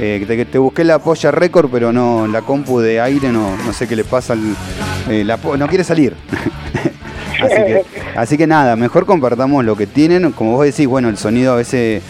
Eh, 0.00 0.24
te, 0.26 0.44
te, 0.44 0.58
busqué 0.58 0.82
la 0.82 0.98
polla 0.98 1.30
récord, 1.30 1.70
pero 1.70 1.92
no, 1.92 2.26
la 2.26 2.42
compu 2.42 2.80
de 2.80 3.00
aire 3.00 3.30
no, 3.30 3.56
no 3.56 3.72
sé 3.72 3.86
qué 3.86 3.94
le 3.94 4.02
pasa. 4.02 4.32
Al, 4.32 4.56
no 5.58 5.68
quiere 5.68 5.84
salir. 5.84 6.14
así, 8.16 8.36
que, 8.36 8.46
nada, 8.46 8.76
mejor 8.76 9.06
compartamos 9.06 9.64
lo 9.64 9.76
que 9.76 9.86
tienen. 9.86 10.32
Como 10.32 10.52
vos 10.52 10.66
decís, 10.66 10.86
bueno, 10.86 11.08
el 11.08 11.16
sonido 11.16 11.52
a 11.52 11.56
veces 11.56 12.02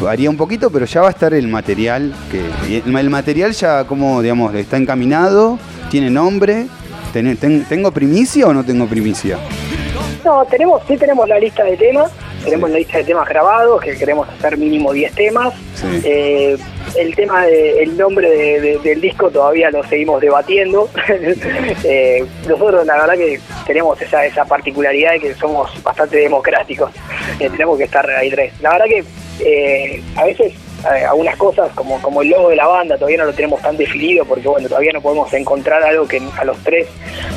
varía 0.00 0.30
un 0.30 0.36
poquito, 0.36 0.70
pero 0.70 0.86
ya 0.86 1.00
va 1.00 1.08
a 1.08 1.10
estar 1.10 1.34
el 1.34 1.48
material. 1.48 2.14
Que, 2.30 2.82
el 2.84 3.10
material 3.10 3.52
ya 3.52 3.84
como, 3.84 4.22
digamos, 4.22 4.54
está 4.54 4.76
encaminado, 4.76 5.58
tiene 5.90 6.10
nombre 6.10 6.66
¿Tengo 7.12 7.90
primicia 7.92 8.46
o 8.46 8.54
no 8.54 8.64
tengo 8.64 8.86
primicia? 8.86 9.38
No, 10.24 10.44
tenemos, 10.46 10.82
sí 10.88 10.96
tenemos 10.96 11.28
la 11.28 11.38
lista 11.38 11.62
de 11.64 11.76
temas, 11.76 12.10
tenemos 12.42 12.70
la 12.70 12.78
lista 12.78 12.98
de 12.98 13.04
temas 13.04 13.28
grabados, 13.28 13.82
que 13.82 13.96
queremos 13.96 14.28
hacer 14.28 14.56
mínimo 14.56 14.92
10 14.92 15.14
temas. 15.14 15.52
Eh, 16.04 16.56
el 16.96 17.14
tema 17.14 17.46
del 17.46 17.96
nombre 17.96 18.28
del 18.82 19.00
disco 19.00 19.30
todavía 19.30 19.70
lo 19.70 19.82
seguimos 19.84 20.20
debatiendo. 20.20 20.88
Eh, 21.84 22.24
nosotros 22.46 22.86
la 22.86 22.94
verdad 22.94 23.14
que 23.14 23.40
tenemos 23.66 24.00
esa, 24.00 24.24
esa 24.24 24.44
particularidad 24.44 25.12
de 25.12 25.20
que 25.20 25.34
somos 25.34 25.70
bastante 25.82 26.18
democráticos. 26.18 26.90
Eh, 27.40 27.50
tenemos 27.50 27.76
que 27.76 27.84
estar 27.84 28.08
ahí 28.08 28.30
tres. 28.30 28.52
La 28.60 28.70
verdad 28.70 28.84
que 28.86 30.02
a 30.16 30.24
veces 30.24 30.54
eh, 30.84 31.04
algunas 31.04 31.36
cosas 31.36 31.70
como, 31.74 32.00
como 32.02 32.22
el 32.22 32.30
logo 32.30 32.50
de 32.50 32.56
la 32.56 32.66
banda 32.66 32.96
todavía 32.96 33.18
no 33.18 33.26
lo 33.26 33.32
tenemos 33.32 33.60
tan 33.62 33.76
definido 33.76 34.24
porque 34.24 34.48
bueno 34.48 34.68
todavía 34.68 34.92
no 34.92 35.00
podemos 35.00 35.32
encontrar 35.32 35.80
algo 35.82 36.08
que 36.08 36.20
a 36.36 36.44
los 36.44 36.58
tres 36.64 36.88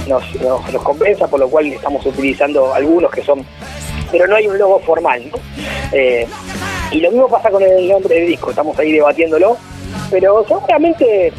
nos, 0.08 0.24
nos, 0.42 0.82
compensa 0.82 1.28
por 1.28 1.40
lo 1.40 1.48
cual 1.48 1.68
estamos 1.68 2.04
utilizando 2.08 2.74
algunos 2.74 3.12
que 3.12 3.24
son 3.24 3.46
pero 4.12 4.26
no 4.26 4.36
hay 4.36 4.48
un 4.48 4.58
logo 4.58 4.80
formal 4.80 5.30
¿no? 5.30 5.38
Y 6.92 7.02
lo 7.02 7.12
mismo 7.12 7.28
pasa 7.28 7.50
con 7.50 7.64
el 7.64 7.88
nombre 7.88 8.16
del 8.16 8.28
disco 8.28 8.50
estamos 8.50 8.78
ahí 8.80 8.92
debatiéndolo 8.92 9.58
pero 10.12 10.46
seguramente 10.48 11.34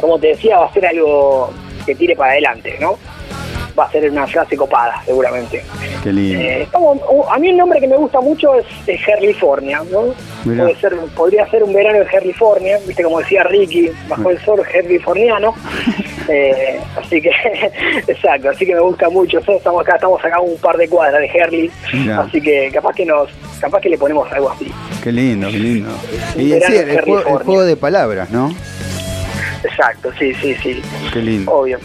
como 0.00 0.18
te 0.18 0.28
decía 0.28 0.58
va 0.58 0.66
a 0.66 0.72
ser 0.72 0.86
algo 0.86 1.50
que 1.84 1.94
tire 1.94 2.16
para 2.16 2.32
adelante 2.32 2.76
¿no? 2.80 2.98
va 3.78 3.84
a 3.84 3.90
ser 3.90 4.10
una 4.10 4.26
frase 4.26 4.56
copada, 4.56 5.02
seguramente. 5.04 5.62
Qué 6.02 6.12
lindo. 6.12 6.40
Eh, 6.40 6.68
a 7.30 7.38
mí 7.38 7.48
el 7.48 7.56
nombre 7.56 7.80
que 7.80 7.88
me 7.88 7.96
gusta 7.96 8.20
mucho 8.20 8.54
es, 8.54 8.66
es 8.86 9.04
California, 9.04 9.82
¿no? 9.90 10.14
Puede 10.44 10.76
ser, 10.76 10.96
podría 11.16 11.48
ser 11.50 11.62
un 11.62 11.72
verano 11.72 11.98
en 11.98 12.08
California, 12.08 12.78
viste 12.86 13.02
como 13.02 13.20
decía 13.20 13.44
Ricky, 13.44 13.90
bajo 14.08 14.30
el 14.30 14.38
sol 14.40 14.62
californiano. 14.70 15.54
Eh, 16.28 16.80
así 16.96 17.20
que, 17.20 17.30
exacto, 18.06 18.50
así 18.50 18.66
que 18.66 18.74
me 18.74 18.80
gusta 18.80 19.08
mucho. 19.08 19.38
Nosotros 19.38 19.58
estamos 19.58 19.82
acá, 19.82 19.94
estamos 19.96 20.24
acá 20.24 20.40
un 20.40 20.58
par 20.58 20.76
de 20.76 20.88
cuadras 20.88 21.20
de 21.20 21.26
Herley, 21.26 21.70
así 22.16 22.40
que 22.40 22.70
capaz 22.72 22.94
que 22.94 23.06
nos, 23.06 23.30
capaz 23.60 23.80
que 23.80 23.88
le 23.88 23.98
ponemos 23.98 24.30
algo 24.32 24.50
así. 24.50 24.72
Qué 25.02 25.12
lindo, 25.12 25.48
qué 25.48 25.58
lindo. 25.58 25.90
Y 26.36 26.52
sí, 26.52 26.76
el, 26.76 27.00
juego, 27.00 27.64
de 27.64 27.76
palabras, 27.76 28.30
¿no? 28.30 28.54
Exacto, 29.64 30.10
sí, 30.18 30.34
sí, 30.34 30.54
sí. 30.62 30.82
Qué 31.12 31.20
lindo. 31.20 31.52
Obvio. 31.52 31.78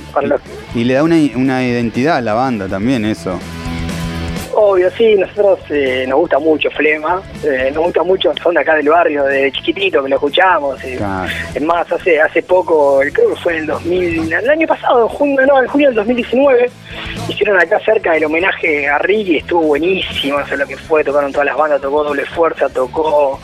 y, 0.73 0.83
le 0.83 0.93
da 0.95 1.03
una, 1.03 1.15
una 1.35 1.63
identidad 1.63 2.17
a 2.17 2.21
la 2.21 2.33
banda 2.33 2.67
también, 2.67 3.05
eso. 3.05 3.39
Obvio, 4.59 4.89
sí, 4.89 5.13
nosotros 5.13 5.59
eh, 5.69 6.03
nos 6.07 6.17
gusta 6.17 6.39
mucho 6.39 6.67
Flema, 6.71 7.21
eh, 7.43 7.69
nos 7.75 7.83
gusta 7.83 8.01
mucho, 8.01 8.33
son 8.41 8.55
de 8.55 8.61
acá 8.61 8.73
del 8.73 8.89
barrio, 8.89 9.23
de 9.25 9.51
chiquitito 9.51 10.01
que 10.01 10.09
lo 10.09 10.15
escuchamos. 10.15 10.83
Eh. 10.83 10.97
Es 11.53 11.61
más, 11.61 11.91
hace 11.91 12.19
hace 12.19 12.41
poco, 12.41 12.99
creo 13.13 13.35
que 13.35 13.35
fue 13.35 13.53
en 13.53 13.59
el 13.59 13.65
2000, 13.67 14.33
el 14.33 14.49
año 14.49 14.65
pasado, 14.65 15.03
en 15.03 15.09
junio, 15.09 15.45
no, 15.45 15.61
en 15.61 15.67
junio 15.67 15.89
del 15.89 15.97
2019, 15.97 16.71
hicieron 17.29 17.61
acá 17.61 17.79
cerca 17.85 18.17
el 18.17 18.25
homenaje 18.25 18.87
a 18.87 18.97
Ricky, 18.97 19.37
estuvo 19.37 19.61
buenísimo, 19.61 20.39
eso 20.39 20.55
es 20.55 20.59
lo 20.59 20.65
que 20.65 20.75
fue, 20.75 21.03
tocaron 21.03 21.31
todas 21.31 21.45
las 21.45 21.55
bandas, 21.55 21.79
tocó 21.79 22.03
Doble 22.03 22.25
Fuerza, 22.25 22.67
tocó 22.67 23.39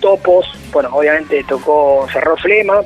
Topos, 0.00 0.46
bueno, 0.72 0.88
obviamente 0.90 1.44
tocó 1.46 2.06
Cerró 2.10 2.34
Flema, 2.38 2.80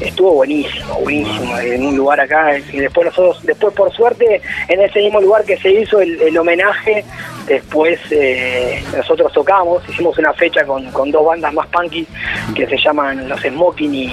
estuvo 0.00 0.32
buenísimo, 0.32 0.94
buenísimo, 1.00 1.58
en 1.58 1.84
un 1.84 1.96
lugar 1.96 2.20
acá, 2.20 2.56
y 2.56 2.78
después 2.78 3.06
nosotros, 3.06 3.44
después 3.44 3.74
por 3.74 3.92
suerte, 3.92 4.40
en 4.68 4.80
ese 4.80 5.00
mismo 5.00 5.20
lugar 5.20 5.44
que 5.44 5.58
se 5.58 5.70
hizo 5.70 6.00
el, 6.00 6.20
el 6.22 6.38
homenaje 6.38 6.53
homenaje. 6.54 7.04
Después 7.46 8.00
eh, 8.10 8.82
nosotros 8.96 9.32
tocamos, 9.32 9.86
hicimos 9.88 10.16
una 10.18 10.32
fecha 10.32 10.64
con, 10.64 11.10
dos 11.10 11.26
bandas 11.26 11.52
más 11.52 11.66
punky 11.66 12.06
que 12.54 12.66
se 12.66 12.78
llaman 12.78 13.28
Los 13.28 13.42
Smoking 13.42 13.94
y, 13.94 14.12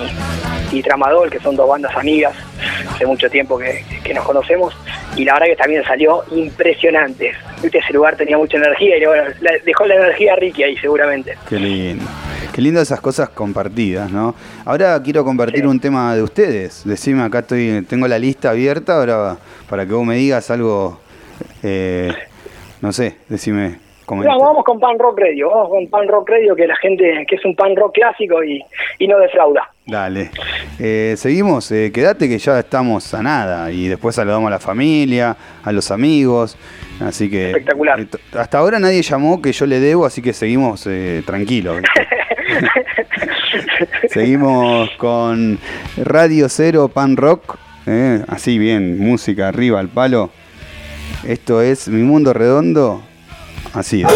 y 0.73 0.81
Tramadol, 0.81 1.29
que 1.29 1.39
son 1.39 1.55
dos 1.55 1.69
bandas 1.69 1.95
amigas, 1.95 2.35
hace 2.89 3.05
mucho 3.05 3.29
tiempo 3.29 3.57
que, 3.57 4.13
nos 4.13 4.25
conocemos, 4.25 4.75
y 5.15 5.23
la 5.23 5.35
verdad 5.35 5.47
que 5.47 5.55
también 5.55 5.83
salió 5.85 6.23
impresionante. 6.31 7.31
ese 7.63 7.93
lugar 7.93 8.17
tenía 8.17 8.37
mucha 8.37 8.57
energía 8.57 8.97
y 8.97 9.01
dejó 9.65 9.85
la 9.85 9.95
energía 9.95 10.35
Ricky 10.35 10.63
ahí 10.63 10.77
seguramente. 10.77 11.37
Qué 11.47 11.57
lindo. 11.57 12.05
Qué 12.53 12.61
lindo 12.61 12.81
esas 12.81 12.99
cosas 12.99 13.29
compartidas, 13.29 14.11
¿no? 14.11 14.35
Ahora 14.65 15.01
quiero 15.01 15.23
compartir 15.23 15.65
un 15.65 15.79
tema 15.79 16.13
de 16.13 16.21
ustedes. 16.21 16.81
Decime, 16.83 17.23
acá 17.23 17.39
estoy, 17.39 17.85
tengo 17.87 18.09
la 18.09 18.19
lista 18.19 18.49
abierta 18.49 18.97
ahora 18.97 19.37
para 19.69 19.85
que 19.85 19.93
vos 19.93 20.05
me 20.05 20.15
digas 20.15 20.51
algo 20.51 20.99
eh, 21.63 22.13
no 22.81 22.91
sé, 22.91 23.17
decime. 23.29 23.91
No, 24.15 24.39
vamos 24.39 24.65
con 24.65 24.79
Pan 24.79 24.99
Rock 24.99 25.19
Radio, 25.19 25.49
vamos 25.49 25.69
con 25.69 25.87
Pan 25.87 26.07
Rock 26.07 26.29
Radio, 26.29 26.55
que 26.55 26.67
la 26.67 26.75
gente, 26.75 27.25
que 27.27 27.35
es 27.35 27.45
un 27.45 27.55
pan 27.55 27.75
rock 27.75 27.93
clásico 27.93 28.43
y, 28.43 28.61
no 29.07 29.17
defrauda. 29.19 29.69
Dale. 29.85 30.31
Eh, 30.79 31.13
seguimos, 31.17 31.71
eh, 31.71 31.91
quédate 31.93 32.27
que 32.27 32.37
ya 32.37 32.59
estamos 32.59 33.13
a 33.13 33.23
nada 33.23 33.71
y 33.71 33.87
después 33.87 34.15
saludamos 34.15 34.47
a 34.47 34.51
la 34.51 34.59
familia, 34.59 35.35
a 35.63 35.71
los 35.71 35.91
amigos. 35.91 36.57
Así 36.99 37.29
que. 37.29 37.51
Espectacular. 37.51 38.01
Eh, 38.01 38.07
hasta 38.33 38.57
ahora 38.57 38.79
nadie 38.79 39.01
llamó 39.01 39.41
que 39.41 39.53
yo 39.53 39.65
le 39.65 39.79
debo, 39.79 40.05
así 40.05 40.21
que 40.21 40.33
seguimos 40.33 40.87
tranquilos. 41.25 41.81
seguimos 44.09 44.89
con 44.97 45.57
Radio 45.95 46.49
Cero 46.49 46.89
Pan 46.89 47.15
Rock. 47.15 47.57
así 48.27 48.57
bien, 48.57 48.99
música 48.99 49.47
arriba 49.47 49.79
al 49.79 49.87
palo. 49.87 50.31
Esto 51.23 51.61
es 51.61 51.87
Mi 51.87 52.01
Mundo 52.03 52.33
Redondo. 52.33 53.01
Así 53.73 54.01
es. 54.01 54.07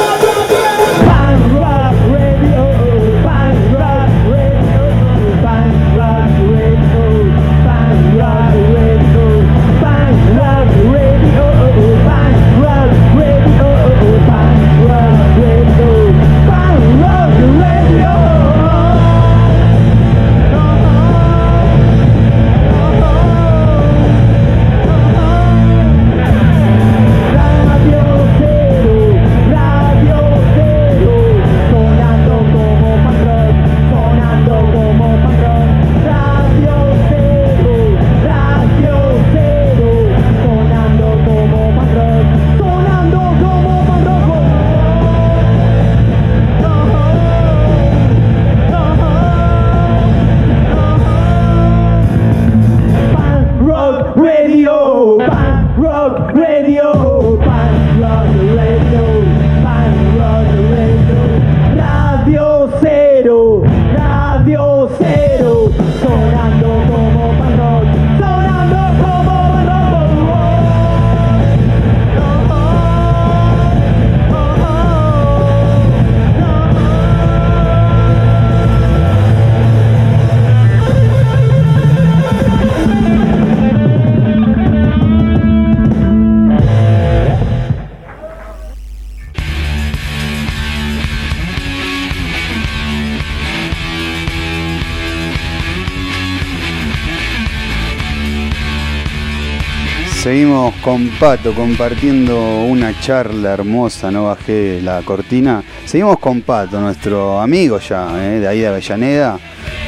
Con 100.85 101.09
Pato 101.19 101.55
compartiendo 101.55 102.39
una 102.39 102.93
charla 103.01 103.53
hermosa, 103.53 104.11
no 104.11 104.25
bajé 104.25 104.79
la 104.83 105.01
cortina. 105.01 105.63
Seguimos 105.83 106.19
con 106.19 106.43
Pato, 106.43 106.79
nuestro 106.79 107.41
amigo 107.41 107.79
ya, 107.79 108.07
¿eh? 108.23 108.39
de 108.39 108.47
ahí 108.47 108.59
de 108.59 108.67
Avellaneda. 108.67 109.39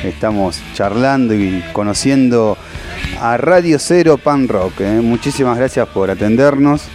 Estamos 0.03 0.59
charlando 0.73 1.35
y 1.35 1.63
conociendo 1.71 2.57
a 3.21 3.37
Radio 3.37 3.77
Cero 3.77 4.17
Pan 4.17 4.47
Rock. 4.47 4.81
¿eh? 4.81 4.99
Muchísimas 4.99 5.55
gracias 5.59 5.87
por 5.89 6.09
atendernos. 6.09 6.87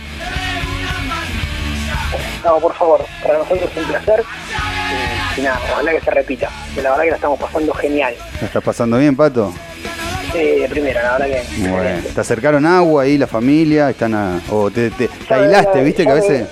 No, 2.45 2.59
por 2.59 2.75
favor, 2.75 3.07
para 3.23 3.39
nosotros 3.39 3.71
es 3.71 3.77
un 3.85 3.89
placer. 3.89 4.25
Y, 5.39 5.43
nada, 5.43 5.61
ojalá 5.75 5.93
que 5.93 6.01
se 6.01 6.11
repita. 6.11 6.51
La 6.75 6.91
verdad 6.91 7.05
que 7.05 7.11
la 7.11 7.17
estamos 7.17 7.39
pasando 7.39 7.73
genial. 7.75 8.15
¿La 8.41 8.47
estás 8.49 8.65
pasando 8.65 8.99
bien, 8.99 9.15
Pato? 9.15 9.55
De 10.39 10.69
primera, 10.69 11.03
la 11.03 11.19
verdad 11.19 11.27
que. 11.27 11.69
Bueno, 11.69 12.09
¿te 12.15 12.21
acercaron 12.21 12.67
agua 12.67 13.03
ahí 13.03 13.19
la 13.19 13.27
familia? 13.27 13.91
¿Están 13.91 14.15
a, 14.15 14.41
o 14.51 14.71
te, 14.71 14.91
te, 14.91 15.09
aislaste, 15.29 15.83
viste 15.83 16.05
que 16.05 16.11
a 16.11 16.15
veces. 16.15 16.49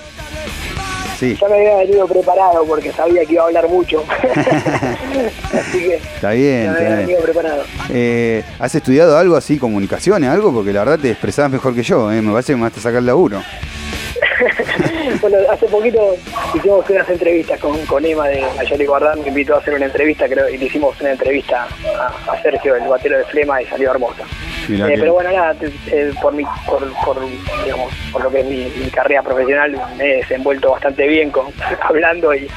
Sí. 1.19 1.37
Ya 1.39 1.47
me 1.47 1.55
había 1.55 1.77
venido 1.77 2.07
preparado 2.07 2.65
porque 2.65 2.91
sabía 2.91 3.23
que 3.25 3.33
iba 3.33 3.43
a 3.43 3.45
hablar 3.45 3.67
mucho. 3.69 4.03
así 5.53 5.79
que. 5.79 5.95
Está 5.95 6.31
bien, 6.31 6.65
ya 6.65 6.71
me 6.71 6.77
había 6.79 6.95
venido 6.97 7.21
preparado. 7.21 7.63
Eh, 7.89 8.43
¿Has 8.57 8.73
estudiado 8.73 9.17
algo 9.17 9.35
así, 9.35 9.59
comunicaciones, 9.59 10.29
algo? 10.29 10.51
Porque 10.51 10.73
la 10.73 10.79
verdad 10.79 10.99
te 10.99 11.11
expresabas 11.11 11.51
mejor 11.51 11.75
que 11.75 11.83
yo, 11.83 12.11
¿eh? 12.11 12.21
me 12.21 12.31
parece 12.31 12.53
que 12.53 12.57
me 12.57 12.63
vas 12.63 12.77
a 12.77 12.81
sacar 12.81 12.99
el 12.99 13.05
laburo. 13.05 13.41
Bueno, 15.21 15.37
hace 15.49 15.67
poquito 15.67 16.15
hicimos 16.55 16.89
unas 16.89 17.09
entrevistas 17.09 17.59
con, 17.59 17.85
con 17.85 18.03
Emma 18.03 18.27
de 18.27 18.43
Ayoli 18.59 18.85
Guardán, 18.85 19.21
me 19.21 19.27
invitó 19.27 19.55
a 19.55 19.59
hacer 19.59 19.75
una 19.75 19.85
entrevista, 19.85 20.27
creo, 20.27 20.49
y 20.49 20.57
le 20.57 20.65
hicimos 20.65 20.99
una 20.99 21.11
entrevista 21.11 21.67
a, 22.27 22.41
Sergio, 22.41 22.75
el 22.75 22.87
batero 22.87 23.17
de 23.17 23.25
Flema, 23.25 23.61
y 23.61 23.65
salió 23.67 23.91
hermosa. 23.91 24.23
Eh, 24.71 24.95
pero 24.99 25.13
bueno, 25.13 25.31
nada, 25.31 25.55
eh, 25.87 26.13
por, 26.21 26.33
mi, 26.33 26.43
por, 26.65 26.81
digamos, 27.63 27.93
por 28.11 28.23
lo 28.23 28.31
que 28.31 28.39
es 28.39 28.45
mi, 28.45 28.89
carrera 28.89 29.21
profesional, 29.21 29.79
me 29.97 30.03
he 30.03 30.15
desenvuelto 30.17 30.71
bastante 30.71 31.07
bien 31.07 31.31
con 31.31 31.47
hablando 31.81 32.33
y 32.33 32.47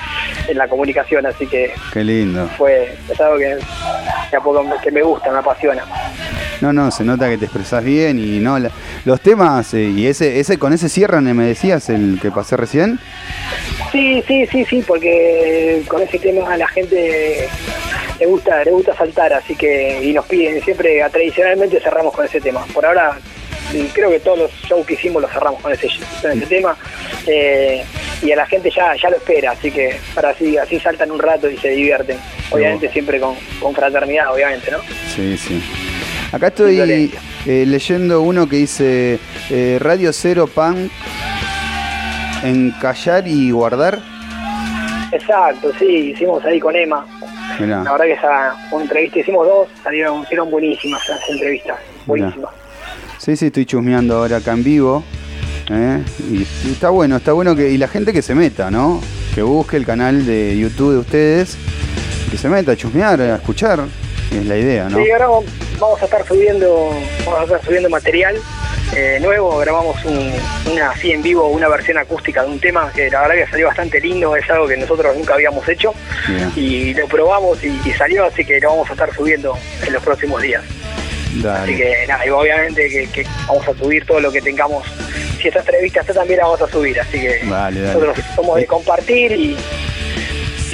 en 0.49 0.59
la 0.59 0.69
comunicación, 0.69 1.27
así 1.27 1.47
que... 1.47 1.73
Qué 1.93 2.05
lindo. 2.05 2.49
Fue, 2.57 2.97
es 3.09 3.21
algo 3.21 3.39
que, 3.39 3.59
que 4.83 4.91
me 4.91 5.03
gusta, 5.03 5.31
me 5.31 5.39
apasiona. 5.39 5.85
No, 6.61 6.73
no, 6.73 6.91
se 6.91 7.05
nota 7.05 7.29
que 7.29 7.37
te 7.37 7.47
expresás 7.47 7.85
bien 7.85 8.19
y 8.19 8.39
no 8.39 8.59
los 9.05 9.21
temas 9.21 9.75
eh, 9.75 9.83
y 9.83 10.07
ese 10.07 10.41
ese 10.41 10.59
con 10.59 10.73
ese 10.73 10.89
cierran 10.89 11.25
me 11.37 11.45
decías 11.45 11.91
el 11.91 12.19
que 12.23 12.31
pasé 12.31 12.57
recién. 12.57 12.99
Sí, 13.93 14.23
sí, 14.27 14.47
sí, 14.47 14.65
sí, 14.65 14.85
porque 14.87 15.83
con 15.89 16.03
ese 16.03 16.19
tema 16.19 16.57
la 16.57 16.67
gente 16.69 17.49
le 18.19 18.27
gusta 18.27 18.65
le 18.65 18.71
gusta 18.71 18.97
saltar, 18.97 19.33
así 19.33 19.55
que 19.55 20.01
y 20.03 20.13
nos 20.13 20.27
piden 20.27 20.63
siempre 20.63 21.03
tradicionalmente 21.11 21.81
cerramos 21.81 22.15
con 22.15 22.25
ese 22.25 22.41
tema. 22.41 22.65
Por 22.73 22.85
ahora 22.87 23.19
creo 23.93 24.11
que 24.11 24.21
todos 24.21 24.39
los 24.39 24.51
shows 24.69 24.87
que 24.87 24.95
hicimos 24.95 25.23
los 25.23 25.31
cerramos 25.31 25.61
con 25.61 25.73
ese, 25.73 25.89
con 26.23 26.31
ese 26.31 26.47
tema 26.47 26.77
eh, 27.27 27.85
y 28.23 28.31
a 28.33 28.37
la 28.37 28.47
gente 28.47 28.71
ya 28.71 28.95
ya 28.95 29.11
lo 29.11 29.17
espera, 29.17 29.53
así 29.53 29.71
que 29.71 29.97
para 30.15 30.31
así 30.31 30.57
así 30.57 30.79
saltan 30.79 31.11
un 31.11 31.19
rato 31.19 31.51
y 31.51 31.57
se 31.57 31.71
divierten. 31.71 32.19
Obviamente 32.51 32.91
siempre 32.91 33.19
con, 33.19 33.35
con 33.61 33.75
fraternidad, 33.75 34.33
obviamente, 34.33 34.71
¿no? 34.71 34.79
Sí, 35.15 35.37
sí. 35.37 35.63
Acá 36.31 36.49
estoy 36.49 37.11
eh, 37.47 37.65
leyendo 37.67 38.23
uno 38.23 38.49
que 38.49 38.57
dice 38.57 39.19
eh, 39.51 39.79
Radio 39.81 40.13
Cero 40.13 40.47
Pan 40.47 40.91
en 42.43 42.73
callar 42.81 43.27
y 43.27 43.51
guardar. 43.51 44.14
Exacto, 45.15 45.73
sí, 45.79 46.11
hicimos 46.11 46.45
ahí 46.45 46.59
con 46.59 46.75
Emma. 46.75 47.07
La 47.61 47.83
verdad 47.83 48.05
que 48.05 48.13
esa 48.13 48.55
una 48.73 48.83
entrevista, 48.83 49.21
hicimos 49.21 49.47
dos, 49.47 49.69
salieron, 49.83 50.25
fueron 50.27 50.51
buenísimas 50.51 51.03
esas 51.05 51.21
entrevistas, 51.31 51.79
buenísimas. 52.05 52.51
Sí, 53.19 53.37
sí, 53.37 53.47
estoy 53.47 53.65
chusmeando 53.65 54.17
ahora 54.17 54.39
acá 54.39 54.53
en 54.53 54.65
vivo. 54.65 55.05
¿eh? 55.71 56.03
Y, 56.31 56.43
está 56.71 56.91
bueno, 56.91 57.17
está 57.17 57.33
bueno 57.33 57.55
que 57.55 57.71
y 57.71 57.79
la 57.79 57.87
gente 57.87 58.13
que 58.13 58.23
se 58.23 58.35
meta, 58.35 58.73
¿no? 58.73 59.01
Que 59.35 59.43
busque 59.43 59.77
el 59.77 59.87
canal 59.87 60.27
de 60.27 60.59
YouTube 60.59 60.93
de 60.93 60.99
ustedes, 60.99 61.57
que 62.31 62.37
se 62.37 62.49
meta 62.49 62.73
a 62.73 62.77
chusmear, 62.77 63.21
a 63.21 63.37
escuchar, 63.37 63.81
es 64.33 64.47
la 64.47 64.59
idea, 64.59 64.89
¿no? 64.89 64.99
Sí, 64.99 65.11
ahora 65.13 65.29
vamos 65.85 66.01
a 66.01 66.05
estar 66.07 66.27
subiendo, 66.27 66.91
vamos 67.27 67.41
a 67.41 67.45
estar 67.45 67.65
subiendo 67.65 67.91
material 67.91 68.37
eh, 68.97 69.19
nuevo, 69.21 69.59
grabamos 69.59 69.97
una 70.05 70.91
así 70.91 71.13
en 71.13 71.23
vivo, 71.23 71.49
una 71.49 71.69
versión 71.69 71.99
acústica 71.99 72.43
de 72.43 72.49
un 72.49 72.61
tema 72.61 72.91
que 72.95 73.11
la 73.11 73.23
verdad 73.23 73.45
que 73.45 73.51
salió 73.51 73.67
bastante 73.67 74.01
lindo, 74.01 74.35
es 74.35 74.49
algo 74.49 74.67
que 74.67 74.77
nosotros 74.77 75.15
nunca 75.17 75.35
habíamos 75.35 75.69
hecho 75.69 75.93
y 76.57 76.95
lo 76.95 77.07
probamos 77.07 77.63
y, 77.63 77.79
salió, 77.93 78.25
así 78.25 78.45
que 78.45 78.61
lo 78.61 78.71
vamos 78.71 78.89
a 78.89 78.93
estar 78.93 79.15
subiendo 79.15 79.59
en 79.87 79.93
los 79.93 80.03
próximos 80.03 80.41
días. 80.41 80.63
Así 81.49 81.77
que 81.77 82.07
nada, 82.07 82.25
y 82.25 82.31
obviamente 82.31 83.09
que, 83.13 83.27
vamos 83.47 83.67
a 83.69 83.75
subir 83.75 84.07
todo 84.07 84.21
lo 84.21 84.33
que 84.33 84.41
tengamos. 84.41 84.87
Si 85.41 85.49
esta 85.49 85.61
entrevista 85.61 86.01
está 86.01 86.15
también 86.15 86.39
la 86.39 86.45
vamos 86.45 86.63
a 86.63 86.69
subir, 86.69 86.99
así 86.99 87.21
que 87.21 87.43
nosotros 87.45 88.19
somos 88.35 88.57
de 88.57 88.67
compartir 88.67 89.33
y, 89.33 89.57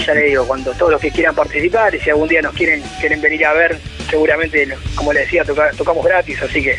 ya 0.05 0.15
le 0.15 0.23
digo, 0.27 0.47
cuando 0.47 0.73
todos 0.73 0.93
los 0.93 1.01
que 1.01 1.11
quieran 1.11 1.35
participar 1.35 1.95
y 1.95 2.01
si 2.01 2.11
algún 2.11 2.29
día 2.29 2.43
nos 2.43 2.55
quieren 2.55 2.83
quieren 3.01 3.21
venir 3.21 3.47
a 3.47 3.53
ver, 3.55 3.79
seguramente, 4.11 4.69
como 4.95 5.13
le 5.13 5.21
decía, 5.21 5.45
tocamos 5.77 6.05
gratis, 6.05 6.43
así 6.43 6.63
que 6.63 6.79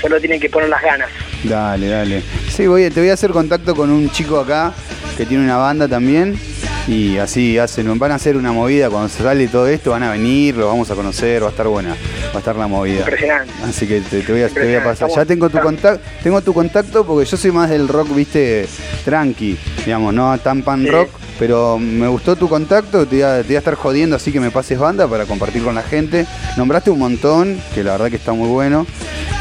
solo 0.00 0.18
tienen 0.18 0.40
que 0.40 0.48
poner 0.48 0.68
las 0.68 0.82
ganas. 0.82 1.10
Dale, 1.44 1.88
dale. 1.88 2.22
Sí, 2.48 2.66
voy, 2.66 2.90
te 2.90 3.00
voy 3.00 3.10
a 3.10 3.14
hacer 3.14 3.30
contacto 3.30 3.74
con 3.74 3.90
un 3.90 4.10
chico 4.10 4.40
acá 4.40 4.72
que 5.16 5.26
tiene 5.26 5.44
una 5.44 5.56
banda 5.56 5.86
también 5.86 6.38
y 6.86 7.18
así 7.18 7.58
hacen, 7.58 7.98
van 7.98 8.12
a 8.12 8.16
hacer 8.16 8.36
una 8.36 8.52
movida 8.52 8.90
cuando 8.90 9.08
se 9.08 9.22
sale 9.22 9.48
todo 9.48 9.68
esto, 9.68 9.90
van 9.90 10.02
a 10.02 10.10
venir, 10.10 10.56
lo 10.56 10.66
vamos 10.66 10.90
a 10.90 10.94
conocer, 10.94 11.42
va 11.42 11.48
a 11.48 11.50
estar 11.50 11.68
buena, 11.68 11.90
va 11.90 12.34
a 12.34 12.38
estar 12.38 12.56
la 12.56 12.66
movida. 12.66 13.00
Impresionante. 13.00 13.52
Así 13.64 13.86
que 13.86 14.00
te, 14.00 14.22
voy, 14.32 14.42
a, 14.42 14.82
pasar. 14.82 15.08
ya 15.14 15.24
tengo 15.24 15.48
tu 15.48 15.60
contacto, 15.60 16.00
tengo 16.22 16.40
tu 16.40 16.52
contacto 16.52 17.06
porque 17.06 17.28
yo 17.28 17.36
soy 17.36 17.52
más 17.52 17.70
del 17.70 17.86
rock, 17.86 18.14
viste, 18.14 18.66
tranqui, 19.04 19.58
digamos, 19.84 20.14
no 20.14 20.36
tan 20.38 20.62
pan 20.62 20.86
rock, 20.86 21.10
pero 21.40 21.78
me 21.78 22.06
gustó 22.06 22.36
tu 22.36 22.50
contacto, 22.50 23.06
te 23.06 23.16
iba, 23.16 23.36
a 23.36 23.40
estar 23.40 23.74
jodiendo 23.74 24.14
así 24.14 24.30
que 24.30 24.40
me 24.40 24.50
pases 24.50 24.78
banda 24.78 25.08
para 25.08 25.24
compartir 25.24 25.64
con 25.64 25.74
la 25.74 25.82
gente. 25.82 26.26
Nombraste 26.58 26.90
un 26.90 26.98
montón, 26.98 27.58
que 27.74 27.82
la 27.82 27.92
verdad 27.92 28.10
que 28.10 28.16
está 28.16 28.34
muy 28.34 28.46
bueno. 28.46 28.86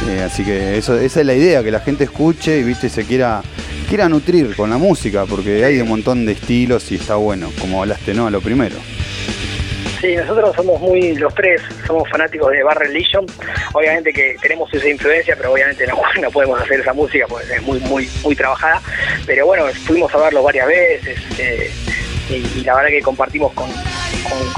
Eh, 0.07 0.23
así 0.23 0.45
que 0.45 0.77
esa 0.77 1.03
es 1.03 1.15
la 1.17 1.33
idea, 1.33 1.61
que 1.61 1.71
la 1.71 1.81
gente 1.81 2.05
escuche 2.05 2.57
y 2.57 2.63
viste 2.63 2.87
se 2.87 3.03
quiera, 3.03 3.41
quiera 3.89 4.07
nutrir 4.07 4.55
con 4.55 4.69
la 4.69 4.77
música, 4.77 5.25
porque 5.25 5.65
hay 5.65 5.81
un 5.81 5.89
montón 5.89 6.25
de 6.25 6.31
estilos 6.31 6.89
y 6.93 6.95
está 6.95 7.15
bueno, 7.15 7.51
como 7.59 7.81
hablaste, 7.81 8.13
¿no? 8.13 8.27
A 8.27 8.31
lo 8.31 8.39
primero. 8.39 8.77
Sí, 9.99 10.15
nosotros 10.15 10.55
somos 10.55 10.79
muy, 10.79 11.15
los 11.15 11.33
tres 11.35 11.61
somos 11.85 12.09
fanáticos 12.09 12.51
de 12.51 12.63
Bar 12.63 12.77
Religion. 12.77 13.25
Obviamente 13.73 14.13
que 14.13 14.35
tenemos 14.41 14.73
esa 14.73 14.87
influencia, 14.87 15.35
pero 15.35 15.51
obviamente 15.51 15.85
no, 15.87 16.01
no 16.21 16.31
podemos 16.31 16.61
hacer 16.61 16.79
esa 16.79 16.93
música 16.93 17.25
porque 17.27 17.53
es 17.53 17.61
muy, 17.61 17.79
muy, 17.81 18.09
muy 18.23 18.35
trabajada. 18.35 18.81
Pero 19.25 19.45
bueno, 19.45 19.65
fuimos 19.85 20.13
a 20.13 20.17
verlo 20.17 20.43
varias 20.43 20.67
veces 20.67 21.19
eh, 21.37 21.69
y, 22.29 22.63
la 22.63 22.75
verdad 22.75 22.89
que 22.89 23.01
compartimos 23.01 23.51
con, 23.53 23.69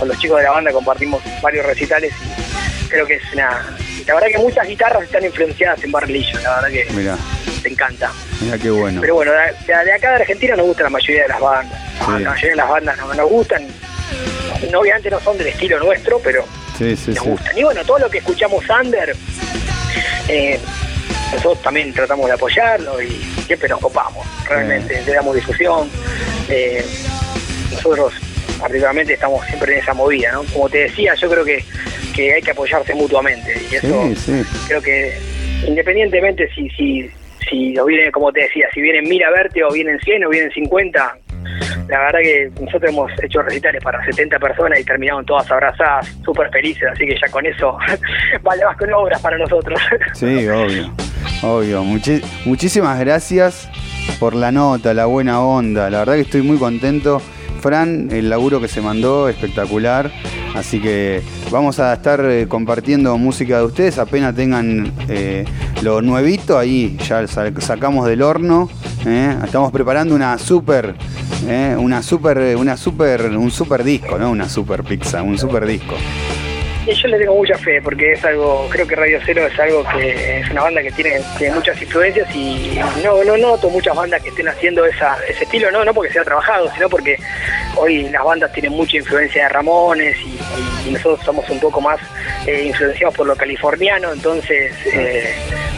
los 0.08 0.20
chicos 0.20 0.38
de 0.38 0.44
la 0.44 0.52
banda, 0.52 0.72
compartimos 0.72 1.22
varios 1.42 1.66
recitales 1.66 2.14
y 2.84 2.88
creo 2.89 3.06
que 3.06 3.16
es 3.16 3.34
una. 3.34 3.78
La 4.06 4.16
verdad 4.16 4.28
que 4.30 4.39
muchas 4.39 4.68
guitarras 4.68 5.04
están 5.04 5.24
influenciadas 5.24 5.84
en 5.84 5.92
Bar 5.92 6.06
Religion, 6.06 6.42
la 6.44 6.62
verdad 6.62 6.70
que 6.70 6.88
te 7.62 7.70
encanta. 7.70 8.12
Mira 8.42 8.58
qué 8.58 8.70
bueno. 8.70 9.02
Pero 9.02 9.16
bueno, 9.16 9.32
de, 9.32 9.74
acá 9.74 10.10
de 10.10 10.16
Argentina 10.16 10.56
nos 10.56 10.66
gusta 10.68 10.84
la 10.84 10.89
mayoría 10.89 11.24
de 11.24 11.30
las 11.30 11.39
bandas. 11.39 11.80
La 12.00 12.30
mayoría 12.32 12.50
de 12.50 12.56
las 12.56 12.70
bandas 12.70 12.98
no, 12.98 13.14
nos 13.14 13.30
gustan 13.30 13.68
no, 14.70 14.80
obviamente 14.80 15.09
no 15.09 15.20
son 15.20 15.38
del 15.38 15.47
estilo 15.47 15.80
nuestro, 15.80 16.20
pero 16.20 16.45
nos 16.80 17.20
gustan. 17.20 17.57
Y 17.57 17.64
bueno, 17.64 17.84
todo 17.86 17.99
lo 17.99 18.09
que 18.09 18.20
escuchamos 18.20 18.64
Under, 18.70 19.16
eh, 20.28 20.59
nosotros 21.34 21.62
también 21.62 21.93
tratamos 21.93 22.28
de 22.28 22.34
apoyarlo 22.34 23.01
y 23.01 23.09
siempre 23.45 23.70
nos 23.70 23.80
copamos, 23.80 24.26
realmente, 24.47 25.01
le 25.05 25.14
damos 25.14 25.36
difusión. 25.36 25.89
Eh, 26.49 26.86
nosotros 27.72 28.14
particularmente 28.59 29.14
estamos 29.14 29.45
siempre 29.47 29.74
en 29.74 29.80
esa 29.80 29.93
movida, 29.93 30.32
¿no? 30.34 30.43
Como 30.53 30.70
te 30.70 30.80
decía, 30.80 31.16
yo 31.16 31.30
creo 31.30 31.43
que, 31.43 31.64
que 32.14 32.34
hay 32.34 32.41
que 32.41 32.51
apoyarse 32.51 32.93
mutuamente 32.93 33.59
y 33.72 33.76
eso 33.76 34.09
creo 34.68 34.82
que 34.82 35.18
independientemente 35.68 36.49
si, 36.53 36.70
si, 36.70 37.09
si 37.49 37.76
vienen, 37.88 38.12
como 38.12 38.32
te 38.32 38.41
decía, 38.41 38.68
si 38.74 38.82
vienen 38.82 39.07
mil 39.07 39.24
a 39.24 39.32
verte 39.32 39.64
o 39.64 39.72
vienen 39.72 39.99
100 39.99 40.26
o 40.26 40.30
vienen 40.30 40.51
50, 40.51 41.18
la 41.92 42.00
verdad 42.00 42.20
que 42.22 42.52
nosotros 42.62 42.89
hemos 42.89 43.12
hecho 43.22 43.42
recitales 43.42 43.84
para 43.84 44.04
70 44.06 44.39
personas 44.39 44.80
y 44.80 44.84
terminaron 44.86 45.26
todas 45.26 45.52
abrazadas, 45.52 46.08
súper 46.24 46.50
felices, 46.50 46.84
así 46.89 47.06
que 47.06 47.16
ya 47.22 47.30
con 47.30 47.46
eso 47.46 47.78
vale 48.44 48.64
más 48.64 48.78
que 48.78 48.86
obras 48.94 49.22
para 49.22 49.38
nosotros. 49.38 49.78
Sí, 50.14 50.48
obvio, 50.48 50.89
obvio. 51.44 51.84
muchísimas 52.46 52.98
gracias 52.98 53.70
por 54.22 54.36
la 54.36 54.54
nota, 54.54 54.94
la 54.94 55.06
buena 55.06 55.42
onda. 55.42 55.89
La 55.89 56.00
verdad 56.00 56.14
que 56.16 56.22
estoy 56.22 56.42
muy 56.44 56.58
contento. 56.58 57.22
Fran, 57.60 58.10
el 58.12 58.30
laburo 58.30 58.62
que 58.62 58.70
se 58.70 58.80
mandó, 58.80 59.28
espectacular. 59.28 60.12
Así 60.56 60.82
que 60.82 61.22
vamos 61.52 61.80
a 61.80 61.94
estar 61.94 62.24
eh, 62.24 62.48
compartiendo 62.48 63.18
música 63.18 63.58
de 63.58 63.66
ustedes. 63.66 64.00
Apenas 64.00 64.34
tengan 64.34 64.94
eh, 65.10 65.44
lo 65.82 66.02
nuevito, 66.02 66.58
ahí 66.58 66.98
ya 67.06 67.28
sacamos 67.28 68.08
del 68.08 68.22
horno. 68.22 68.70
Eh. 69.06 69.38
Estamos 69.43 69.72
preparando 69.72 70.14
una 70.14 70.38
super, 70.38 70.95
una 71.78 72.02
super, 72.02 72.56
una 72.56 72.78
super, 72.78 73.32
un 73.36 73.52
super 73.52 73.84
disco, 73.84 74.18
¿no? 74.18 74.30
Una 74.30 74.47
super 74.47 74.84
pizza, 74.84 75.22
un 75.22 75.38
super 75.38 75.66
disco. 75.66 75.95
Y 76.86 76.93
yo 76.93 77.07
le 77.09 77.19
tengo 77.19 77.36
mucha 77.36 77.55
fe 77.59 77.79
porque 77.82 78.13
es 78.13 78.25
algo, 78.25 78.67
creo 78.71 78.88
que 78.88 78.95
Radio 78.95 79.19
Cero 79.23 79.45
es 79.45 79.59
algo 79.59 79.84
que 79.84 80.39
es 80.39 80.49
una 80.49 80.63
banda 80.63 80.82
que 80.82 80.91
tiene, 80.91 81.21
muchas 81.53 81.79
influencias 81.79 82.36
y 82.36 82.79
no, 83.03 83.23
no 83.23 83.38
noto 83.38 83.69
muchas 83.69 83.95
bandas 83.95 84.21
que 84.23 84.29
estén 84.29 84.47
haciendo 84.47 84.84
esa, 84.86 85.15
ese 85.29 85.43
estilo, 85.43 85.69
no, 85.69 85.86
no 85.86 85.93
porque 85.93 86.11
sea 86.11 86.23
trabajado, 86.23 86.71
sino 86.73 86.89
porque 86.89 87.17
hoy 87.75 88.09
las 88.09 88.23
bandas 88.23 88.51
tienen 88.51 88.71
mucha 88.71 88.97
influencia 88.97 89.43
de 89.43 89.49
Ramones 89.49 90.17
y, 90.25 90.39
nosotros 90.91 91.21
somos 91.23 91.49
un 91.49 91.59
poco 91.59 91.79
más 91.79 91.99
eh, 92.45 92.65
influenciados 92.65 93.15
por 93.15 93.25
lo 93.25 93.36
californiano, 93.36 94.11
entonces 94.11 94.73
eh, 94.91 95.34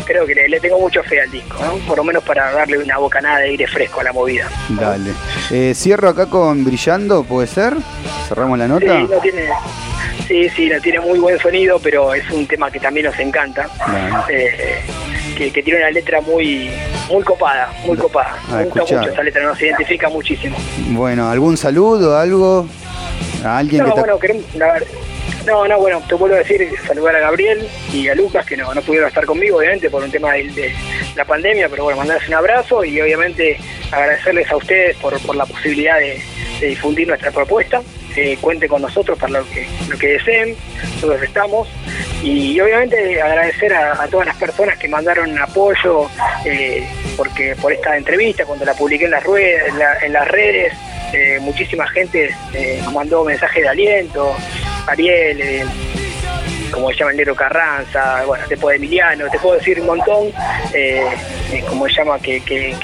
creo 0.05 0.25
que 0.25 0.33
le, 0.33 0.59
tengo 0.59 0.79
mucha 0.79 1.03
fe 1.03 1.21
al 1.21 1.29
disco, 1.29 1.57
por 1.85 1.97
lo 1.97 2.03
menos 2.03 2.23
para 2.23 2.51
darle 2.51 2.79
una 2.79 2.97
bocanada 2.97 3.39
de 3.39 3.49
aire 3.49 3.67
fresco 3.67 3.99
a 3.99 4.05
la 4.05 4.13
movida. 4.13 4.49
Dale. 4.69 5.11
Eh, 5.51 5.73
cierro 5.75 6.09
acá 6.09 6.27
con 6.27 6.63
Brillando, 6.63 7.23
¿puede 7.23 7.47
ser? 7.47 7.73
¿Cerramos 8.27 8.57
la 8.57 8.67
nota? 8.67 8.85
Sí, 8.85 9.07
no 9.11 9.19
tiene, 9.19 9.49
Sí, 10.27 10.49
sí, 10.49 10.69
no 10.69 10.79
tiene 10.79 10.92
muy 11.01 11.19
buen 11.19 11.39
sonido, 11.39 11.79
pero 11.79 12.13
es 12.13 12.29
un 12.31 12.45
tema 12.47 12.71
que 12.71 12.79
también 12.79 13.05
nos 13.07 13.19
encanta. 13.19 13.69
Eh, 14.29 14.81
que, 15.37 15.63
tiene 15.63 15.79
una 15.79 15.91
letra 15.91 16.21
muy 16.21 16.69
muy 17.09 17.23
copada, 17.23 17.71
muy 17.85 17.97
copada. 17.97 18.37
Me 18.51 18.65
gusta 18.65 18.81
mucho 18.81 19.11
esa 19.11 19.23
letra, 19.23 19.43
nos 19.43 19.61
identifica 19.61 20.09
muchísimo. 20.09 20.57
Bueno, 20.89 21.29
¿algún 21.29 21.57
saludo, 21.57 22.17
algo? 22.17 22.67
¿A 23.43 23.57
alguien 23.57 23.83
no, 23.83 23.93
que 23.93 23.99
bueno, 23.99 24.19
no, 25.45 25.67
no, 25.67 25.77
bueno, 25.77 26.01
te 26.07 26.15
vuelvo 26.15 26.35
a 26.35 26.39
decir, 26.39 26.69
saludar 26.87 27.17
a 27.17 27.19
Gabriel 27.19 27.67
y 27.91 28.07
a 28.07 28.15
Lucas, 28.15 28.45
que 28.45 28.55
no, 28.55 28.73
no 28.73 28.81
pudieron 28.81 29.09
estar 29.09 29.25
conmigo, 29.25 29.57
obviamente, 29.57 29.89
por 29.89 30.03
un 30.03 30.09
tema 30.09 30.31
de, 30.33 30.73
la 31.15 31.25
pandemia, 31.25 31.67
pero 31.67 31.83
bueno, 31.83 31.97
mandarles 31.97 32.27
un 32.29 32.35
abrazo 32.35 32.83
y 32.85 33.01
obviamente 33.01 33.57
agradecerles 33.91 34.49
a 34.49 34.55
ustedes 34.55 34.95
por, 34.97 35.19
por 35.21 35.35
la 35.35 35.45
posibilidad 35.45 35.99
de 35.99 36.21
difundir 36.61 37.07
nuestra 37.07 37.31
propuesta 37.31 37.81
cuente 38.41 38.68
con 38.68 38.82
nosotros 38.82 39.18
para 39.18 39.39
lo 39.39 39.49
que, 39.49 39.68
lo 39.89 39.97
que 39.97 40.07
deseen, 40.07 40.55
nosotros 40.95 41.22
estamos. 41.24 41.68
Y, 42.24 42.59
obviamente 42.59 43.22
agradecer 43.22 43.74
a, 43.74 44.07
todas 44.07 44.28
las 44.28 44.38
personas 44.38 44.78
que 44.78 44.88
mandaron 44.88 45.38
apoyo 45.39 46.09
eh, 46.45 46.88
porque 47.18 47.55
por 47.61 47.74
esta 47.74 47.97
entrevista, 47.97 48.45
cuando 48.45 48.66
la 48.66 48.74
publiqué 48.74 49.05
en 49.05 49.11
las, 49.11 49.24
ruedas, 49.24 50.03
en, 50.03 50.14
las 50.14 50.28
redes, 50.28 50.74
eh, 51.14 51.39
muchísima 51.41 51.88
gente 51.88 52.36
eh, 52.53 52.82
mandó 52.93 53.24
mensajes 53.24 53.64
de 53.64 53.70
aliento, 53.70 54.36
Ariel, 54.88 55.68
como 56.74 56.89
se 56.89 56.97
llama 56.97 57.11
el 57.11 57.17
Negro 57.17 57.36
Carranza, 57.36 58.24
bueno, 58.26 58.45
te 58.47 58.57
puedo 58.57 58.76
Emiliano, 58.76 59.30
te 59.30 59.39
puedo 59.39 59.57
decir 59.57 59.80
un 59.80 59.86
montón, 59.86 60.28
eh, 60.74 61.05
eh, 61.51 61.63
como 61.69 61.88
se 61.88 61.93
llama, 61.93 62.19
que, 62.19 62.76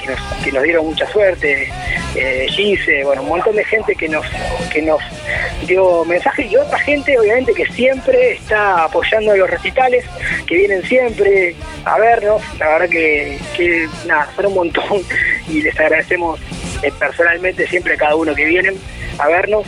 nos, 0.52 0.62
dieron 0.62 0.86
mucha 0.86 1.06
suerte, 1.08 1.68
eh, 2.14 2.46
Gise, 2.48 3.04
bueno, 3.04 3.22
un 3.22 3.28
montón 3.28 3.56
de 3.56 3.64
gente 3.64 3.94
que 3.94 4.08
nos, 4.08 4.24
que 4.72 4.82
nos 4.82 5.00
dio 5.66 6.04
mensajes 6.04 6.50
y 6.50 6.56
otra 6.56 6.78
gente 6.78 7.18
obviamente 7.18 7.52
que 7.52 7.66
siempre 7.66 8.32
está 8.32 8.84
apoyando 8.84 9.36
los 9.36 9.50
recitales, 9.50 10.04
que 10.46 10.54
vienen 10.54 10.82
siempre 10.84 11.56
a 11.84 11.98
vernos, 11.98 12.42
la 12.58 12.68
verdad 12.68 12.88
que, 12.88 13.38
que 13.56 13.88
nada, 14.06 14.30
son 14.36 14.46
un 14.46 14.54
montón 14.54 15.02
y 15.48 15.62
les 15.62 15.78
agradecemos 15.78 16.40
personalmente 16.98 17.66
siempre 17.66 17.94
a 17.94 17.96
cada 17.96 18.14
uno 18.14 18.34
que 18.34 18.44
vienen 18.44 18.78
a 19.18 19.28
vernos 19.28 19.66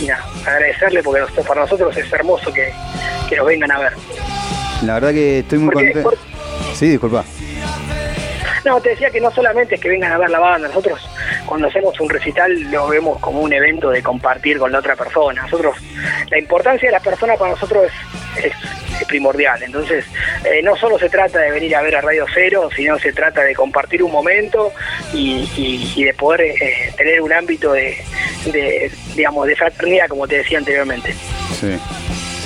y 0.00 0.06
nada, 0.06 0.24
agradecerle 0.46 1.02
porque 1.02 1.20
para 1.46 1.62
nosotros 1.62 1.96
es 1.96 2.12
hermoso 2.12 2.52
que, 2.52 2.72
nos 3.36 3.46
vengan 3.46 3.72
a 3.72 3.78
ver. 3.80 3.92
La 4.82 4.94
verdad 4.94 5.12
que 5.12 5.40
estoy 5.40 5.58
muy 5.58 5.72
contento. 5.72 6.12
Sí, 6.74 6.88
disculpa. 6.88 7.24
No, 8.64 8.80
te 8.80 8.90
decía 8.90 9.10
que 9.10 9.20
no 9.20 9.30
solamente 9.30 9.74
es 9.74 9.80
que 9.80 9.88
vengan 9.88 10.12
a 10.12 10.18
ver 10.18 10.30
la 10.30 10.38
banda, 10.38 10.68
nosotros 10.68 10.98
cuando 11.46 11.68
hacemos 11.68 11.98
un 12.00 12.08
recital 12.08 12.52
lo 12.70 12.88
vemos 12.88 13.18
como 13.20 13.40
un 13.40 13.52
evento 13.52 13.90
de 13.90 14.02
compartir 14.02 14.58
con 14.58 14.72
la 14.72 14.78
otra 14.78 14.96
persona. 14.96 15.42
Nosotros, 15.42 15.76
la 16.30 16.38
importancia 16.38 16.88
de 16.88 16.92
la 16.92 17.00
persona 17.00 17.36
para 17.36 17.52
nosotros 17.52 17.90
es, 18.42 18.52
primordial. 19.08 19.62
Entonces, 19.62 20.04
eh, 20.44 20.62
no 20.62 20.76
solo 20.76 20.98
se 20.98 21.10
trata 21.10 21.40
de 21.40 21.50
venir 21.50 21.76
a 21.76 21.82
ver 21.82 21.96
a 21.96 22.00
Radio 22.00 22.24
Cero, 22.32 22.70
sino 22.74 22.98
se 22.98 23.12
trata 23.12 23.42
de 23.42 23.54
compartir 23.54 24.02
un 24.02 24.10
momento 24.10 24.72
y, 25.12 26.02
de 26.02 26.14
poder 26.14 26.42
eh, 26.42 26.92
tener 26.96 27.20
un 27.20 27.32
ámbito 27.32 27.72
de, 27.72 28.02
digamos, 29.14 29.46
de 29.46 29.56
fraternidad, 29.56 30.08
como 30.08 30.26
te 30.26 30.38
decía 30.38 30.58
anteriormente. 30.58 31.12
Sí. 31.60 31.76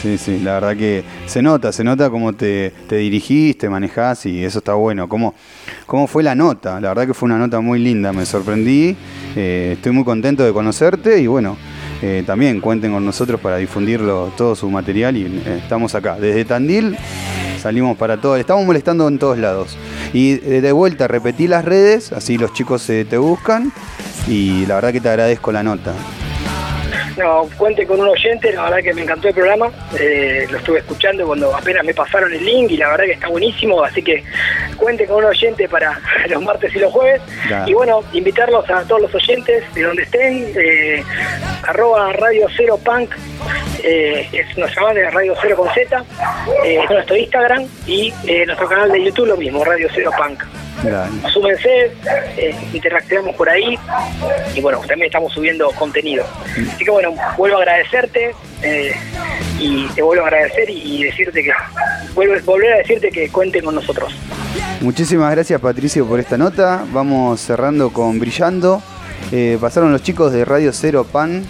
Sí, 0.02 0.16
sí, 0.16 0.38
la 0.38 0.54
verdad 0.54 0.76
que 0.76 1.02
se 1.26 1.42
nota, 1.42 1.72
se 1.72 1.82
nota 1.82 2.08
cómo 2.08 2.32
te, 2.32 2.72
te 2.88 2.96
dirigís, 2.98 3.58
te 3.58 3.68
manejás 3.68 4.26
y 4.26 4.44
eso 4.44 4.58
está 4.58 4.74
bueno. 4.74 5.08
¿Cómo, 5.08 5.34
¿Cómo 5.86 6.06
fue 6.06 6.22
la 6.22 6.36
nota? 6.36 6.80
La 6.80 6.90
verdad 6.90 7.08
que 7.08 7.14
fue 7.14 7.26
una 7.26 7.36
nota 7.36 7.60
muy 7.60 7.80
linda, 7.80 8.12
me 8.12 8.24
sorprendí, 8.24 8.96
eh, 9.34 9.72
estoy 9.74 9.90
muy 9.90 10.04
contento 10.04 10.44
de 10.44 10.52
conocerte 10.52 11.20
y 11.20 11.26
bueno, 11.26 11.56
eh, 12.00 12.22
también 12.24 12.60
cuenten 12.60 12.92
con 12.92 13.04
nosotros 13.04 13.40
para 13.40 13.56
difundirlo 13.56 14.32
todo 14.36 14.54
su 14.54 14.70
material 14.70 15.16
y 15.16 15.24
eh, 15.24 15.60
estamos 15.62 15.96
acá. 15.96 16.14
Desde 16.14 16.44
Tandil 16.44 16.96
salimos 17.60 17.96
para 17.98 18.20
todo, 18.20 18.36
estamos 18.36 18.64
molestando 18.64 19.08
en 19.08 19.18
todos 19.18 19.36
lados. 19.36 19.76
Y 20.12 20.36
de 20.36 20.70
vuelta 20.70 21.08
repetí 21.08 21.48
las 21.48 21.64
redes, 21.64 22.12
así 22.12 22.38
los 22.38 22.52
chicos 22.52 22.86
te 22.86 23.18
buscan 23.18 23.72
y 24.28 24.64
la 24.66 24.76
verdad 24.76 24.92
que 24.92 25.00
te 25.00 25.08
agradezco 25.08 25.50
la 25.50 25.64
nota. 25.64 25.92
No, 27.18 27.48
cuente 27.58 27.84
con 27.84 28.00
un 28.00 28.06
oyente, 28.06 28.52
la 28.52 28.64
verdad 28.64 28.78
que 28.78 28.94
me 28.94 29.02
encantó 29.02 29.26
el 29.26 29.34
programa, 29.34 29.72
eh, 29.98 30.46
lo 30.48 30.58
estuve 30.58 30.78
escuchando 30.78 31.26
cuando 31.26 31.54
apenas 31.54 31.84
me 31.84 31.92
pasaron 31.92 32.32
el 32.32 32.44
link 32.44 32.70
y 32.70 32.76
la 32.76 32.90
verdad 32.90 33.06
que 33.06 33.12
está 33.12 33.26
buenísimo, 33.26 33.82
así 33.82 34.00
que 34.00 34.22
cuente 34.76 35.04
con 35.04 35.16
un 35.16 35.24
oyente 35.24 35.68
para 35.68 36.00
los 36.28 36.40
martes 36.40 36.72
y 36.76 36.78
los 36.78 36.92
jueves. 36.92 37.20
Y 37.66 37.74
bueno, 37.74 38.04
invitarlos 38.12 38.70
a 38.70 38.84
todos 38.84 39.02
los 39.02 39.14
oyentes 39.16 39.64
de 39.74 39.82
donde 39.82 40.02
estén, 40.04 40.52
eh, 40.54 41.02
arroba 41.66 42.12
Radio 42.12 42.46
Cero 42.56 42.78
Punk, 42.84 43.10
eh, 43.88 44.28
es 44.32 44.58
nuestra 44.58 44.82
banda 44.82 45.00
de 45.00 45.10
Radio 45.10 45.34
Cero 45.40 45.56
con 45.56 45.68
Z, 45.70 46.04
es 46.64 46.90
nuestro 46.90 47.16
Instagram 47.16 47.66
y 47.86 48.12
nuestro 48.46 48.68
canal 48.68 48.92
de 48.92 49.04
YouTube 49.04 49.26
lo 49.26 49.36
mismo, 49.36 49.64
Radio 49.64 49.88
Cero 49.94 50.10
Punk. 50.16 50.44
Súmense, 51.32 51.90
eh, 52.36 52.54
interactuamos 52.72 53.34
por 53.34 53.48
ahí 53.48 53.76
y 54.54 54.60
bueno, 54.60 54.78
también 54.80 55.06
estamos 55.06 55.32
subiendo 55.32 55.70
contenido. 55.72 56.24
Así 56.74 56.84
que 56.84 56.90
bueno, 56.90 57.14
vuelvo 57.36 57.56
a 57.56 57.60
agradecerte 57.60 58.32
eh, 58.62 58.94
y 59.58 59.86
te 59.88 60.02
vuelvo 60.02 60.24
a 60.24 60.28
agradecer 60.28 60.70
y, 60.70 61.02
decirte 61.02 61.42
que, 61.42 61.52
vuelvo, 62.14 62.34
volver 62.44 62.74
a 62.74 62.76
decirte 62.78 63.10
que 63.10 63.28
cuenten 63.28 63.64
con 63.64 63.74
nosotros. 63.74 64.14
Muchísimas 64.80 65.32
gracias 65.32 65.60
Patricio 65.60 66.06
por 66.06 66.20
esta 66.20 66.38
nota. 66.38 66.84
Vamos 66.92 67.40
cerrando 67.40 67.90
con 67.92 68.18
Brillando. 68.20 68.80
Eh, 69.32 69.58
pasaron 69.60 69.90
los 69.90 70.02
chicos 70.02 70.32
de 70.32 70.44
Radio 70.44 70.72
Cero 70.72 71.04
Pan, 71.10 71.44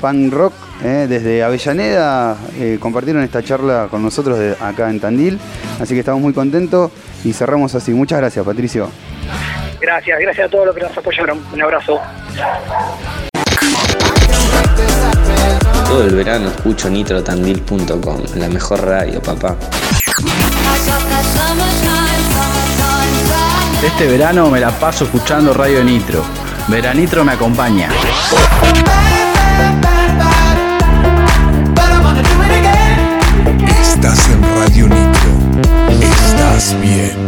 Pan 0.00 0.32
Rock, 0.32 0.52
desde 0.82 1.42
Avellaneda, 1.42 2.36
compartieron 2.78 3.22
esta 3.22 3.42
charla 3.42 3.88
con 3.90 4.02
nosotros 4.02 4.38
acá 4.60 4.90
en 4.90 5.00
Tandil, 5.00 5.38
así 5.80 5.94
que 5.94 6.00
estamos 6.00 6.20
muy 6.20 6.32
contentos. 6.32 6.90
Y 7.24 7.32
cerramos 7.32 7.74
así. 7.74 7.92
Muchas 7.92 8.20
gracias, 8.20 8.44
Patricio. 8.44 8.88
Gracias, 9.80 10.20
gracias 10.20 10.46
a 10.46 10.50
todos 10.50 10.66
los 10.66 10.74
que 10.74 10.82
nos 10.82 10.96
apoyaron. 10.96 11.40
Un 11.52 11.62
abrazo. 11.62 12.00
Todo 15.86 16.04
el 16.04 16.14
verano 16.14 16.48
escucho 16.48 16.88
nitrotandil.com, 16.90 18.22
la 18.36 18.48
mejor 18.48 18.86
radio, 18.86 19.20
papá. 19.20 19.56
Este 23.84 24.06
verano 24.06 24.50
me 24.50 24.60
la 24.60 24.70
paso 24.70 25.04
escuchando 25.04 25.52
Radio 25.54 25.82
Nitro. 25.82 26.22
Veranitro 26.68 27.24
me 27.24 27.32
acompaña. 27.32 27.88
Estás 36.58 36.72
en 36.72 36.80
Radio 36.80 36.98
Nitro. 36.98 36.98
Estás 36.98 37.14
bien. 37.14 37.27